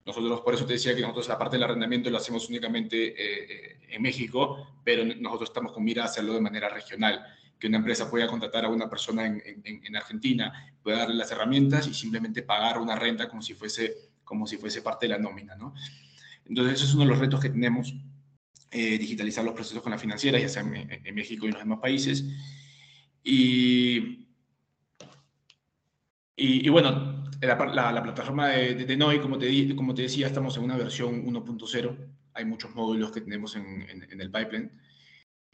Nosotros, 0.06 0.40
por 0.42 0.54
eso 0.54 0.64
te 0.64 0.74
decía 0.74 0.94
que 0.94 1.00
nosotros 1.00 1.26
la 1.26 1.36
parte 1.36 1.56
del 1.56 1.64
arrendamiento 1.64 2.08
lo 2.10 2.18
hacemos 2.18 2.48
únicamente 2.48 3.14
eh, 3.18 3.78
en 3.88 4.00
México, 4.00 4.78
pero 4.84 5.04
nosotros 5.04 5.50
estamos 5.50 5.72
con 5.72 5.82
mira 5.82 6.04
a 6.04 6.06
hacerlo 6.06 6.34
de 6.34 6.40
manera 6.40 6.68
regional. 6.68 7.26
Que 7.58 7.66
una 7.66 7.78
empresa 7.78 8.08
pueda 8.08 8.28
contratar 8.28 8.66
a 8.66 8.68
una 8.68 8.88
persona 8.88 9.26
en, 9.26 9.42
en, 9.64 9.96
Argentina, 9.96 10.72
pueda 10.80 10.98
darle 10.98 11.16
las 11.16 11.32
herramientas 11.32 11.88
y 11.88 11.94
simplemente 11.94 12.42
pagar 12.42 12.78
una 12.78 12.94
renta 12.94 13.28
como 13.28 13.42
si 13.42 13.54
fuese, 13.54 13.96
como 14.22 14.46
si 14.46 14.58
fuese 14.58 14.80
parte 14.80 15.06
de 15.06 15.14
la 15.14 15.18
nómina, 15.18 15.56
¿no? 15.56 15.74
Entonces, 16.44 16.74
eso 16.74 16.84
es 16.84 16.94
uno 16.94 17.02
de 17.02 17.10
los 17.10 17.18
retos 17.18 17.40
que 17.40 17.48
tenemos, 17.48 17.92
eh, 18.70 18.98
digitalizar 18.98 19.44
los 19.44 19.54
procesos 19.54 19.82
con 19.82 19.90
la 19.90 19.98
financiera, 19.98 20.38
ya 20.38 20.48
sea 20.48 20.62
en, 20.62 21.14
México 21.14 21.46
y 21.46 21.48
en 21.48 21.54
los 21.54 21.62
demás 21.62 21.80
países. 21.80 22.24
Y, 23.24 24.28
y, 26.36 26.66
y 26.66 26.68
bueno, 26.68 27.25
la, 27.40 27.92
la, 27.92 28.02
plataforma 28.02 28.48
de, 28.48 28.74
de, 28.74 28.96
Noi, 28.96 29.20
como 29.20 29.38
te, 29.38 29.74
como 29.76 29.94
te 29.94 30.02
decía, 30.02 30.26
estamos 30.26 30.56
en 30.56 30.64
una 30.64 30.76
versión 30.76 31.24
1.0. 31.24 31.96
Hay 32.34 32.44
muchos 32.44 32.74
módulos 32.74 33.12
que 33.12 33.20
tenemos 33.20 33.56
en, 33.56 33.86
en, 33.88 34.20
el 34.20 34.30
pipeline 34.30 34.70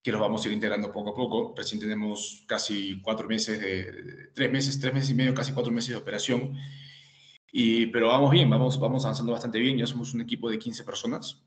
que 0.02 0.10
los 0.10 0.20
vamos 0.20 0.44
a 0.44 0.48
ir 0.48 0.54
integrando 0.54 0.90
poco 0.90 1.10
a 1.10 1.14
poco. 1.14 1.54
Recién 1.56 1.80
tenemos 1.80 2.44
casi 2.48 3.00
cuatro 3.02 3.28
meses, 3.28 3.60
de, 3.60 4.30
tres 4.34 4.50
meses, 4.50 4.80
tres 4.80 4.92
meses 4.92 5.10
y 5.10 5.14
medio, 5.14 5.34
casi 5.34 5.52
cuatro 5.52 5.72
meses 5.72 5.90
de 5.90 5.96
operación. 5.96 6.56
Y, 7.52 7.86
pero 7.86 8.08
vamos 8.08 8.30
bien, 8.32 8.50
vamos, 8.50 8.80
vamos 8.80 9.04
avanzando 9.04 9.32
bastante 9.32 9.58
bien. 9.58 9.78
Ya 9.78 9.86
somos 9.86 10.12
un 10.14 10.20
equipo 10.20 10.50
de 10.50 10.58
15 10.58 10.82
personas 10.84 11.42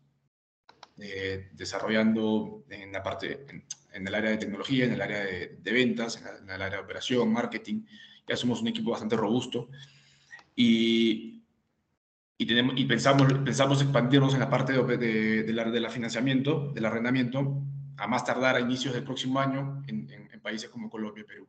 eh, 1.00 1.50
desarrollando 1.52 2.64
en 2.70 2.94
la 2.94 3.04
parte, 3.04 3.46
en, 3.92 4.08
el 4.08 4.16
área 4.16 4.32
de 4.32 4.38
tecnología, 4.38 4.86
en 4.86 4.94
el 4.94 5.02
área 5.02 5.20
de, 5.20 5.58
de 5.62 5.72
ventas, 5.74 6.22
en, 6.22 6.50
el 6.50 6.62
área 6.62 6.78
de 6.78 6.84
operación, 6.84 7.34
marketing. 7.34 7.84
Ya 8.28 8.38
somos 8.38 8.62
un 8.62 8.70
equipo 8.70 8.92
bastante 8.92 9.18
robusto 9.18 9.70
y, 10.56 11.44
y, 12.38 12.46
tenemos, 12.46 12.76
y 12.78 12.86
pensamos, 12.86 13.32
pensamos 13.44 13.82
expandirnos 13.82 14.34
en 14.34 14.40
la 14.40 14.50
parte 14.50 14.74
de, 14.74 15.54
la, 15.54 15.70
de 15.70 15.80
la 15.80 15.90
financiamiento, 15.90 16.72
del 16.74 16.86
arrendamiento, 16.86 17.62
a 17.98 18.08
más 18.08 18.26
tardar 18.26 18.56
a 18.56 18.60
inicios 18.60 18.94
del 18.94 19.04
próximo 19.04 19.40
año 19.40 19.84
en, 19.88 20.06
países 20.42 20.70
como 20.70 20.92
Colombia 20.92 21.22
y 21.22 21.24
Perú. 21.24 21.48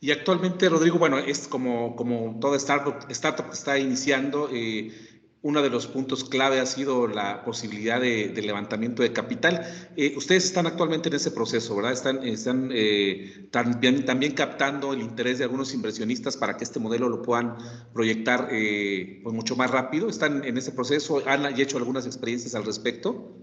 Y 0.00 0.10
actualmente, 0.10 0.70
Rodrigo, 0.70 0.98
bueno, 0.98 1.18
es 1.18 1.46
como, 1.46 1.94
como 1.96 2.38
toda 2.40 2.56
startup, 2.56 3.04
startup 3.10 3.52
está 3.52 3.78
iniciando, 3.78 4.48
eh, 4.50 5.13
uno 5.44 5.60
de 5.60 5.68
los 5.68 5.86
puntos 5.86 6.24
clave 6.24 6.58
ha 6.58 6.64
sido 6.64 7.06
la 7.06 7.44
posibilidad 7.44 8.00
de, 8.00 8.32
levantamiento 8.34 9.02
de 9.02 9.12
capital. 9.12 9.90
Eh, 9.94 10.14
ustedes 10.16 10.46
están 10.46 10.66
actualmente 10.66 11.10
en 11.10 11.16
ese 11.16 11.32
proceso, 11.32 11.76
¿verdad? 11.76 11.92
Están, 11.92 12.24
están 12.24 12.70
eh, 12.72 13.48
también, 13.50 14.06
también 14.06 14.32
captando 14.32 14.94
el 14.94 15.02
interés 15.02 15.36
de 15.36 15.44
algunos 15.44 15.74
inversionistas 15.74 16.38
para 16.38 16.56
que 16.56 16.64
este 16.64 16.80
modelo 16.80 17.10
lo 17.10 17.20
puedan 17.20 17.58
proyectar 17.92 18.48
eh, 18.52 19.20
pues 19.22 19.34
mucho 19.34 19.54
más 19.54 19.70
rápido. 19.70 20.08
¿Están 20.08 20.44
en 20.44 20.56
ese 20.56 20.72
proceso? 20.72 21.22
¿Han 21.26 21.44
hecho 21.60 21.76
algunas 21.76 22.06
experiencias 22.06 22.54
al 22.54 22.64
respecto? 22.64 23.36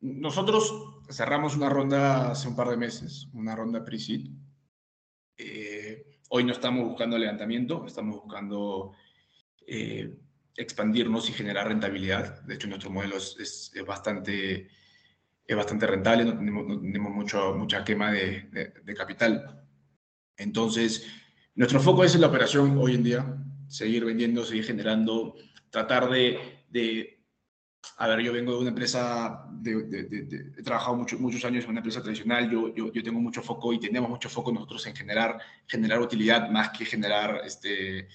Nosotros 0.00 1.00
cerramos 1.10 1.56
una 1.56 1.68
ronda 1.68 2.30
hace 2.30 2.46
un 2.46 2.54
par 2.54 2.68
de 2.68 2.76
meses, 2.76 3.26
una 3.32 3.56
ronda 3.56 3.84
pre-seed. 3.84 4.30
hoy 6.28 6.44
no 6.44 6.52
estamos 6.52 6.84
buscando 6.84 7.18
levantamiento, 7.18 7.84
estamos 7.84 8.14
buscando 8.22 8.92
expandirnos 10.56 11.28
y 11.28 11.32
generar 11.32 11.68
rentabilidad. 11.68 12.42
De 12.42 12.54
hecho, 12.54 12.68
nuestro 12.68 12.90
modelo 12.90 13.16
es, 13.16 13.36
es, 13.74 13.86
bastante, 13.86 14.68
es 15.44 15.56
bastante 15.56 15.86
rentable, 15.86 16.24
no 16.24 16.36
tenemos, 16.36 16.66
no 16.66 16.80
tenemos 16.80 17.12
mucho, 17.12 17.54
mucha 17.54 17.84
quema 17.84 18.10
de, 18.12 18.72
de, 18.84 18.94
capital. 18.94 19.64
Entonces, 20.36 21.06
nuestro 21.54 21.80
foco 21.80 22.04
es 22.04 22.14
en 22.14 22.22
la 22.22 22.28
operación 22.28 22.76
hoy 22.78 22.94
en 22.94 23.02
día, 23.02 23.36
seguir 23.68 24.04
vendiendo, 24.04 24.44
seguir 24.44 24.64
generando, 24.64 25.34
tratar 25.70 26.08
de, 26.08 26.64
de 26.68 27.16
a 27.98 28.08
ver, 28.08 28.20
yo 28.20 28.32
vengo 28.32 28.52
de 28.52 28.58
una 28.58 28.70
empresa, 28.70 29.46
de, 29.52 30.52
he 30.58 30.62
trabajado 30.62 30.96
mucho, 30.96 31.18
muchos 31.18 31.44
años 31.44 31.64
en 31.64 31.70
una 31.70 31.80
empresa 31.80 32.02
tradicional, 32.02 32.50
yo, 32.50 32.74
yo, 32.74 32.92
yo, 32.92 33.02
tengo 33.02 33.20
mucho 33.20 33.42
foco 33.42 33.72
y 33.72 33.80
tenemos 33.80 34.10
mucho 34.10 34.28
foco 34.28 34.52
nosotros 34.52 34.86
en 34.86 34.96
generar, 34.96 35.38
generar 35.66 36.00
utilidad 36.00 36.50
más 36.50 36.70
que 36.70 36.84
generar 36.84 37.42
este, 37.44 38.08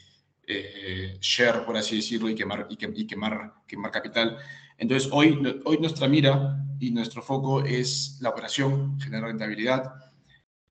eh, 0.51 1.17
share, 1.19 1.65
por 1.65 1.77
así 1.77 1.97
decirlo, 1.97 2.29
y 2.29 2.35
quemar, 2.35 2.67
y, 2.69 2.77
quemar, 3.07 3.53
quemar 3.67 3.91
capital. 3.91 4.37
Entonces, 4.77 5.09
hoy, 5.11 5.61
hoy 5.65 5.77
nuestra 5.77 6.07
mira 6.07 6.57
y 6.79 6.91
nuestro 6.91 7.21
foco 7.21 7.63
es 7.63 8.17
la 8.21 8.29
operación, 8.29 8.99
generar 8.99 9.29
rentabilidad. 9.29 9.93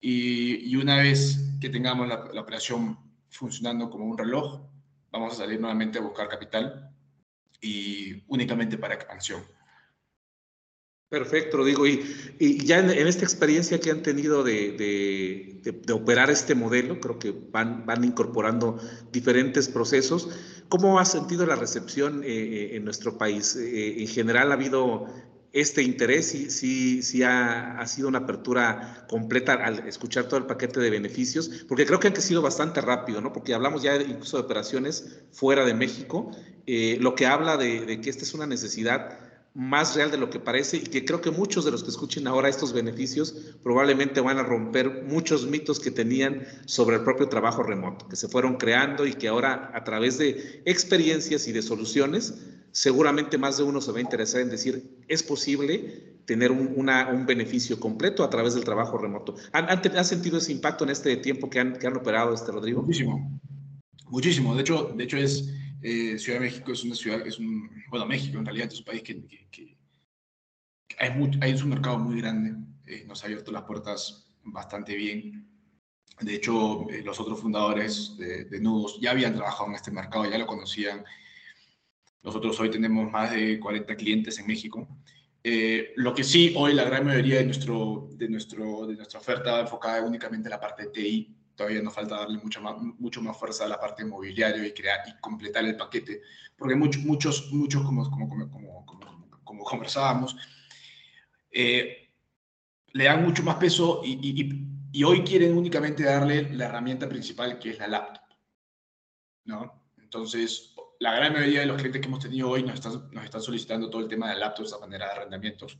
Y, 0.00 0.74
una 0.76 0.96
vez 0.96 1.38
que 1.60 1.68
tengamos 1.68 2.08
la, 2.08 2.40
operación 2.40 2.98
funcionando 3.28 3.90
como 3.90 4.06
un 4.06 4.18
reloj, 4.18 4.60
vamos 5.12 5.34
a 5.34 5.36
salir 5.36 5.60
nuevamente 5.60 5.98
a 5.98 6.02
buscar 6.02 6.28
capital 6.28 6.90
y 7.60 8.24
únicamente 8.28 8.78
para 8.78 8.94
expansión. 8.94 9.42
Perfecto, 11.10 11.64
digo, 11.64 11.88
y, 11.88 12.64
ya 12.64 12.78
en, 12.78 13.08
esta 13.08 13.24
experiencia 13.24 13.80
que 13.80 13.90
han 13.90 14.00
tenido 14.00 14.44
de, 14.44 15.60
operar 15.92 16.30
este 16.30 16.54
modelo, 16.54 17.00
creo 17.00 17.18
que 17.18 17.34
van, 17.50 17.84
incorporando 18.04 18.78
diferentes 19.10 19.68
procesos. 19.68 20.28
¿Cómo 20.68 21.00
ha 21.00 21.04
sentido 21.04 21.44
la 21.46 21.56
recepción 21.56 22.22
eh, 22.22 22.28
eh, 22.28 22.76
en 22.76 22.84
nuestro 22.84 23.18
país? 23.18 23.56
Eh, 23.56 24.00
en 24.00 24.06
general 24.06 24.52
ha 24.52 24.54
habido 24.54 25.06
este 25.52 25.82
interés, 25.82 26.26
sí, 26.26 26.48
sí, 26.48 27.02
sí 27.02 27.24
ha, 27.24 27.84
sido 27.88 28.06
una 28.06 28.18
apertura 28.18 29.04
completa 29.08 29.54
al 29.54 29.80
escuchar 29.88 30.28
todo 30.28 30.38
el 30.38 30.46
paquete 30.46 30.78
de 30.78 30.90
beneficios, 30.90 31.64
porque 31.66 31.86
creo 31.86 31.98
que 31.98 32.06
han 32.06 32.22
sido 32.22 32.40
bastante 32.40 32.80
rápido, 32.80 33.20
¿no? 33.20 33.32
Porque 33.32 33.52
hablamos 33.52 33.82
ya 33.82 33.96
incluso 33.96 34.36
de 34.36 34.44
operaciones 34.44 35.22
fuera 35.32 35.64
de 35.64 35.74
México, 35.74 36.30
lo 36.68 37.16
que 37.16 37.26
habla 37.26 37.56
de 37.56 38.00
que 38.00 38.10
esta 38.10 38.22
es 38.22 38.32
una 38.32 38.46
necesidad 38.46 39.29
más 39.54 39.96
real 39.96 40.10
de 40.10 40.16
lo 40.16 40.30
que 40.30 40.38
parece 40.38 40.76
y 40.76 40.82
que 40.82 41.04
creo 41.04 41.20
que 41.20 41.30
muchos 41.30 41.64
de 41.64 41.72
los 41.72 41.82
que 41.82 41.90
escuchen 41.90 42.26
ahora 42.26 42.48
estos 42.48 42.72
beneficios 42.72 43.34
probablemente 43.62 44.20
van 44.20 44.38
a 44.38 44.44
romper 44.44 45.04
muchos 45.04 45.46
mitos 45.46 45.80
que 45.80 45.90
tenían 45.90 46.44
sobre 46.66 46.96
el 46.96 47.02
propio 47.02 47.28
trabajo 47.28 47.62
remoto, 47.62 48.06
que 48.08 48.16
se 48.16 48.28
fueron 48.28 48.56
creando 48.56 49.06
y 49.06 49.14
que 49.14 49.28
ahora 49.28 49.70
a 49.74 49.82
través 49.82 50.18
de 50.18 50.62
experiencias 50.66 51.48
y 51.48 51.52
de 51.52 51.62
soluciones, 51.62 52.34
seguramente 52.70 53.38
más 53.38 53.58
de 53.58 53.64
uno 53.64 53.80
se 53.80 53.90
va 53.90 53.98
a 53.98 54.02
interesar 54.02 54.40
en 54.40 54.50
decir, 54.50 54.98
es 55.08 55.22
posible 55.24 56.20
tener 56.26 56.52
un, 56.52 56.76
un 56.76 57.26
beneficio 57.26 57.80
completo 57.80 58.22
a 58.22 58.30
través 58.30 58.54
del 58.54 58.62
trabajo 58.62 58.98
remoto. 58.98 59.34
¿Han, 59.50 59.68
han, 59.68 60.04
sentido 60.04 60.38
ese 60.38 60.52
impacto 60.52 60.84
en 60.84 60.90
este 60.90 61.16
tiempo 61.16 61.50
que 61.50 61.58
han, 61.58 61.76
que 61.76 61.88
han 61.88 61.96
operado, 61.96 62.32
este 62.32 62.52
Rodrigo? 62.52 62.82
Muchísimo, 62.82 63.40
muchísimo. 64.08 64.54
De 64.54 64.60
hecho, 64.60 64.92
de 64.96 65.02
hecho 65.02 65.16
es 65.16 65.52
eh, 65.82 66.18
ciudad 66.18 66.38
de 66.38 66.46
México 66.46 66.72
es 66.72 66.84
una 66.84 66.94
ciudad, 66.94 67.26
es 67.26 67.38
un, 67.38 67.70
bueno, 67.88 68.06
México 68.06 68.38
en 68.38 68.44
realidad 68.44 68.68
es 68.70 68.78
un 68.78 68.84
país 68.84 69.02
que, 69.02 69.22
que, 69.50 69.76
hay, 70.98 71.10
un 71.10 71.68
mercado 71.68 71.98
muy 71.98 72.20
grande, 72.20 72.54
eh, 72.86 73.04
nos 73.06 73.22
ha 73.22 73.26
abierto 73.26 73.50
las 73.50 73.62
puertas 73.62 74.26
bastante 74.44 74.94
bien. 74.94 75.46
De 76.20 76.34
hecho, 76.34 76.90
eh, 76.90 77.02
los 77.02 77.18
otros 77.18 77.40
fundadores 77.40 78.16
de, 78.18 78.60
Nudos 78.60 79.00
ya 79.00 79.12
habían 79.12 79.34
trabajado 79.34 79.70
en 79.70 79.76
este 79.76 79.90
mercado, 79.90 80.28
ya 80.28 80.36
lo 80.36 80.46
conocían. 80.46 81.02
Nosotros 82.22 82.60
hoy 82.60 82.70
tenemos 82.70 83.10
más 83.10 83.30
de 83.30 83.58
40 83.58 83.96
clientes 83.96 84.38
en 84.38 84.46
México. 84.46 84.86
lo 85.96 86.12
que 86.12 86.24
sí, 86.24 86.52
hoy 86.54 86.74
la 86.74 86.84
gran 86.84 87.06
mayoría 87.06 87.36
de, 87.36 87.46
nuestro, 87.46 88.08
de, 88.12 88.28
nuestro, 88.28 88.86
de 88.86 88.96
nuestra 88.96 89.20
oferta 89.20 89.60
enfocada 89.60 90.02
únicamente 90.02 90.48
en 90.48 90.50
la 90.50 90.60
parte 90.60 90.82
de 90.82 90.88
TI, 90.90 91.39
todavía 91.60 91.82
nos 91.82 91.92
falta 91.92 92.16
darle 92.16 92.38
mucho 92.38 92.62
más, 92.62 92.74
mucho 92.78 93.20
más 93.20 93.36
fuerza 93.36 93.66
a 93.66 93.68
la 93.68 93.78
parte 93.78 94.02
mobiliario 94.02 94.64
y 94.64 94.72
crear 94.72 95.00
y 95.06 95.20
completar 95.20 95.62
el 95.66 95.76
paquete, 95.76 96.22
porque 96.56 96.74
muchos, 96.74 97.04
muchos, 97.04 97.52
muchos 97.52 97.82
como, 97.84 98.08
como, 98.08 98.30
como, 98.30 98.86
como, 99.44 99.64
conversábamos, 99.64 100.34
eh, 101.50 102.08
le 102.94 103.04
dan 103.04 103.22
mucho 103.22 103.42
más 103.42 103.56
peso 103.56 104.00
y, 104.02 104.12
y, 104.22 104.98
y, 104.98 105.04
hoy 105.04 105.22
quieren 105.22 105.54
únicamente 105.54 106.02
darle 106.02 106.48
la 106.54 106.64
herramienta 106.64 107.06
principal 107.06 107.58
que 107.58 107.72
es 107.72 107.78
la 107.78 107.88
laptop. 107.88 108.24
¿no? 109.44 109.84
Entonces, 109.98 110.74
la 110.98 111.14
gran 111.14 111.34
mayoría 111.34 111.60
de 111.60 111.66
los 111.66 111.76
clientes 111.76 112.00
que 112.00 112.08
hemos 112.08 112.20
tenido 112.20 112.48
hoy 112.48 112.62
nos 112.62 112.76
están, 112.76 113.10
nos 113.12 113.22
están 113.22 113.42
solicitando 113.42 113.90
todo 113.90 114.00
el 114.00 114.08
tema 114.08 114.30
de 114.30 114.38
laptops 114.38 114.72
a 114.72 114.78
manera 114.78 115.04
de 115.04 115.12
arrendamientos, 115.12 115.76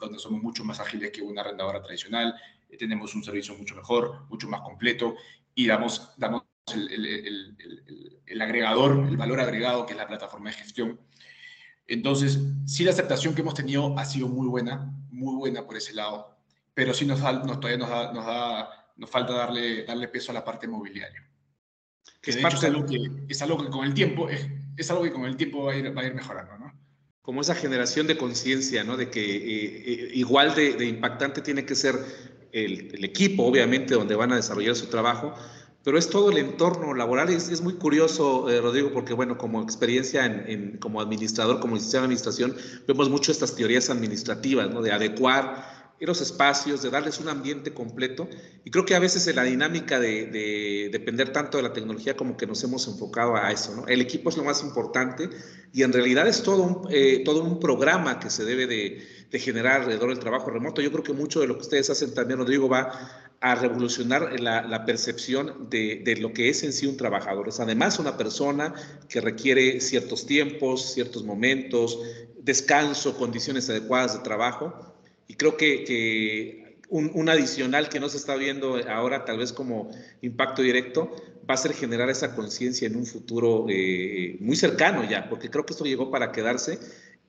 donde 0.00 0.18
somos 0.18 0.42
mucho 0.42 0.64
más 0.64 0.80
ágiles 0.80 1.12
que 1.12 1.22
una 1.22 1.42
arrendadora 1.42 1.80
tradicional 1.80 2.34
tenemos 2.78 3.14
un 3.14 3.24
servicio 3.24 3.56
mucho 3.56 3.74
mejor, 3.74 4.26
mucho 4.28 4.48
más 4.48 4.60
completo 4.60 5.16
y 5.54 5.66
damos, 5.66 6.12
damos 6.16 6.44
el, 6.74 7.56
el, 8.26 8.42
agregador, 8.42 9.06
el 9.08 9.16
valor 9.16 9.40
agregado 9.40 9.86
que 9.86 9.92
es 9.92 9.98
la 9.98 10.06
plataforma 10.06 10.50
de 10.50 10.56
gestión. 10.56 11.00
Entonces, 11.86 12.38
sí 12.66 12.84
la 12.84 12.92
aceptación 12.92 13.34
que 13.34 13.40
hemos 13.40 13.54
tenido 13.54 13.98
ha 13.98 14.04
sido 14.04 14.28
muy 14.28 14.46
buena, 14.46 14.92
muy 15.10 15.36
buena 15.36 15.66
por 15.66 15.76
ese 15.76 15.92
lado, 15.92 16.38
pero 16.72 16.94
sí 16.94 17.04
nos, 17.04 17.20
todavía 17.20 17.78
nos, 17.78 17.90
da, 17.90 18.12
nos, 18.12 18.24
da, 18.24 18.92
nos 18.96 19.10
falta 19.10 19.32
darle, 19.32 19.84
darle 19.84 20.08
peso 20.08 20.30
a 20.30 20.34
la 20.34 20.44
parte 20.44 20.68
mobiliaria. 20.68 21.28
Que 22.22 22.30
es, 22.30 22.36
de 22.36 22.42
hecho 22.42 22.56
es, 22.56 22.64
algo 22.64 22.86
que, 22.86 22.98
es 23.28 23.42
algo 23.42 23.58
que 23.58 23.70
con 23.70 23.84
el 23.84 23.94
tiempo, 23.94 24.28
es, 24.28 24.46
es 24.76 24.90
algo 24.90 25.02
que 25.02 25.12
con 25.12 25.24
el 25.24 25.36
tiempo 25.36 25.64
va 25.64 25.72
a 25.72 25.76
ir, 25.76 25.96
va 25.96 26.02
a 26.02 26.06
ir 26.06 26.14
mejorando, 26.14 26.58
¿no? 26.58 26.72
Como 27.22 27.40
esa 27.40 27.54
generación 27.54 28.06
de 28.06 28.16
conciencia, 28.16 28.84
¿no? 28.84 28.96
De 28.96 29.10
que 29.10 29.20
eh, 29.20 29.82
eh, 29.86 30.10
igual 30.14 30.54
de, 30.54 30.74
de, 30.74 30.86
impactante 30.86 31.42
tiene 31.42 31.66
que 31.66 31.74
ser 31.74 31.94
el, 32.52 33.04
equipo, 33.04 33.44
obviamente, 33.44 33.94
donde 33.94 34.14
van 34.14 34.32
a 34.32 34.36
desarrollar 34.36 34.76
su 34.76 34.86
trabajo, 34.86 35.34
pero 35.82 35.98
es 35.98 36.10
todo 36.10 36.30
el 36.30 36.38
entorno 36.38 36.94
laboral. 36.94 37.30
Es, 37.30 37.48
es 37.48 37.62
muy 37.62 37.74
curioso, 37.74 38.50
eh, 38.50 38.60
Rodrigo, 38.60 38.90
porque, 38.92 39.14
bueno, 39.14 39.38
como 39.38 39.62
experiencia 39.62 40.26
en, 40.26 40.76
como 40.78 41.00
administrador, 41.00 41.60
como 41.60 41.74
licenciado 41.74 42.02
de 42.02 42.06
administración, 42.06 42.56
vemos 42.86 43.08
mucho 43.08 43.32
estas 43.32 43.54
teorías 43.56 43.88
administrativas, 43.90 44.70
¿no? 44.70 44.82
De 44.82 44.92
adecuar 44.92 45.79
los 46.06 46.22
espacios, 46.22 46.82
de 46.82 46.88
darles 46.90 47.20
un 47.20 47.28
ambiente 47.28 47.74
completo. 47.74 48.28
Y 48.64 48.70
creo 48.70 48.86
que 48.86 48.94
a 48.94 48.98
veces 48.98 49.26
en 49.26 49.36
la 49.36 49.44
dinámica 49.44 50.00
de, 50.00 50.88
depender 50.90 51.30
tanto 51.32 51.58
de 51.58 51.62
la 51.62 51.72
tecnología 51.72 52.16
como 52.16 52.36
que 52.36 52.46
nos 52.46 52.64
hemos 52.64 52.88
enfocado 52.88 53.36
a 53.36 53.52
eso. 53.52 53.84
El 53.86 54.00
equipo 54.00 54.30
es 54.30 54.36
lo 54.36 54.44
más 54.44 54.62
importante 54.62 55.28
y 55.72 55.82
en 55.82 55.92
realidad 55.92 56.26
es 56.26 56.42
todo 56.42 56.62
un, 56.62 56.88
eh, 56.90 57.22
todo 57.24 57.44
un 57.44 57.60
programa 57.60 58.18
que 58.18 58.30
se 58.30 58.44
debe 58.44 58.66
de, 58.66 59.20
generar 59.38 59.82
alrededor 59.82 60.08
del 60.08 60.18
trabajo 60.18 60.50
remoto. 60.50 60.80
Yo 60.80 60.90
creo 60.90 61.04
que 61.04 61.12
mucho 61.12 61.40
de 61.40 61.46
lo 61.46 61.54
que 61.56 61.62
ustedes 61.62 61.90
hacen 61.90 62.14
también, 62.14 62.38
Rodrigo, 62.38 62.68
va 62.68 62.90
a 63.40 63.54
revolucionar 63.54 64.40
la, 64.40 64.84
percepción 64.84 65.68
de, 65.70 66.16
lo 66.18 66.32
que 66.32 66.48
es 66.48 66.62
en 66.62 66.72
sí 66.72 66.86
un 66.86 66.96
trabajador. 66.96 67.48
Es 67.48 67.60
además 67.60 67.98
una 67.98 68.16
persona 68.16 68.74
que 69.08 69.20
requiere 69.20 69.80
ciertos 69.80 70.26
tiempos, 70.26 70.94
ciertos 70.94 71.24
momentos, 71.24 72.00
descanso, 72.38 73.16
condiciones 73.16 73.68
adecuadas 73.70 74.14
de 74.14 74.20
trabajo 74.20 74.90
y 75.30 75.34
creo 75.34 75.56
que, 75.56 76.76
un, 76.88 77.28
adicional 77.28 77.88
que 77.88 78.00
no 78.00 78.08
se 78.08 78.16
está 78.16 78.34
viendo 78.34 78.80
ahora, 78.88 79.24
tal 79.24 79.38
vez 79.38 79.52
como 79.52 79.88
impacto 80.22 80.60
directo, 80.60 81.08
va 81.48 81.54
a 81.54 81.56
ser 81.56 81.72
generar 81.72 82.10
esa 82.10 82.34
conciencia 82.34 82.88
en 82.88 82.96
un 82.96 83.06
futuro 83.06 83.66
eh, 83.68 84.36
muy 84.40 84.56
cercano 84.56 85.08
ya, 85.08 85.28
porque 85.28 85.48
creo 85.48 85.64
que 85.64 85.72
esto 85.72 85.84
llegó 85.84 86.10
para 86.10 86.32
quedarse. 86.32 86.80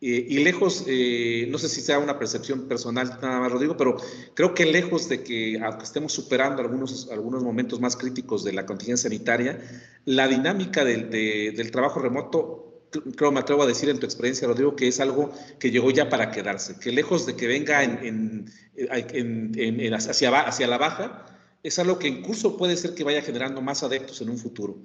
Eh, 0.01 0.25
y 0.29 0.43
lejos, 0.43 0.85
eh, 0.87 1.45
no 1.51 1.59
sé 1.59 1.69
si 1.69 1.81
sea 1.81 1.99
una 1.99 2.17
percepción 2.17 2.67
personal, 2.67 3.19
nada 3.21 3.39
más 3.39 3.51
Rodrigo, 3.51 3.77
pero 3.77 3.97
creo 4.33 4.55
que 4.55 4.65
lejos 4.65 5.07
de 5.07 5.21
que, 5.21 5.59
aunque 5.63 5.83
estemos 5.83 6.11
superando 6.11 6.63
algunos, 6.63 7.07
algunos 7.11 7.43
momentos 7.43 7.79
más 7.79 7.95
críticos 7.95 8.43
de 8.43 8.53
la 8.53 8.65
contingencia 8.65 9.11
sanitaria, 9.11 9.59
la 10.05 10.27
dinámica 10.27 10.83
del, 10.83 11.11
del 11.11 11.69
trabajo 11.69 11.99
remoto 11.99 12.70
creo 12.91 13.31
me 13.31 13.39
atrevo 13.39 13.63
a 13.63 13.67
decir 13.67 13.89
en 13.89 13.99
tu 13.99 14.05
experiencia, 14.05 14.47
Rodrigo, 14.47 14.75
que 14.75 14.87
es 14.87 14.99
algo 14.99 15.33
que 15.59 15.71
llegó 15.71 15.91
ya 15.91 16.09
para 16.09 16.31
quedarse, 16.31 16.77
que 16.79 16.91
lejos 16.91 17.25
de 17.25 17.35
que 17.35 17.47
venga 17.47 17.83
en, 17.83 18.45
en, 18.75 19.93
hacia, 19.93 20.39
hacia 20.41 20.67
la 20.67 20.77
baja, 20.77 21.25
es 21.63 21.79
algo 21.79 21.97
que 21.97 22.07
incluso 22.07 22.57
puede 22.57 22.75
ser 22.75 22.93
que 22.93 23.03
vaya 23.03 23.21
generando 23.21 23.61
más 23.61 23.83
adeptos 23.83 24.21
en 24.21 24.29
un 24.29 24.37
futuro. 24.37 24.77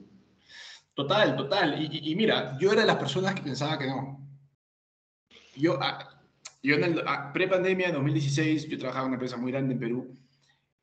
Total, 0.95 1.37
total. 1.37 1.77
Y, 1.93 2.15
mira, 2.15 2.57
yo 2.59 2.73
era 2.73 2.83
de 2.83 2.87
las 2.87 2.97
personas 2.97 3.35
que 3.35 3.43
pensaba 3.43 3.79
que 3.79 3.87
no. 3.87 4.21
Yo, 5.57 5.79
ah, 5.81 6.23
yo 6.63 6.77
en 6.77 6.85
el 6.85 7.03
ah, 7.07 7.33
pre-pandemia, 7.33 7.93
2016, 7.93 8.69
yo 8.69 8.79
trabajaba 8.79 9.05
en 9.05 9.09
una 9.09 9.17
empresa 9.17 9.37
muy 9.37 9.53
grande 9.53 9.75
en 9.75 9.81
Perú, 9.81 10.15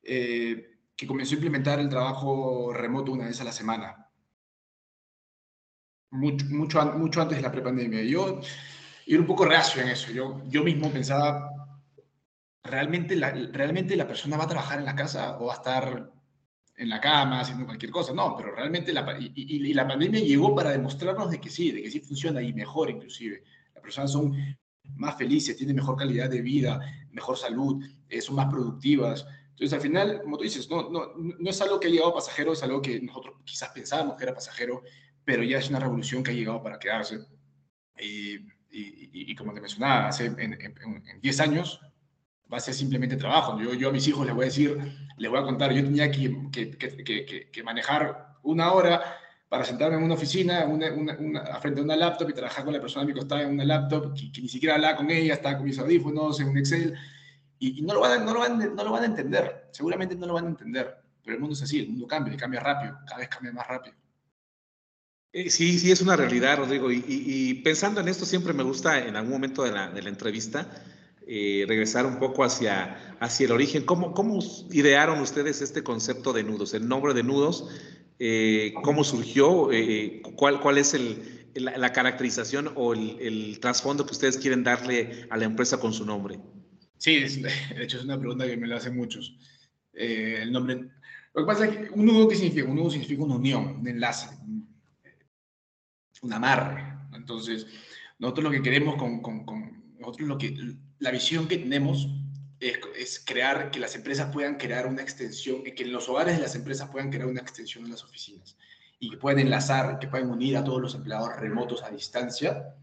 eh, 0.04 0.78
que 0.96 1.08
comenzó 1.08 1.32
a 1.32 1.36
implementar 1.36 1.80
el 1.80 1.90
trabajo 1.90 2.72
remoto 2.74 3.12
una 3.12 3.26
vez 3.26 3.40
a 3.42 3.44
la 3.44 3.52
semana 3.52 4.03
mucho, 6.14 6.46
mucho, 6.50 6.86
mucho 6.94 7.22
antes 7.22 7.38
de 7.38 7.42
la 7.42 7.52
prepandemia. 7.52 8.04
Yo, 8.04 8.40
yo 8.40 8.48
era 9.08 9.20
un 9.20 9.28
poco 9.28 9.46
reacio 9.46 9.82
en 9.82 9.90
eso. 9.90 10.12
Yo, 10.12 10.42
yo 10.48 10.64
mismo 10.64 10.90
pensaba, 10.92 11.50
¿realmente 12.64 13.16
la, 13.16 13.32
¿realmente 13.32 13.96
la 13.96 14.08
persona 14.08 14.38
va 14.38 14.46
a 14.46 14.48
trabajar 14.48 14.80
en 14.80 14.86
la 14.86 14.96
casa 14.96 15.38
o 15.40 15.48
va 15.48 15.54
a 15.54 15.58
estar 15.58 16.12
en 16.76 16.90
la 16.90 17.02
cama 17.02 17.42
haciendo 17.42 17.66
cualquier 17.66 17.92
cosa? 17.92 18.14
No, 18.14 18.36
pero 18.38 18.56
realmente 18.56 18.94
la, 18.94 19.18
y, 19.20 19.74
la 19.74 19.88
pandemia 19.88 20.22
llegó 20.22 20.56
para 20.56 20.72
demostrarnos 20.72 21.32
de 21.32 21.42
que 21.42 21.50
sí, 21.50 21.72
de 21.72 21.82
que 21.82 21.92
sí 21.92 22.00
funciona 22.00 22.42
y 22.42 22.54
mejor 22.54 22.90
inclusive. 22.90 23.44
Las 23.74 23.82
personas 23.82 24.12
son 24.12 24.34
más 24.96 25.18
felices, 25.18 25.58
tienen 25.58 25.76
mejor 25.76 25.98
calidad 25.98 26.30
de 26.30 26.42
vida, 26.42 26.80
mejor 27.12 27.38
salud, 27.38 27.84
eh, 28.08 28.22
son 28.22 28.36
más 28.36 28.48
productivas. 28.48 29.26
Entonces, 29.50 29.74
al 29.74 29.82
final, 29.82 30.22
como 30.22 30.38
tú 30.38 30.44
dices, 30.44 30.70
no, 30.70 30.90
no, 30.90 31.14
no 31.16 31.50
es 31.50 31.62
algo 31.62 31.80
que 31.80 31.88
ha 31.88 31.92
llegado 31.92 32.14
pasajero, 32.14 32.54
es 32.54 32.64
algo 32.64 32.82
que 32.82 33.00
nosotros 33.02 33.36
quizás 33.44 33.70
pensábamos 33.70 34.16
que 34.18 34.24
era 34.24 34.34
pasajero 34.34 34.84
pero 35.26 35.44
ya 35.44 35.58
es 35.58 35.70
una 35.70 35.80
revolución 35.80 36.24
que 36.24 36.32
ha 36.32 36.34
llegado 36.34 36.62
para 36.62 36.80
quedarse. 36.80 37.20
Y, 38.00 38.36
y, 38.72 39.32
y 39.32 39.36
como 39.36 39.54
te 39.54 39.62
mencionaba, 39.62 40.08
hace, 40.08 40.26
en 40.26 40.58
10 41.22 41.40
años 41.40 41.80
va 42.52 42.58
a 42.58 42.60
ser 42.60 42.74
simplemente 42.74 43.16
trabajo. 43.16 43.60
Yo, 43.60 43.74
yo 43.74 43.90
a 43.90 43.92
mis 43.92 44.08
hijos 44.08 44.26
les 44.26 44.36
voy 44.36 44.44
a 44.44 44.48
decir, 44.48 44.78
les 45.18 45.32
voy 45.32 45.40
a 45.40 45.44
contar, 45.44 45.72
yo 45.72 45.84
tenía 45.84 46.12
que, 46.12 46.50
que, 46.52 46.78
que, 46.78 47.50
que 47.52 47.64
manejar 47.64 48.36
una 48.44 48.72
hora 48.74 49.02
para 49.54 49.66
sentarme 49.66 49.98
en 49.98 50.04
una 50.04 50.16
oficina 50.16 50.66
una, 50.66 50.92
una, 50.92 51.60
frente 51.60 51.80
a 51.80 51.84
una 51.84 51.96
laptop 51.96 52.30
y 52.30 52.34
trabajar 52.34 52.64
con 52.64 52.74
la 52.74 52.82
persona 52.82 53.06
que 53.06 53.14
me 53.14 53.20
costaba 53.20 53.44
en 53.44 53.52
una 53.52 53.64
laptop 53.64 54.14
que, 54.16 54.42
ni 54.42 54.48
siquiera 54.48 54.74
hablaba 54.76 54.98
con 54.98 55.12
ella, 55.12 55.36
estaba 55.36 55.58
con 55.58 55.66
mis 55.66 55.78
audífonos, 55.78 56.40
en 56.40 56.50
un 56.50 56.58
Excel, 56.58 56.96
y, 57.60 57.82
no, 57.84 57.94
lo 57.94 58.00
van 58.00 58.22
a, 58.22 58.26
no, 58.26 58.34
lo 58.34 58.40
van, 58.40 58.58
no 58.58 58.84
lo 58.84 58.92
van 58.92 59.04
a 59.04 59.06
entender, 59.06 59.70
seguramente 59.72 60.16
no 60.16 60.26
lo 60.26 60.34
van 60.34 60.46
a 60.46 60.50
entender, 60.50 60.98
pero 61.24 61.36
el 61.36 61.40
mundo 61.40 61.54
es 61.54 61.62
así, 61.62 61.80
el 61.80 61.90
mundo 61.90 62.08
cambia 62.08 62.34
y 62.34 62.38
cambia 62.38 62.62
rápido, 62.62 62.98
cada 63.06 63.20
vez 63.20 63.30
cambia 63.30 63.52
más 63.52 63.68
rápido. 63.68 63.96
Eh, 65.34 65.50
sí, 65.50 65.80
sí, 65.80 65.92
es 65.92 66.00
una 66.00 66.16
realidad, 66.16 66.60
Rodrigo. 66.60 66.92
Y, 66.92 67.56
pensando 67.64 68.00
en 68.00 68.08
esto, 68.08 68.24
siempre 68.24 68.54
me 68.54 68.62
gusta 68.62 69.04
en 69.04 69.16
algún 69.16 69.32
momento 69.34 69.64
de 69.64 69.72
la, 69.72 69.92
entrevista 70.06 70.70
eh, 71.26 71.66
regresar 71.68 72.06
un 72.06 72.20
poco 72.20 72.44
hacia, 72.44 73.18
hacia 73.20 73.48
el 73.48 73.52
origen. 73.52 73.84
¿Cómo, 73.84 74.14
¿Cómo 74.14 74.40
idearon 74.72 75.20
ustedes 75.20 75.62
este 75.62 75.82
concepto 75.82 76.34
de 76.34 76.44
nudos, 76.44 76.76
el 76.76 76.88
nombre 76.88 77.16
de 77.16 77.24
nudos? 77.24 77.68
Eh, 78.20 78.76
¿Cómo 78.84 79.04
surgió? 79.04 79.70
Cuál, 80.36 80.62
¿Cuál 80.62 80.78
es 80.78 80.94
el, 80.94 81.48
la, 81.56 81.92
caracterización 81.92 82.72
o 82.76 82.94
el, 82.94 83.18
el, 83.20 83.60
trasfondo 83.60 84.06
que 84.06 84.12
ustedes 84.12 84.38
quieren 84.38 84.64
darle 84.64 85.26
a 85.32 85.38
la 85.38 85.46
empresa 85.46 85.80
con 85.80 85.94
su 85.94 86.06
nombre? 86.06 86.40
Sí, 86.98 87.20
de 87.42 87.84
hecho 87.84 87.98
es 87.98 88.04
una 88.04 88.20
pregunta 88.20 88.46
que 88.46 88.56
me 88.56 88.68
la 88.68 88.76
hacen 88.78 88.96
muchos. 88.96 89.36
el 89.94 90.52
nombre... 90.52 90.92
Lo 91.36 91.42
que 91.42 91.48
pasa 91.48 91.66
es 91.66 91.76
que 91.76 91.90
un 91.96 92.06
nudo, 92.06 92.28
¿qué 92.28 92.36
significa? 92.36 92.70
Un 92.70 92.76
nudo 92.76 92.92
significa 92.92 93.24
una 93.24 93.38
unión, 93.38 93.78
un 93.80 93.88
enlace, 93.88 94.28
un 96.24 96.34
amarre. 96.34 96.84
Entonces, 97.14 97.68
nosotros 98.18 98.46
lo 98.46 98.52
que 98.52 98.62
queremos 98.62 98.96
con, 98.96 99.22
con, 99.22 99.46
con 99.46 99.84
nosotros 100.00 100.28
lo 100.28 100.38
que 100.38 100.56
la 101.00 101.12
visión 101.12 101.48
que 101.48 101.58
tenemos 101.58 102.08
es, 102.60 103.24
crear 103.26 103.72
que 103.72 103.80
las 103.80 103.96
empresas 103.96 104.32
puedan 104.32 104.56
crear 104.56 104.88
una 104.88 105.02
extensión, 105.02 105.64
que 105.64 105.84
en 105.84 105.92
los 105.92 106.08
hogares 106.10 106.38
de 106.38 106.42
las 106.42 106.56
empresas 106.56 106.90
puedan 106.90 107.10
crear 107.10 107.28
una 107.28 107.42
extensión 107.42 107.84
de 107.84 107.92
las 107.92 108.04
oficinas 108.04 108.58
y 109.00 109.10
que 109.10 109.18
puedan 109.18 109.40
enlazar, 109.40 110.00
que 110.00 110.08
puedan 110.08 110.30
unir 110.30 110.58
a 110.58 110.64
todos 110.64 110.82
los 110.82 110.96
empleados 110.96 111.36
remotos 111.36 111.84
a 111.84 111.90
distancia 111.90 112.76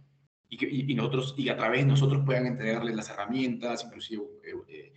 y 0.49 0.57
que 0.57 0.69
y, 0.69 0.95
nosotros 0.95 1.35
y 1.39 1.49
a 1.49 1.57
través 1.57 1.81
de 1.81 1.87
nosotros 1.87 2.23
puedan 2.27 2.47
entregarles 2.47 2.95
las 2.95 3.09
herramientas, 3.09 3.85
inclusive 3.85 4.23
eh, 4.45 4.53
eh, 4.69 4.93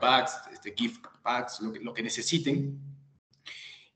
packs, 0.00 0.40
este, 0.52 0.74
gift 0.74 1.04
packs, 1.22 1.60
lo 1.60 1.72
que, 1.72 1.80
lo 1.80 1.92
que 1.92 2.02
necesiten 2.02 2.87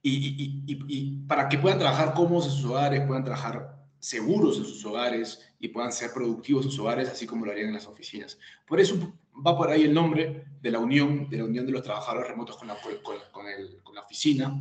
y, 0.02 0.64
y, 0.66 1.16
para 1.28 1.48
que 1.48 1.58
puedan 1.58 1.78
trabajar 1.78 2.14
cómodos 2.14 2.46
en 2.46 2.52
sus 2.52 2.64
hogares, 2.64 3.06
puedan 3.06 3.22
trabajar 3.22 3.78
seguros 4.00 4.58
en 4.58 4.64
sus 4.64 4.84
hogares 4.84 5.40
y 5.60 5.68
puedan 5.68 5.92
ser 5.92 6.12
productivos 6.12 6.64
en 6.64 6.72
sus 6.72 6.80
hogares, 6.80 7.08
así 7.08 7.24
como 7.24 7.46
lo 7.46 7.52
harían 7.52 7.68
en 7.68 7.74
las 7.74 7.86
oficinas. 7.86 8.36
Por 8.66 8.80
eso 8.80 8.98
va 9.46 9.56
por 9.56 9.70
ahí 9.70 9.84
el 9.84 9.94
nombre 9.94 10.44
de 10.60 10.70
la 10.72 10.80
unión, 10.80 11.30
de 11.30 11.36
la 11.36 11.44
unión 11.44 11.66
de 11.66 11.72
los 11.72 11.84
trabajadores 11.84 12.28
remotos 12.28 12.56
con 12.56 12.66
la, 12.66 12.76
con, 12.80 13.14
con, 13.30 13.94
la 13.94 14.00
oficina. 14.00 14.60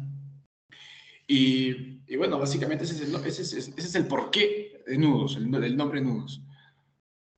Y, 1.25 2.01
y, 2.05 2.15
bueno, 2.17 2.37
básicamente 2.37 2.83
ese 2.83 2.95
es, 2.95 3.01
el, 3.01 3.15
ese, 3.25 3.41
es, 3.41 3.53
ese 3.53 3.71
es 3.79 3.95
el 3.95 4.05
porqué 4.05 4.83
de 4.85 4.97
Nudos, 4.97 5.37
el, 5.37 5.75
nombre 5.75 6.01
Nudos. 6.01 6.43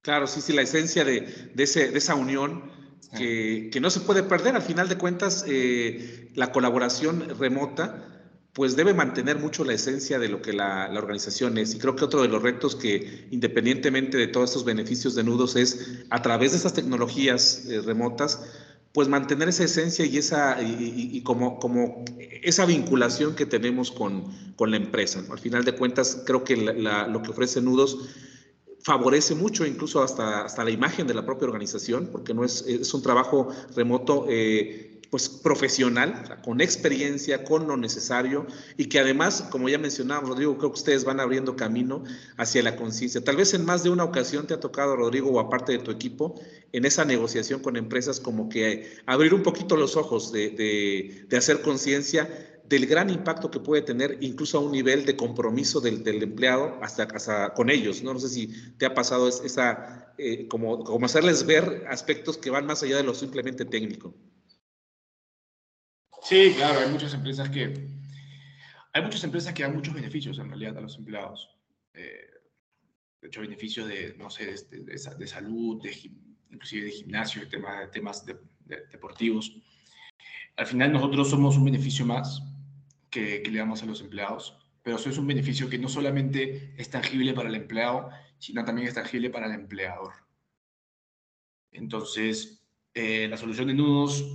Claro, 0.01 0.28
sí, 0.28 0.41
sí, 0.41 0.51
la 0.51 0.64
esencia 0.64 1.06
de, 1.06 1.22
de, 1.54 1.64
ese, 1.64 1.89
de 1.89 1.97
esa 1.97 2.16
unión 2.16 2.70
que, 3.18 3.80
no 3.82 3.89
se 3.89 4.01
puede 4.01 4.24
perder. 4.24 4.56
Al 4.56 4.62
final 4.62 4.89
de 4.89 4.97
cuentas, 4.97 5.45
eh, 5.47 6.32
la 6.36 6.51
colaboración 6.51 7.38
remota 7.38 8.10
pues 8.54 8.76
debe 8.76 8.93
mantener 8.93 9.39
mucho 9.39 9.66
la 9.66 9.74
esencia 9.74 10.20
de 10.20 10.30
lo 10.30 10.41
que 10.41 10.54
la, 10.54 10.89
organización 10.95 11.58
es. 11.58 11.74
Y 11.74 11.80
creo 11.80 11.95
que 11.95 12.06
otro 12.06 12.22
de 12.22 12.28
los 12.28 12.41
retos 12.41 12.76
que, 12.76 13.28
independientemente 13.32 14.18
de 14.18 14.28
todos 14.28 14.51
estos 14.51 14.64
beneficios 14.64 15.16
de 15.16 15.24
nudos, 15.24 15.56
es 15.56 16.04
a 16.12 16.22
través 16.22 16.51
de 16.51 16.60
esas 16.60 16.74
tecnologías 16.74 17.66
eh, 17.68 17.82
remotas, 17.82 18.43
pues 18.93 19.08
mantener 19.08 19.49
esa 19.49 19.64
esencia 19.64 20.06
y 20.06 20.18
esa 20.18 20.62
y, 20.62 21.20
como, 21.24 21.58
como 21.58 22.06
esa 22.43 22.66
vinculación 22.68 23.34
que 23.34 23.47
tenemos 23.47 23.91
con, 23.91 24.26
con 24.56 24.70
la 24.70 24.78
empresa. 24.78 25.24
Al 25.32 25.39
final 25.39 25.66
de 25.66 25.74
cuentas, 25.74 26.22
creo 26.24 26.43
que 26.43 26.56
lo 26.56 27.24
que 27.24 27.32
ofrece 27.32 27.60
Nudos 27.60 27.97
favorece 28.84 29.36
mucho 29.36 29.66
incluso 29.66 30.04
hasta, 30.04 30.46
hasta 30.46 30.64
la 30.64 30.72
imagen 30.72 31.08
de 31.08 31.14
la 31.14 31.26
propia 31.26 31.48
organización, 31.48 32.10
porque 32.12 32.34
no 32.34 32.44
es, 32.44 32.62
es 32.68 32.94
un 32.94 33.02
trabajo 33.02 33.50
remoto 33.76 34.26
eh, 34.30 34.94
pues 35.14 35.30
profesional, 35.30 36.42
con 36.44 36.60
experiencia, 36.60 37.44
con 37.44 37.68
lo 37.68 37.78
necesario 37.78 38.48
y 38.78 38.86
que 38.86 38.98
además, 38.98 39.46
como 39.52 39.70
ya 39.70 39.78
mencionamos, 39.78 40.28
Rodrigo, 40.28 40.58
creo 40.58 40.72
que 40.72 40.80
ustedes 40.80 41.04
van 41.04 41.20
abriendo 41.20 41.56
camino 41.56 42.04
hacia 42.36 42.64
la 42.64 42.76
conciencia. 42.76 43.24
Tal 43.24 43.36
vez 43.36 43.54
en 43.54 43.64
más 43.64 43.84
de 43.84 43.92
una 43.92 44.06
ocasión 44.06 44.48
te 44.48 44.56
ha 44.56 44.60
tocado, 44.60 44.96
Rodrigo, 44.96 45.30
o 45.30 45.40
aparte 45.40 45.72
de 45.72 45.78
tu 45.78 45.92
equipo, 45.92 46.42
en 46.72 46.86
esa 46.86 47.06
negociación 47.06 47.60
con 47.62 47.78
empresas, 47.78 48.20
como 48.20 48.50
que 48.50 48.92
abrir 49.06 49.36
un 49.36 49.44
poquito 49.44 49.78
los 49.78 49.98
ojos 49.98 50.32
de, 50.32 51.28
hacer 51.38 51.62
conciencia 51.62 52.28
del 52.66 52.88
gran 52.88 53.09
impacto 53.09 53.51
que 53.51 53.59
puede 53.59 53.82
tener 53.82 54.18
incluso 54.22 54.57
a 54.57 54.61
un 54.61 54.72
nivel 54.72 55.05
de 55.05 55.16
compromiso 55.16 55.82
del, 55.82 56.05
empleado 56.24 56.80
hasta, 56.82 57.03
hasta, 57.03 57.53
con 57.53 57.70
ellos. 57.70 58.03
¿no? 58.03 58.14
no 58.14 58.20
sé 58.20 58.30
si 58.30 58.47
te 58.78 58.86
ha 58.86 58.93
pasado 58.93 59.28
esa, 59.28 60.14
eh, 60.18 60.47
como, 60.47 60.84
como 60.84 61.05
hacerles 61.05 61.45
ver 61.45 61.86
aspectos 61.89 62.38
que 62.38 62.49
van 62.49 62.66
más 62.66 62.84
allá 62.84 62.97
de 62.97 63.03
lo 63.03 63.14
simplemente 63.14 63.66
técnico. 63.66 64.16
Sí, 66.22 66.53
claro, 66.55 66.80
hay 66.80 66.89
muchas 66.89 67.14
empresas 67.14 67.49
que 67.49 67.93
hay 68.95 69.01
muchas 69.01 69.24
empresas 69.24 69.53
que 69.53 69.64
dan 69.64 69.74
muchos 69.74 69.93
beneficios 69.93 70.38
en 70.38 70.49
realidad 70.49 70.78
a 70.78 70.82
los 70.82 70.97
empleados. 70.97 71.49
Eh, 71.95 72.30
de 73.22 73.28
hecho, 73.28 73.41
beneficios 73.41 73.88
de, 73.88 74.16
no 74.18 74.30
sé, 74.30 74.45
de, 74.70 74.84
de, 74.84 75.28
salud, 75.28 75.82
de, 75.82 75.91
inclusive 76.51 76.86
de 76.86 76.91
gimnasio, 76.91 77.47
temas, 77.49 77.89
temas 77.89 78.24
deportivos. 78.91 79.57
Al 80.55 80.68
final 80.68 80.93
nosotros 80.93 81.30
somos 81.30 81.57
un 81.57 81.66
beneficio 81.66 82.05
más 82.05 82.43
que, 83.14 83.43
que, 83.43 83.51
le 83.51 83.59
damos 83.59 83.84
a 83.84 83.86
los 83.86 84.01
empleados, 84.01 84.57
pero 84.82 84.97
eso 84.97 85.09
es 85.09 85.18
un 85.18 85.28
beneficio 85.28 85.70
que 85.70 85.78
no 85.78 85.88
solamente 85.88 86.74
es 86.78 86.89
tangible 86.89 87.34
para 87.34 87.49
el 87.49 87.55
empleado, 87.55 88.09
sino 88.39 88.66
también 88.66 88.88
es 88.88 88.95
tangible 88.95 89.30
para 89.30 89.45
el 89.45 89.53
empleador. 89.53 90.14
Entonces, 91.72 92.66
eh, 92.93 93.28
la 93.30 93.38
solución 93.38 93.68
de 93.68 93.74
nudos 93.74 94.26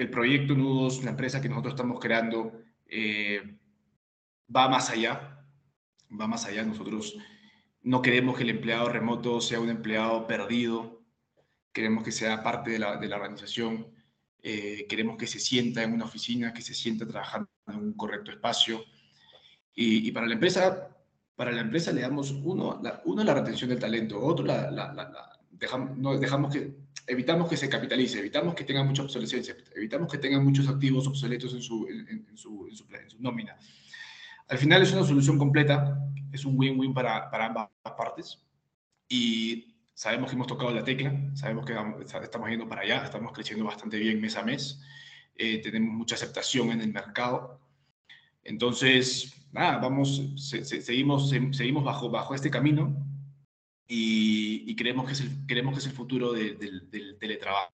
el 0.00 0.08
proyecto 0.08 0.54
Nudos, 0.54 1.04
la 1.04 1.10
empresa 1.10 1.42
que 1.42 1.50
nosotros 1.50 1.74
estamos 1.74 2.00
creando, 2.00 2.52
eh, 2.86 3.58
va 4.54 4.66
más 4.66 4.88
allá, 4.88 5.44
va 6.18 6.26
más 6.26 6.46
allá. 6.46 6.64
Nosotros 6.64 7.18
no 7.82 8.00
queremos 8.00 8.36
que 8.36 8.44
el 8.44 8.50
empleado 8.50 8.88
remoto 8.88 9.42
sea 9.42 9.60
un 9.60 9.68
empleado 9.68 10.26
perdido, 10.26 11.02
queremos 11.72 12.02
que 12.02 12.12
sea 12.12 12.42
parte 12.42 12.70
de 12.70 12.78
la, 12.78 12.92
organización, 12.92 13.94
eh, 14.42 14.86
queremos 14.88 15.16
que 15.16 15.26
se 15.26 15.38
sienta 15.38 15.82
en 15.82 15.92
una 15.92 16.06
oficina, 16.06 16.52
que 16.52 16.62
se 16.62 16.74
sienta 16.74 17.06
trabajando 17.06 17.48
en 17.68 17.76
un 17.76 17.92
correcto 17.94 18.30
espacio. 18.30 18.84
Y, 19.74 20.10
para 20.12 20.26
la 20.26 20.34
empresa, 20.34 20.88
para 21.36 21.52
la 21.52 21.60
empresa 21.60 21.92
le 21.92 22.02
damos 22.02 22.30
uno 22.30 22.80
la, 22.82 23.00
uno 23.04 23.24
la 23.24 23.34
retención 23.34 23.70
del 23.70 23.78
talento, 23.78 24.20
otro 24.20 24.44
la, 24.44 25.38
dejamos, 25.50 25.96
no, 25.96 26.18
dejamos 26.18 26.52
que, 26.52 26.74
evitamos 27.06 27.48
que 27.48 27.56
se 27.56 27.68
capitalice, 27.68 28.18
evitamos 28.18 28.54
que 28.54 28.64
tenga 28.64 28.82
mucha 28.84 29.02
obsolescencia, 29.02 29.56
evitamos 29.74 30.10
que 30.10 30.18
tengan 30.18 30.44
muchos 30.44 30.68
activos 30.68 31.06
obsoletos 31.06 31.54
en 31.54 31.62
su, 31.62 31.86
en, 31.88 32.36
su, 32.36 32.68
en 32.68 33.10
su, 33.10 33.22
nómina. 33.22 33.56
Al 34.48 34.58
final 34.58 34.82
es 34.82 34.92
una 34.92 35.04
solución 35.04 35.38
completa, 35.38 35.98
es 36.32 36.44
un 36.44 36.58
win-win 36.58 36.92
para, 36.92 37.30
para 37.30 37.46
ambas 37.46 37.68
partes 37.96 38.42
y 39.08 39.69
sabemos 40.00 40.30
que 40.30 40.34
hemos 40.34 40.46
tocado 40.46 40.72
la 40.72 40.82
tecla, 40.82 41.12
sabemos 41.34 41.66
que 41.66 41.74
estamos 42.22 42.48
yendo 42.48 42.66
para 42.66 42.80
allá, 42.80 43.04
estamos 43.04 43.32
creciendo 43.32 43.66
bastante 43.66 43.98
bien 43.98 44.18
mes 44.18 44.34
a 44.34 44.42
mes, 44.42 44.80
eh, 45.36 45.58
tenemos 45.58 45.94
mucha 45.94 46.14
aceptación 46.14 46.70
en 46.70 46.80
el 46.80 46.90
mercado. 46.90 47.60
Entonces, 48.42 49.34
nada, 49.52 49.76
vamos, 49.76 50.22
seguimos, 50.38 51.28
seguimos 51.28 51.84
bajo, 51.84 52.08
bajo 52.08 52.34
este 52.34 52.50
camino 52.50 52.96
y, 53.86 54.74
creemos, 54.74 55.04
que 55.04 55.12
es 55.12 55.20
el, 55.20 55.46
creemos 55.46 55.74
que 55.74 55.80
es 55.80 55.86
el 55.88 55.92
futuro 55.92 56.32
del 56.32 57.18
teletrabajo. 57.20 57.70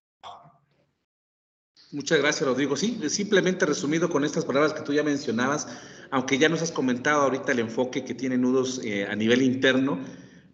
Muchas 1.93 2.19
gracias, 2.19 2.45
Rodrigo. 2.45 2.77
Sí, 2.77 2.99
simplemente 3.09 3.67
resumido 3.67 4.11
con 4.11 4.25
estas 4.25 4.45
palabras 4.45 4.73
que 4.73 4.83
tú 4.83 4.93
ya 4.93 5.05
mencionabas, 5.05 5.69
aunque 6.11 6.39
ya 6.39 6.49
nos 6.49 6.61
has 6.61 6.73
comentado 6.73 7.23
ahorita 7.23 7.53
el 7.53 7.61
enfoque 7.61 8.05
que 8.05 8.15
tiene 8.15 8.37
Nudos 8.37 8.81
eh, 8.83 9.07
a 9.07 9.15
nivel 9.15 9.43
interno, 9.43 10.01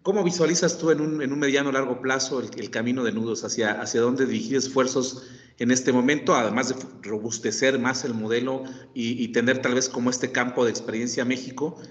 ¿cómo 0.03 0.23
visualizas 0.23 0.77
tú 0.77 0.91
en 0.91 1.01
un, 1.01 1.21
en 1.21 1.33
un 1.33 1.39
mediano 1.39 1.71
largo 1.71 2.01
plazo 2.01 2.39
el, 2.39 2.69
camino 2.69 3.03
de 3.03 3.11
Nudos? 3.11 3.43
Hacia, 3.43 3.81
¿Hacia 3.81 4.01
dónde 4.01 4.25
dirigir 4.25 4.57
esfuerzos 4.57 5.27
en 5.57 5.71
este 5.71 5.91
momento, 5.91 6.35
además 6.35 6.69
de 6.69 6.75
robustecer 7.01 7.79
más 7.79 8.05
el 8.05 8.13
modelo 8.13 8.63
y, 8.93 9.23
y 9.23 9.29
tener 9.29 9.61
tal 9.61 9.73
vez 9.73 9.89
como 9.89 10.09
este 10.09 10.31
campo 10.31 10.65
de 10.65 10.71
experiencia 10.71 11.25
México, 11.25 11.81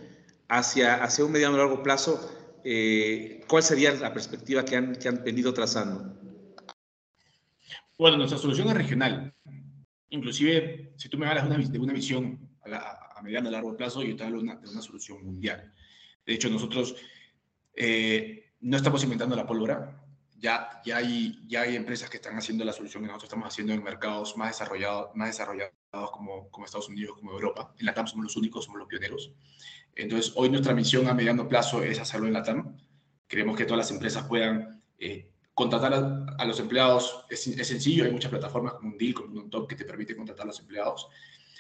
hacia, 0.49 1.03
hacia 1.03 1.25
un 1.25 1.33
mediano 1.33 1.57
largo 1.57 1.83
plazo? 1.83 2.21
Eh, 2.65 3.41
¿cuál 3.49 3.63
sería 3.63 3.93
la 3.95 4.13
perspectiva 4.13 4.65
que 4.65 4.77
han, 4.77 4.95
que 4.95 5.09
han 5.09 5.25
venido 5.25 5.53
trazando? 5.53 6.17
Bueno, 7.99 8.17
nuestra 8.17 8.39
solución 8.39 8.69
es 8.69 8.75
regional. 8.75 9.35
Inclusive, 10.11 10.93
si 10.97 11.09
tú 11.09 11.19
me 11.19 11.27
hablas 11.27 11.49
de 11.73 11.79
una, 11.79 11.93
visión 11.93 12.39
a, 12.65 13.21
mediano 13.23 13.49
y 13.49 13.53
largo 13.53 13.77
plazo, 13.77 14.03
yo 14.03 14.17
te 14.17 14.25
hablo 14.25 14.43
de 14.43 14.45
una, 14.45 14.83
solución 14.83 15.25
mundial. 15.25 15.73
De 16.27 16.35
hecho, 16.35 16.51
nosotros 16.51 16.95
eh, 17.75 18.53
no 18.61 18.77
estamos 18.77 19.03
inventando 19.03 19.37
la 19.37 19.47
pólvora. 19.47 19.99
Ya, 20.37 20.81
ya, 20.85 20.97
hay, 20.97 21.41
ya 21.47 21.63
hay 21.63 21.77
empresas 21.77 22.11
que 22.11 22.17
están 22.17 22.37
haciendo 22.37 22.65
la 22.65 22.73
solución 22.73 23.03
que 23.03 23.07
nosotros 23.07 23.29
estamos 23.29 23.47
haciendo 23.47 23.73
en 23.73 23.83
mercados 23.83 24.37
más 24.37 24.49
desarrollados, 24.49 25.15
más 25.15 25.29
desarrollados 25.29 25.73
como, 26.13 26.51
como 26.51 26.67
Estados 26.67 26.89
Unidos, 26.89 27.17
como 27.17 27.33
Europa. 27.33 27.73
En 27.79 27.87
la 27.87 27.95
TAM 27.95 28.09
somos 28.09 28.25
los 28.25 28.37
únicos, 28.37 28.65
somos 28.65 28.81
los 28.81 28.89
pioneros. 28.89 29.33
Entonces, 29.95 30.33
hoy 30.35 30.49
nuestra 30.51 30.75
misión 30.75 31.07
a 31.07 31.15
mediano 31.15 31.49
plazo 31.49 31.83
es 31.83 32.01
hacerlo 32.01 32.27
en 32.27 32.33
la 32.33 32.43
TAM. 32.43 32.77
Queremos 33.29 33.57
que 33.57 33.65
todas 33.65 33.79
las 33.79 33.91
empresas 33.93 34.25
puedan 34.27 34.83
eh, 34.99 35.31
contratar 35.55 35.95
a, 36.39 36.45
los 36.45 36.59
empleados. 36.61 37.25
Es, 37.29 37.43
sencillo, 37.45 38.05
hay 38.05 38.11
muchas 38.11 38.31
plataformas 38.31 38.75
como 38.75 38.91
un 38.91 38.99
Deal, 38.99 39.15
como 39.15 39.41
un 39.41 39.51
Top 39.51 39.69
que 39.69 39.77
te 39.77 39.85
permite 39.85 40.17
contratar 40.17 40.45
a 40.45 40.49
los 40.49 40.61
empleados, 40.61 41.09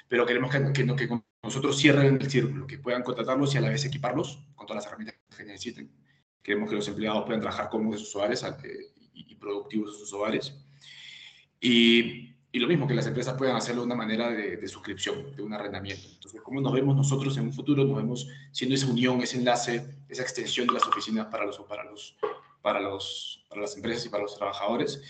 pero 0.08 0.26
queremos 0.26 0.50
que, 0.50 0.72
que, 0.72 0.96
que 0.96 1.22
nosotros 1.42 1.76
cierren 1.78 2.18
el 2.20 2.30
círculo, 2.30 2.66
que 2.66 2.78
puedan 2.78 3.02
contratarlos 3.02 3.54
y 3.54 3.58
a 3.58 3.60
la 3.60 3.68
vez 3.70 3.84
equiparlos 3.84 4.40
con 4.54 4.66
todas 4.66 4.82
las 4.82 4.86
herramientas 4.86 5.20
que 5.36 5.44
necesiten. 5.44 6.01
Queremos 6.42 6.68
que 6.68 6.76
los 6.76 6.88
empleados 6.88 7.24
puedan 7.24 7.40
trabajar 7.40 7.70
en 7.72 7.98
sus 7.98 8.14
hogares 8.16 8.44
y, 9.14 9.34
productivos 9.36 9.92
de 9.92 9.98
sus 9.98 10.12
hogares. 10.12 10.54
Y, 11.60 12.34
y, 12.50 12.58
lo 12.58 12.66
mismo, 12.68 12.86
que 12.86 12.94
las 12.94 13.06
empresas 13.06 13.36
puedan 13.36 13.56
hacerlo 13.56 13.82
de 13.82 13.86
una 13.86 13.94
manera 13.94 14.30
de, 14.30 14.56
de, 14.56 14.68
suscripción, 14.68 15.34
de 15.36 15.42
un 15.42 15.52
arrendamiento. 15.52 16.08
Entonces, 16.12 16.40
¿cómo 16.42 16.60
nos 16.60 16.72
vemos 16.72 16.96
nosotros 16.96 17.36
en 17.36 17.44
un 17.44 17.52
futuro? 17.52 17.84
Nos 17.84 17.96
vemos 17.96 18.28
siendo 18.50 18.74
esa 18.74 18.86
unión, 18.86 19.20
ese 19.20 19.38
enlace, 19.38 20.04
esa 20.08 20.22
extensión 20.22 20.66
de 20.66 20.74
las 20.74 20.86
oficinas 20.86 21.26
para, 21.26 21.46
los, 21.46 21.58
para, 21.60 21.84
los, 21.84 22.16
para, 22.60 22.80
los, 22.80 23.44
para 23.48 23.62
las 23.62 23.76
empresas 23.76 24.06
y 24.06 24.08
para 24.08 24.24
los 24.24 24.36
trabajadores. 24.36 25.00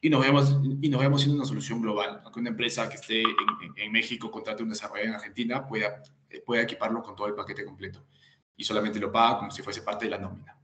Y 0.00 0.10
nos 0.10 0.22
vemos, 0.22 0.56
y 0.80 0.88
nos 0.88 1.00
vemos 1.00 1.20
siendo 1.20 1.36
una 1.36 1.46
solución 1.46 1.80
global. 1.80 2.20
Aunque 2.24 2.40
una 2.40 2.50
empresa 2.50 2.88
que 2.88 2.96
esté 2.96 3.20
en, 3.20 3.28
en, 3.62 3.72
en 3.76 3.92
México 3.92 4.30
contrate 4.30 4.62
un 4.62 4.70
desarrollo 4.70 5.04
en 5.04 5.14
Argentina, 5.14 5.66
pueda, 5.66 6.02
pueda 6.44 6.62
equiparlo 6.62 7.02
con 7.02 7.14
todo 7.14 7.28
el 7.28 7.34
paquete 7.34 7.64
completo. 7.64 8.04
Y 8.56 8.64
solamente 8.64 8.98
lo 8.98 9.12
paga 9.12 9.38
como 9.38 9.50
si 9.50 9.62
fuese 9.62 9.82
parte 9.82 10.06
de 10.06 10.12
la 10.12 10.18
nómina. 10.18 10.59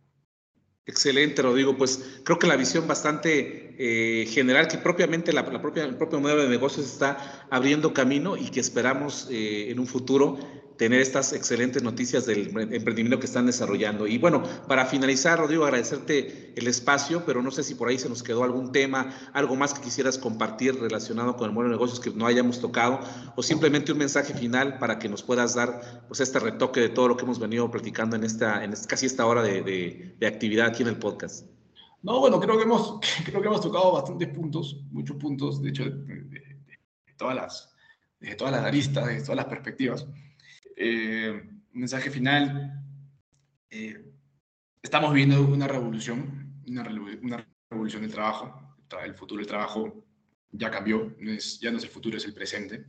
Excelente, 0.86 1.42
Rodrigo. 1.42 1.76
Pues 1.76 2.20
creo 2.22 2.38
que 2.38 2.46
la 2.46 2.54
visión 2.54 2.86
bastante 2.86 3.74
eh, 3.76 4.26
general, 4.26 4.68
que 4.68 4.78
propiamente 4.78 5.32
la, 5.32 5.42
la, 5.42 5.60
propia, 5.60 5.84
el 5.84 5.96
propio 5.96 6.20
modelo 6.20 6.42
de 6.42 6.48
negocios 6.48 6.86
está 6.86 7.46
abriendo 7.50 7.92
camino 7.92 8.36
y 8.36 8.50
que 8.50 8.60
esperamos 8.60 9.26
eh, 9.30 9.70
en 9.70 9.80
un 9.80 9.88
futuro 9.88 10.38
tener 10.76 11.00
estas 11.00 11.32
excelentes 11.32 11.82
noticias 11.82 12.26
del 12.26 12.48
emprendimiento 12.72 13.18
que 13.18 13.26
están 13.26 13.46
desarrollando. 13.46 14.06
Y 14.06 14.18
bueno, 14.18 14.42
para 14.68 14.86
finalizar, 14.86 15.38
Rodrigo, 15.38 15.64
agradecerte 15.64 16.52
el 16.54 16.66
espacio, 16.66 17.24
pero 17.24 17.42
no 17.42 17.50
sé 17.50 17.62
si 17.62 17.74
por 17.74 17.88
ahí 17.88 17.98
se 17.98 18.08
nos 18.08 18.22
quedó 18.22 18.44
algún 18.44 18.72
tema, 18.72 19.14
algo 19.32 19.56
más 19.56 19.74
que 19.74 19.80
quisieras 19.80 20.18
compartir 20.18 20.78
relacionado 20.78 21.36
con 21.36 21.48
el 21.48 21.54
modelo 21.54 21.70
de 21.70 21.76
negocios 21.76 22.00
que 22.00 22.10
no 22.10 22.26
hayamos 22.26 22.60
tocado, 22.60 23.00
o 23.36 23.42
simplemente 23.42 23.92
un 23.92 23.98
mensaje 23.98 24.34
final 24.34 24.78
para 24.78 24.98
que 24.98 25.08
nos 25.08 25.22
puedas 25.22 25.54
dar 25.54 26.04
pues 26.08 26.20
este 26.20 26.38
retoque 26.38 26.80
de 26.80 26.88
todo 26.88 27.08
lo 27.08 27.16
que 27.16 27.24
hemos 27.24 27.38
venido 27.38 27.70
platicando 27.70 28.16
en 28.16 28.24
esta, 28.24 28.62
en 28.62 28.74
casi 28.86 29.06
esta 29.06 29.26
hora 29.26 29.42
de, 29.42 29.62
de, 30.18 30.26
actividad 30.26 30.66
aquí 30.66 30.82
en 30.82 30.88
el 30.88 30.98
podcast. 30.98 31.46
No, 32.02 32.20
bueno, 32.20 32.38
creo 32.40 32.56
que 32.56 32.64
hemos, 32.64 33.00
creo 33.24 33.40
que 33.40 33.48
hemos 33.48 33.60
tocado 33.60 33.92
bastantes 33.92 34.28
puntos, 34.28 34.80
muchos 34.90 35.16
puntos, 35.16 35.62
de 35.62 35.70
hecho, 35.70 35.84
de, 35.84 36.44
todas 37.16 37.34
las, 37.34 37.74
de 38.20 38.34
todas 38.34 38.52
las 38.52 38.64
aristas, 38.64 39.06
de 39.06 39.20
todas 39.20 39.36
las 39.36 39.46
perspectivas. 39.46 40.06
Eh, 40.76 41.42
mensaje 41.72 42.10
final. 42.10 42.82
Eh, 43.70 44.12
estamos 44.82 45.12
viendo 45.14 45.42
una 45.42 45.66
revolución, 45.66 46.62
una, 46.68 46.82
una, 47.22 47.48
revolución 47.70 48.02
del 48.02 48.12
trabajo. 48.12 48.76
El 49.02 49.14
futuro 49.14 49.38
del 49.38 49.48
trabajo 49.48 50.04
ya 50.52 50.70
cambió, 50.70 51.16
no 51.18 51.32
es, 51.32 51.58
ya 51.58 51.70
no 51.70 51.78
es 51.78 51.84
el 51.84 51.90
futuro, 51.90 52.18
es 52.18 52.26
el 52.26 52.34
presente. 52.34 52.84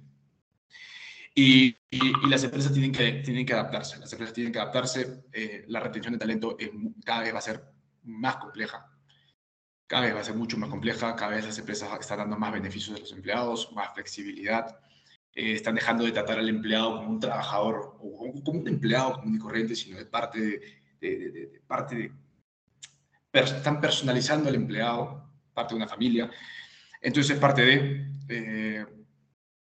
Y, 1.33 1.67
y, 1.89 2.07
y, 2.23 2.29
las 2.29 2.43
empresas 2.43 2.73
tienen 2.73 2.91
que, 2.91 3.13
tienen 3.23 3.45
que 3.45 3.53
adaptarse. 3.53 3.99
Las 3.99 4.11
empresas 4.11 4.33
tienen 4.33 4.51
que 4.51 4.59
adaptarse. 4.59 5.23
Eh, 5.31 5.65
la 5.67 5.79
retención 5.79 6.13
de 6.13 6.19
talento 6.19 6.57
es, 6.59 6.69
cada 7.05 7.21
vez 7.21 7.33
va 7.33 7.39
a 7.39 7.41
ser 7.41 7.63
más 8.03 8.37
compleja. 8.37 8.85
Cada 9.85 10.03
vez 10.03 10.15
va 10.15 10.19
a 10.19 10.23
ser 10.23 10.35
mucho 10.35 10.57
más 10.57 10.69
compleja. 10.69 11.15
Cada 11.15 11.31
vez 11.31 11.45
las 11.45 11.57
empresas 11.57 11.89
están 11.99 12.17
dando 12.17 12.37
más 12.37 12.51
beneficios 12.51 12.97
a 12.97 12.99
los 12.99 13.11
empleados, 13.13 13.71
más 13.73 13.93
flexibilidad 13.93 14.77
eh, 15.37 15.53
están 15.53 15.75
dejando 15.75 16.03
de 16.03 16.11
tratar 16.11 16.39
al 16.39 16.49
empleado 16.49 16.97
como 16.97 17.11
un 17.11 17.19
trabajador 17.19 17.95
o 18.01 18.33
como 18.43 18.59
un 18.59 18.67
empleado 18.67 19.13
común 19.13 19.35
y 19.35 19.37
corriente, 19.37 19.75
sino 19.75 19.95
de 19.95 20.07
parte 20.07 20.39
de, 20.39 20.59
de, 20.99 21.17
de, 21.19 21.31
de 21.45 21.59
parte 21.59 21.95
de, 21.95 22.11
per, 23.29 23.43
están 23.43 23.79
personalizando 23.79 24.49
al 24.49 24.55
empleado, 24.55 25.29
parte 25.53 25.75
de 25.75 25.77
una 25.77 25.87
familia. 25.87 26.31
Entonces 26.99 27.35
es 27.35 27.39
parte 27.39 27.61
de 27.63 28.11
eh, 28.29 28.85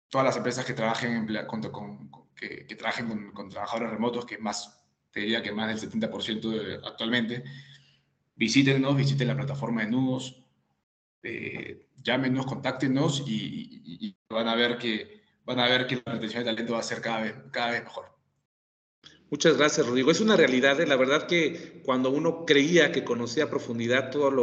todas 0.09 0.25
las 0.25 0.37
empresas 0.37 0.65
que 0.65 0.73
trabajen, 0.73 1.27
con, 1.47 1.61
con, 1.61 2.11
que, 2.35 2.65
que, 2.65 2.75
trabajen 2.75 3.07
con, 3.07 3.31
con, 3.31 3.49
trabajadores 3.49 3.91
remotos, 3.91 4.25
que 4.25 4.39
más, 4.39 4.83
te 5.11 5.19
diría 5.19 5.43
que 5.43 5.51
más 5.51 5.79
del 5.79 5.91
70% 5.91 6.81
actualmente, 6.87 7.43
visítenos, 8.33 8.95
visiten 8.95 9.27
la 9.27 9.35
plataforma 9.35 9.81
de 9.81 9.91
Nudos, 9.91 10.43
eh, 11.21 11.87
llámenos, 12.01 12.47
contáctenos 12.47 13.23
y, 13.27 13.83
y, 13.85 14.07
y 14.07 14.17
van 14.27 14.47
a 14.47 14.55
ver 14.55 14.79
que 14.79 15.20
van 15.45 15.59
a 15.59 15.67
ver 15.67 15.87
que 15.87 16.01
la 16.05 16.13
retención 16.13 16.43
de 16.43 16.51
talento 16.51 16.73
va 16.73 16.79
a 16.79 16.83
ser 16.83 17.01
cada 17.01 17.21
vez, 17.21 17.33
cada 17.51 17.71
vez 17.71 17.83
mejor. 17.83 18.11
Muchas 19.31 19.55
gracias, 19.55 19.87
Rodrigo. 19.87 20.11
Es 20.11 20.19
una 20.19 20.35
realidad. 20.35 20.81
¿eh? 20.81 20.85
La 20.85 20.97
verdad 20.97 21.25
que 21.25 21.81
cuando 21.85 22.09
uno 22.09 22.45
creía 22.45 22.91
que 22.91 23.05
conocía 23.05 23.45
a 23.45 23.49
profundidad 23.49 24.11
todas 24.11 24.33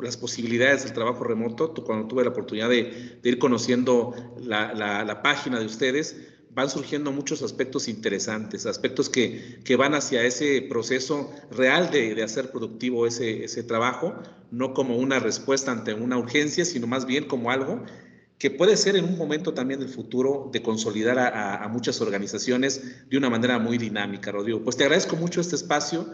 las 0.00 0.16
posibilidades 0.16 0.84
del 0.84 0.92
trabajo 0.92 1.24
remoto, 1.24 1.74
cuando 1.74 2.06
tuve 2.06 2.22
la 2.22 2.30
oportunidad 2.30 2.68
de, 2.68 3.18
ir 3.24 3.38
conociendo 3.40 4.14
la, 4.38 5.20
página 5.24 5.58
de 5.58 5.66
ustedes, 5.66 6.16
van 6.50 6.70
surgiendo 6.70 7.10
muchos 7.10 7.42
aspectos 7.42 7.88
interesantes, 7.88 8.66
aspectos 8.66 9.10
que, 9.10 9.76
van 9.76 9.94
hacia 9.94 10.22
ese 10.22 10.62
proceso 10.62 11.32
real 11.50 11.90
de, 11.90 12.22
hacer 12.22 12.52
productivo 12.52 13.08
ese 13.08 13.62
trabajo, 13.64 14.14
no 14.52 14.74
como 14.74 14.96
una 14.96 15.18
respuesta 15.18 15.72
ante 15.72 15.92
una 15.92 16.18
urgencia, 16.18 16.64
sino 16.64 16.86
más 16.86 17.04
bien 17.04 17.24
como 17.24 17.50
algo 17.50 17.84
que 18.38 18.50
puede 18.50 18.76
ser 18.76 18.96
en 18.96 19.04
un 19.04 19.16
momento 19.16 19.54
también 19.54 19.80
del 19.80 19.88
futuro 19.88 20.50
de 20.52 20.62
consolidar 20.62 21.18
a, 21.18 21.62
a, 21.62 21.68
muchas 21.68 22.00
organizaciones 22.00 23.08
de 23.08 23.16
una 23.16 23.30
manera 23.30 23.58
muy 23.58 23.78
dinámica, 23.78 24.30
Rodrigo. 24.30 24.62
Pues 24.62 24.76
te 24.76 24.84
agradezco 24.84 25.16
mucho 25.16 25.40
este 25.40 25.56
espacio. 25.56 26.06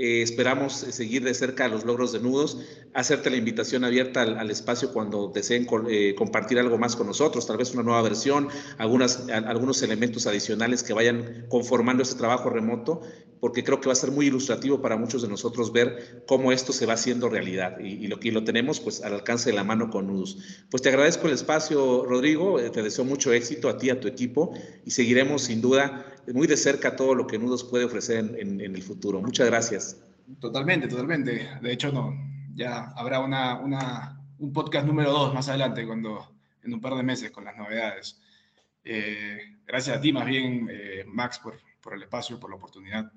Eh, 0.00 0.22
esperamos 0.22 0.74
seguir 0.74 1.24
de 1.24 1.34
cerca 1.34 1.66
los 1.66 1.84
logros 1.84 2.12
de 2.12 2.20
nudos, 2.20 2.58
hacerte 2.94 3.30
la 3.30 3.36
invitación 3.36 3.82
abierta 3.82 4.22
al, 4.22 4.48
espacio 4.48 4.92
cuando 4.92 5.32
deseen 5.34 5.66
eh, 5.90 6.14
compartir 6.16 6.60
algo 6.60 6.78
más 6.78 6.94
con 6.94 7.08
nosotros, 7.08 7.48
tal 7.48 7.56
vez 7.56 7.74
una 7.74 7.82
nueva 7.82 8.00
versión, 8.02 8.46
algunas, 8.78 9.28
algunos 9.28 9.82
elementos 9.82 10.28
adicionales 10.28 10.84
que 10.84 10.92
vayan 10.92 11.46
conformando 11.48 12.04
este 12.04 12.14
trabajo 12.14 12.48
remoto, 12.48 13.00
porque 13.40 13.64
creo 13.64 13.80
que 13.80 13.88
va 13.88 13.92
a 13.92 13.96
ser 13.96 14.12
muy 14.12 14.26
ilustrativo 14.26 14.80
para 14.80 14.96
muchos 14.96 15.22
de 15.22 15.28
nosotros 15.28 15.72
ver 15.72 16.22
cómo 16.28 16.52
esto 16.52 16.72
se 16.72 16.86
va 16.86 16.92
haciendo 16.92 17.28
realidad 17.28 17.80
y, 17.80 18.04
y 18.04 18.06
lo 18.06 18.20
que 18.20 18.30
lo 18.30 18.44
tenemos 18.44 18.78
pues 18.78 19.02
al 19.02 19.14
alcance 19.14 19.50
de 19.50 19.56
la 19.56 19.64
mano 19.64 19.90
con 19.90 20.06
nudos. 20.06 20.38
Pues 20.70 20.80
te 20.80 20.90
agradezco 20.90 21.26
el 21.26 21.34
espacio, 21.34 22.04
Rodrigo, 22.04 22.60
eh, 22.60 22.70
te 22.70 22.84
deseo 22.84 23.04
mucho 23.04 23.32
éxito 23.32 23.68
a 23.68 23.78
ti, 23.78 23.90
a 23.90 23.98
tu 23.98 24.06
equipo 24.06 24.54
y 24.84 24.92
seguiremos 24.92 25.42
sin 25.42 25.60
duda 25.60 26.17
muy 26.34 26.46
de 26.46 26.56
cerca 26.56 26.96
todo 26.96 27.14
lo 27.14 27.26
que 27.26 27.38
Nudos 27.38 27.64
puede 27.64 27.84
ofrecer 27.84 28.18
en, 28.18 28.36
en, 28.38 28.60
en, 28.60 28.74
el 28.74 28.82
futuro. 28.82 29.20
Muchas 29.20 29.46
gracias. 29.46 30.02
Totalmente, 30.40 30.88
totalmente. 30.88 31.48
De 31.60 31.72
hecho, 31.72 31.90
no, 31.90 32.14
ya 32.54 32.92
habrá 32.96 33.20
una, 33.20 33.58
una, 33.60 34.20
un 34.38 34.52
podcast 34.52 34.86
número 34.86 35.10
dos 35.10 35.32
más 35.32 35.48
adelante, 35.48 35.86
cuando, 35.86 36.34
en 36.62 36.74
un 36.74 36.80
par 36.80 36.94
de 36.94 37.02
meses, 37.02 37.30
con 37.30 37.44
las 37.44 37.56
novedades. 37.56 38.20
Eh, 38.84 39.58
gracias 39.66 39.96
a 39.96 40.00
ti, 40.00 40.12
más 40.12 40.26
bien, 40.26 40.68
eh, 40.70 41.04
Max, 41.06 41.38
por, 41.38 41.58
por, 41.80 41.94
el 41.94 42.02
espacio, 42.02 42.38
por 42.38 42.50
la 42.50 42.56
oportunidad. 42.56 43.10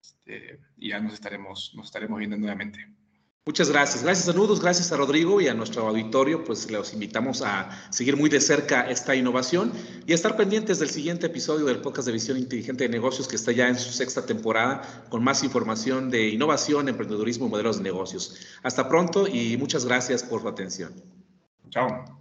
Este, 0.00 0.60
y 0.76 0.90
ya 0.90 1.00
nos 1.00 1.14
estaremos, 1.14 1.72
nos 1.74 1.86
estaremos 1.86 2.18
viendo 2.18 2.36
nuevamente. 2.36 2.88
Muchas 3.48 3.70
gracias. 3.70 4.04
Gracias 4.04 4.28
a 4.28 4.34
Nudos, 4.34 4.60
gracias 4.60 4.92
a 4.92 4.98
Rodrigo 4.98 5.40
y 5.40 5.48
a 5.48 5.54
nuestro 5.54 5.88
auditorio. 5.88 6.44
Pues 6.44 6.70
los 6.70 6.92
invitamos 6.92 7.40
a 7.40 7.70
seguir 7.88 8.14
muy 8.14 8.28
de 8.28 8.42
cerca 8.42 8.90
esta 8.90 9.16
innovación 9.16 9.72
y 10.06 10.12
a 10.12 10.14
estar 10.14 10.36
pendientes 10.36 10.80
del 10.80 10.90
siguiente 10.90 11.28
episodio 11.28 11.64
del 11.64 11.80
podcast 11.80 12.04
de 12.08 12.12
Visión 12.12 12.36
Inteligente 12.36 12.84
de 12.84 12.90
Negocios 12.90 13.26
que 13.26 13.36
está 13.36 13.50
ya 13.52 13.66
en 13.66 13.78
su 13.78 13.90
sexta 13.90 14.26
temporada 14.26 15.06
con 15.08 15.24
más 15.24 15.42
información 15.44 16.10
de 16.10 16.28
innovación, 16.28 16.90
emprendedurismo 16.90 17.46
y 17.46 17.48
modelos 17.48 17.78
de 17.78 17.84
negocios. 17.84 18.36
Hasta 18.62 18.86
pronto 18.86 19.26
y 19.26 19.56
muchas 19.56 19.86
gracias 19.86 20.22
por 20.24 20.42
su 20.42 20.48
atención. 20.48 21.02
Chao. 21.70 22.17